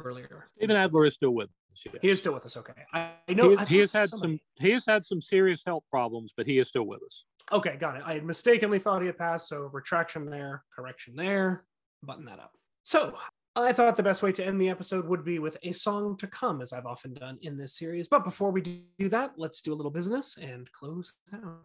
earlier. 0.03 0.49
Steven 0.57 0.75
Adler 0.75 1.05
is 1.05 1.13
still 1.15 1.31
with 1.31 1.49
us. 1.75 1.83
yeah. 1.93 1.99
He 2.01 2.09
is 2.09 2.19
still 2.19 2.33
with 2.33 2.45
us. 2.45 2.57
Okay, 2.57 2.73
I, 2.93 3.11
I 3.27 3.33
know 3.33 3.49
he, 3.51 3.55
I 3.57 3.59
has, 3.59 3.69
he 3.69 3.77
has 3.79 3.93
had 3.93 4.09
somebody- 4.09 4.33
some. 4.57 4.65
He 4.65 4.71
has 4.71 4.85
had 4.85 5.05
some 5.05 5.21
serious 5.21 5.61
health 5.65 5.83
problems, 5.89 6.33
but 6.35 6.45
he 6.45 6.57
is 6.57 6.67
still 6.67 6.83
with 6.85 7.03
us. 7.03 7.25
Okay, 7.51 7.75
got 7.77 7.95
it. 7.97 8.03
I 8.05 8.13
had 8.13 8.25
mistakenly 8.25 8.79
thought 8.79 9.01
he 9.01 9.07
had 9.07 9.17
passed, 9.17 9.47
so 9.47 9.69
retraction 9.71 10.25
there, 10.29 10.63
correction 10.75 11.15
there, 11.15 11.65
button 12.01 12.25
that 12.25 12.39
up. 12.39 12.53
So 12.83 13.15
I 13.55 13.71
thought 13.71 13.95
the 13.95 14.03
best 14.03 14.23
way 14.23 14.31
to 14.33 14.45
end 14.45 14.59
the 14.59 14.69
episode 14.69 15.07
would 15.07 15.23
be 15.23 15.39
with 15.39 15.57
a 15.63 15.71
song 15.71 16.17
to 16.17 16.27
come, 16.27 16.61
as 16.61 16.73
I've 16.73 16.85
often 16.85 17.13
done 17.13 17.37
in 17.41 17.55
this 17.57 17.77
series. 17.77 18.07
But 18.07 18.23
before 18.23 18.51
we 18.51 18.83
do 18.97 19.09
that, 19.09 19.33
let's 19.37 19.61
do 19.61 19.73
a 19.73 19.75
little 19.75 19.91
business 19.91 20.37
and 20.37 20.69
close 20.71 21.13
out. 21.33 21.61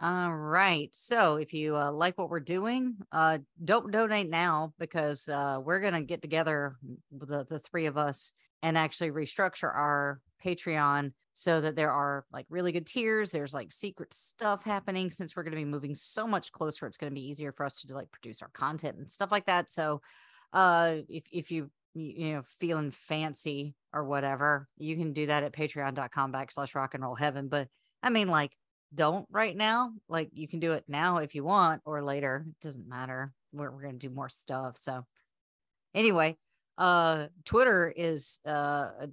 All 0.00 0.32
right. 0.34 0.90
So 0.92 1.36
if 1.36 1.52
you 1.52 1.76
uh, 1.76 1.90
like 1.90 2.16
what 2.18 2.30
we're 2.30 2.40
doing, 2.40 2.96
uh, 3.12 3.38
don't 3.64 3.90
donate 3.90 4.30
now 4.30 4.72
because 4.78 5.28
uh, 5.28 5.60
we're 5.62 5.80
going 5.80 5.94
to 5.94 6.02
get 6.02 6.22
together, 6.22 6.76
the, 7.10 7.44
the 7.44 7.58
three 7.58 7.86
of 7.86 7.98
us, 7.98 8.32
and 8.62 8.76
actually 8.76 9.10
restructure 9.10 9.74
our 9.74 10.20
Patreon 10.44 11.12
so 11.32 11.60
that 11.60 11.76
there 11.76 11.92
are 11.92 12.24
like 12.32 12.46
really 12.48 12.72
good 12.72 12.86
tiers. 12.86 13.30
There's 13.30 13.54
like 13.54 13.70
secret 13.70 14.12
stuff 14.12 14.64
happening 14.64 15.10
since 15.10 15.36
we're 15.36 15.44
going 15.44 15.52
to 15.52 15.58
be 15.58 15.64
moving 15.64 15.94
so 15.94 16.26
much 16.26 16.50
closer. 16.50 16.86
It's 16.86 16.96
going 16.96 17.10
to 17.10 17.14
be 17.14 17.28
easier 17.28 17.52
for 17.52 17.64
us 17.64 17.80
to 17.82 17.94
like 17.94 18.10
produce 18.10 18.42
our 18.42 18.50
content 18.52 18.98
and 18.98 19.10
stuff 19.10 19.30
like 19.30 19.46
that. 19.46 19.70
So 19.70 20.00
uh, 20.52 20.96
if, 21.08 21.24
if 21.30 21.50
you, 21.52 21.70
you 21.94 22.32
know, 22.32 22.42
feeling 22.58 22.90
fancy 22.90 23.74
or 23.92 24.04
whatever, 24.04 24.68
you 24.76 24.96
can 24.96 25.12
do 25.12 25.26
that 25.26 25.44
at 25.44 25.52
patreon.com 25.52 26.32
backslash 26.32 26.74
rock 26.74 26.94
and 26.94 27.04
roll 27.04 27.14
heaven. 27.14 27.48
But 27.48 27.68
I 28.02 28.10
mean, 28.10 28.28
like, 28.28 28.52
don't 28.94 29.26
right 29.30 29.56
now. 29.56 29.92
Like 30.08 30.30
you 30.32 30.48
can 30.48 30.60
do 30.60 30.72
it 30.72 30.84
now 30.88 31.18
if 31.18 31.34
you 31.34 31.44
want 31.44 31.82
or 31.84 32.02
later. 32.02 32.46
It 32.48 32.60
doesn't 32.62 32.88
matter. 32.88 33.32
We're 33.52 33.70
we're 33.70 33.82
gonna 33.82 33.98
do 33.98 34.10
more 34.10 34.28
stuff. 34.28 34.76
So 34.78 35.04
anyway, 35.94 36.36
uh 36.78 37.26
Twitter 37.44 37.92
is 37.94 38.38
uh 38.46 38.90
a 39.00 39.08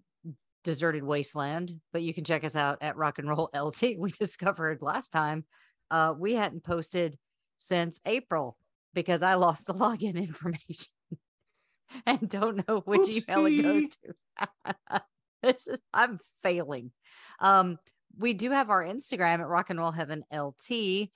deserted 0.64 1.04
wasteland, 1.04 1.74
but 1.94 2.02
you 2.02 2.14
can 2.14 2.24
check 2.24 2.44
us 2.44 2.56
out 2.56 2.80
at 2.82 2.98
rock 2.98 3.20
and 3.20 3.28
roll 3.30 3.50
LT. 3.56 3.84
We 4.00 4.12
discovered 4.12 4.82
last 4.82 5.10
time 5.10 5.46
uh 5.92 6.14
we 6.18 6.34
hadn't 6.34 6.64
posted 6.64 7.18
since 7.58 8.00
April 8.06 8.58
because 8.94 9.22
I 9.22 9.36
lost 9.36 9.66
the 9.66 9.74
login 9.84 10.16
information 10.16 10.94
and 12.06 12.28
don't 12.30 12.68
know 12.68 12.82
which 12.86 13.10
email 13.10 13.46
it 13.46 13.62
goes 13.62 13.90
to. 14.04 15.02
this 15.44 15.68
is 15.68 15.82
I'm 15.94 16.20
failing. 16.42 16.92
Um 17.40 17.78
we 18.18 18.34
do 18.34 18.52
have 18.52 18.70
our 18.70 18.86
Instagram 18.86 19.40
at 19.40 19.48
Rock 19.48 19.70
and 19.70 19.80
Roll 19.80 19.92
Heaven 19.92 20.24
LT, 20.34 21.10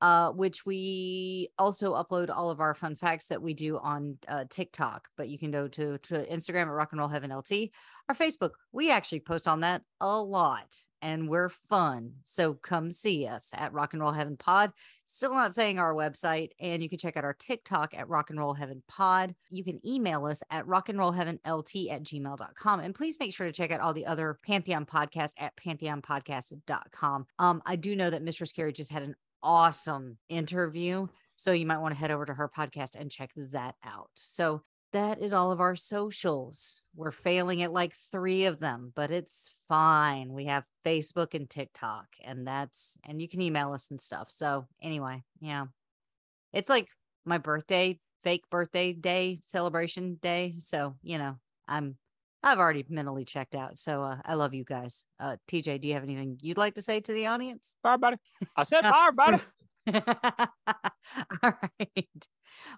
uh, 0.00 0.30
which 0.30 0.66
we 0.66 1.48
also 1.58 1.94
upload 1.94 2.30
all 2.34 2.50
of 2.50 2.60
our 2.60 2.74
fun 2.74 2.96
facts 2.96 3.26
that 3.28 3.42
we 3.42 3.54
do 3.54 3.78
on 3.78 4.18
uh, 4.28 4.44
TikTok. 4.48 5.08
But 5.16 5.28
you 5.28 5.38
can 5.38 5.50
go 5.50 5.68
to, 5.68 5.98
to 5.98 6.26
Instagram 6.26 6.62
at 6.62 6.68
Rock 6.68 6.92
and 6.92 7.00
Roll 7.00 7.08
Heaven 7.08 7.34
LT. 7.34 7.70
Our 8.08 8.14
Facebook, 8.14 8.52
we 8.72 8.90
actually 8.90 9.20
post 9.20 9.48
on 9.48 9.60
that 9.60 9.82
a 10.00 10.20
lot 10.20 10.76
and 11.02 11.28
we're 11.28 11.48
fun. 11.48 12.12
So 12.24 12.54
come 12.54 12.90
see 12.90 13.26
us 13.26 13.50
at 13.54 13.72
Rock 13.72 13.92
and 13.92 14.02
Roll 14.02 14.12
Heaven 14.12 14.36
Pod. 14.36 14.72
Still 15.06 15.34
not 15.34 15.54
saying 15.54 15.78
our 15.78 15.94
website, 15.94 16.50
and 16.58 16.82
you 16.82 16.88
can 16.88 16.98
check 16.98 17.16
out 17.16 17.24
our 17.24 17.34
TikTok 17.34 17.94
at 17.94 18.08
Rock 18.08 18.30
and 18.30 18.40
Roll 18.40 18.54
Heaven 18.54 18.82
Pod. 18.88 19.34
You 19.50 19.62
can 19.62 19.80
email 19.86 20.26
us 20.26 20.42
at 20.50 20.66
rock 20.66 20.88
and 20.88 20.98
roll 20.98 21.12
heaven 21.12 21.38
lt 21.46 21.70
at 21.90 22.02
gmail.com. 22.02 22.80
And 22.80 22.94
please 22.94 23.16
make 23.20 23.32
sure 23.32 23.46
to 23.46 23.52
check 23.52 23.70
out 23.70 23.80
all 23.80 23.94
the 23.94 24.06
other 24.06 24.38
Pantheon 24.44 24.84
podcasts 24.84 25.34
at 25.38 25.54
pantheonpodcast.com. 25.56 27.26
Um, 27.38 27.62
I 27.64 27.76
do 27.76 27.94
know 27.94 28.10
that 28.10 28.22
Mistress 28.22 28.50
Carrie 28.50 28.72
just 28.72 28.90
had 28.90 29.04
an 29.04 29.14
awesome 29.42 30.18
interview. 30.28 31.06
So 31.36 31.52
you 31.52 31.66
might 31.66 31.78
want 31.78 31.94
to 31.94 32.00
head 32.00 32.10
over 32.10 32.24
to 32.24 32.34
her 32.34 32.48
podcast 32.48 32.96
and 32.98 33.10
check 33.10 33.30
that 33.36 33.74
out. 33.84 34.10
So 34.14 34.62
that 34.92 35.20
is 35.20 35.32
all 35.32 35.52
of 35.52 35.60
our 35.60 35.76
socials. 35.76 36.86
We're 36.94 37.10
failing 37.10 37.62
at 37.62 37.72
like 37.72 37.92
three 38.10 38.46
of 38.46 38.60
them, 38.60 38.92
but 38.94 39.10
it's 39.10 39.50
fine. 39.68 40.32
We 40.32 40.46
have 40.46 40.64
Facebook 40.84 41.34
and 41.34 41.50
TikTok, 41.50 42.06
and 42.24 42.46
that's, 42.46 42.96
and 43.04 43.20
you 43.20 43.28
can 43.28 43.42
email 43.42 43.72
us 43.72 43.90
and 43.90 44.00
stuff. 44.00 44.30
So, 44.30 44.66
anyway, 44.82 45.22
yeah, 45.40 45.66
it's 46.52 46.70
like 46.70 46.88
my 47.26 47.38
birthday, 47.38 47.98
fake 48.24 48.44
birthday 48.50 48.92
day 48.94 49.40
celebration 49.44 50.18
day. 50.22 50.54
So, 50.58 50.94
you 51.02 51.18
know, 51.18 51.36
I'm 51.68 51.96
I've 52.42 52.58
already 52.58 52.84
mentally 52.88 53.24
checked 53.24 53.54
out. 53.54 53.78
So 53.78 54.02
uh, 54.02 54.18
I 54.24 54.34
love 54.34 54.54
you 54.54 54.64
guys. 54.64 55.04
Uh, 55.18 55.36
TJ, 55.50 55.80
do 55.80 55.88
you 55.88 55.94
have 55.94 56.04
anything 56.04 56.38
you'd 56.40 56.58
like 56.58 56.74
to 56.74 56.82
say 56.82 57.00
to 57.00 57.12
the 57.12 57.26
audience? 57.26 57.76
Bye, 57.82 57.94
everybody. 57.94 58.16
I 58.56 58.62
said 58.62 58.82
bye, 58.82 59.08
everybody. 59.08 59.42
All 61.42 61.52
right. 61.52 62.28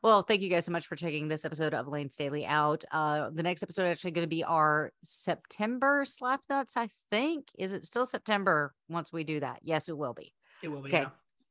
Well, 0.03 0.23
thank 0.23 0.43
you 0.43 0.51
guys 0.51 0.65
so 0.65 0.73
much 0.73 0.87
for 0.87 0.97
checking 0.97 1.29
this 1.29 1.45
episode 1.45 1.75
of 1.75 1.89
Layne 1.89 2.11
Staley 2.11 2.45
out. 2.45 2.85
Uh, 2.91 3.31
the 3.33 3.43
next 3.43 3.63
episode 3.63 3.87
is 3.87 3.93
actually 3.93 4.13
going 4.13 4.25
to 4.25 4.29
be 4.29 4.45
our 4.45 4.93
September 5.05 6.05
slap 6.05 6.41
nuts, 6.51 6.77
I 6.77 6.89
think. 7.11 7.47
Is 7.59 7.73
it 7.73 7.85
still 7.85 8.07
September 8.07 8.75
once 8.89 9.13
we 9.13 9.25
do 9.25 9.41
that? 9.41 9.61
Yes, 9.63 9.89
it 9.89 9.97
will 9.97 10.15
be. 10.15 10.33
It 10.63 10.69
will 10.69 10.83
be. 10.83 10.89
Okay. 10.89 11.03
yeah. 11.03 11.09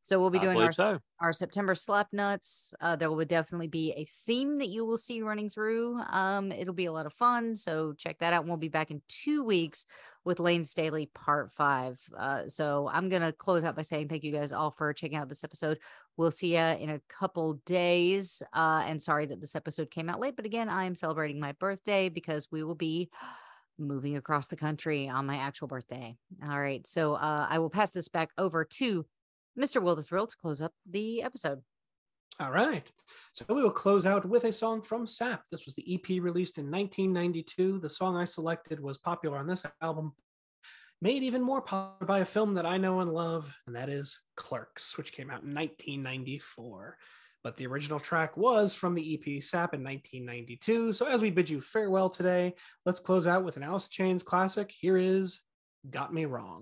So 0.07 0.21
we'll 0.21 0.29
be 0.29 0.39
doing 0.39 0.57
our 0.61 0.71
so. 0.71 0.99
our 1.19 1.33
September 1.33 1.75
slap 1.75 2.07
nuts. 2.13 2.73
Uh, 2.79 2.95
there 2.95 3.11
will 3.11 3.25
definitely 3.25 3.67
be 3.67 3.91
a 3.91 4.05
theme 4.25 4.57
that 4.59 4.69
you 4.69 4.85
will 4.85 4.95
see 4.95 5.21
running 5.21 5.49
through. 5.49 5.99
Um, 6.09 6.53
it'll 6.53 6.73
be 6.73 6.85
a 6.85 6.93
lot 6.93 7.05
of 7.05 7.11
fun. 7.11 7.57
So 7.57 7.91
check 7.91 8.19
that 8.19 8.31
out. 8.31 8.43
And 8.43 8.47
we'll 8.47 8.57
be 8.57 8.69
back 8.69 8.89
in 8.89 9.01
two 9.09 9.43
weeks 9.43 9.85
with 10.23 10.39
Layne 10.39 10.63
Staley 10.63 11.11
part 11.13 11.51
five. 11.51 11.99
Uh, 12.17 12.47
so 12.47 12.89
I'm 12.89 13.09
gonna 13.09 13.33
close 13.33 13.65
out 13.65 13.75
by 13.75 13.81
saying 13.81 14.07
thank 14.07 14.23
you 14.23 14.31
guys 14.31 14.53
all 14.53 14.71
for 14.71 14.93
checking 14.93 15.17
out 15.17 15.27
this 15.27 15.43
episode. 15.43 15.77
We'll 16.15 16.31
see 16.31 16.55
you 16.55 16.61
in 16.61 16.89
a 16.89 17.01
couple 17.09 17.55
days. 17.65 18.41
Uh, 18.53 18.85
and 18.85 19.03
sorry 19.03 19.25
that 19.25 19.41
this 19.41 19.57
episode 19.57 19.91
came 19.91 20.09
out 20.09 20.21
late, 20.21 20.37
but 20.37 20.45
again, 20.45 20.69
I 20.69 20.85
am 20.85 20.95
celebrating 20.95 21.37
my 21.37 21.51
birthday 21.51 22.07
because 22.07 22.47
we 22.49 22.63
will 22.63 22.75
be 22.75 23.09
moving 23.77 24.15
across 24.15 24.47
the 24.47 24.55
country 24.55 25.09
on 25.09 25.25
my 25.25 25.35
actual 25.35 25.67
birthday. 25.67 26.15
All 26.49 26.57
right. 26.57 26.87
So 26.87 27.15
uh, 27.15 27.47
I 27.49 27.59
will 27.59 27.69
pass 27.69 27.89
this 27.89 28.07
back 28.07 28.29
over 28.37 28.63
to 28.63 29.05
Mr. 29.57 29.81
Will 29.81 29.95
the 29.95 30.03
Thrill 30.03 30.27
to 30.27 30.37
close 30.37 30.61
up 30.61 30.73
the 30.89 31.23
episode. 31.23 31.61
All 32.39 32.51
right. 32.51 32.89
So 33.33 33.45
we 33.49 33.63
will 33.63 33.71
close 33.71 34.05
out 34.05 34.23
with 34.25 34.43
a 34.43 34.53
song 34.53 34.83
from 34.83 35.07
Sap. 35.07 35.43
This 35.51 35.65
was 35.65 35.73
the 35.73 35.95
EP 35.95 36.21
released 36.21 36.59
in 36.59 36.69
1992. 36.69 37.79
The 37.79 37.89
song 37.89 38.15
I 38.15 38.25
selected 38.25 38.79
was 38.79 38.99
popular 38.99 39.39
on 39.39 39.47
this 39.47 39.65
album, 39.81 40.13
made 41.01 41.23
even 41.23 41.41
more 41.41 41.61
popular 41.61 42.05
by 42.05 42.19
a 42.19 42.25
film 42.25 42.53
that 42.53 42.65
I 42.65 42.77
know 42.77 42.99
and 42.99 43.11
love, 43.11 43.51
and 43.65 43.75
that 43.75 43.89
is 43.89 44.19
Clerks, 44.35 44.97
which 44.97 45.13
came 45.13 45.31
out 45.31 45.41
in 45.41 45.53
1994. 45.55 46.97
But 47.43 47.57
the 47.57 47.65
original 47.65 47.99
track 47.99 48.37
was 48.37 48.75
from 48.75 48.93
the 48.93 49.15
EP 49.15 49.41
Sap 49.41 49.73
in 49.73 49.83
1992. 49.83 50.93
So 50.93 51.07
as 51.07 51.21
we 51.21 51.31
bid 51.31 51.49
you 51.49 51.59
farewell 51.59 52.09
today, 52.09 52.53
let's 52.85 52.99
close 52.99 53.25
out 53.25 53.43
with 53.43 53.57
an 53.57 53.63
Alice 53.63 53.85
in 53.85 53.89
Chains 53.89 54.21
classic. 54.21 54.71
Here 54.71 54.97
is 54.97 55.39
Got 55.89 56.13
Me 56.13 56.25
Wrong. 56.25 56.61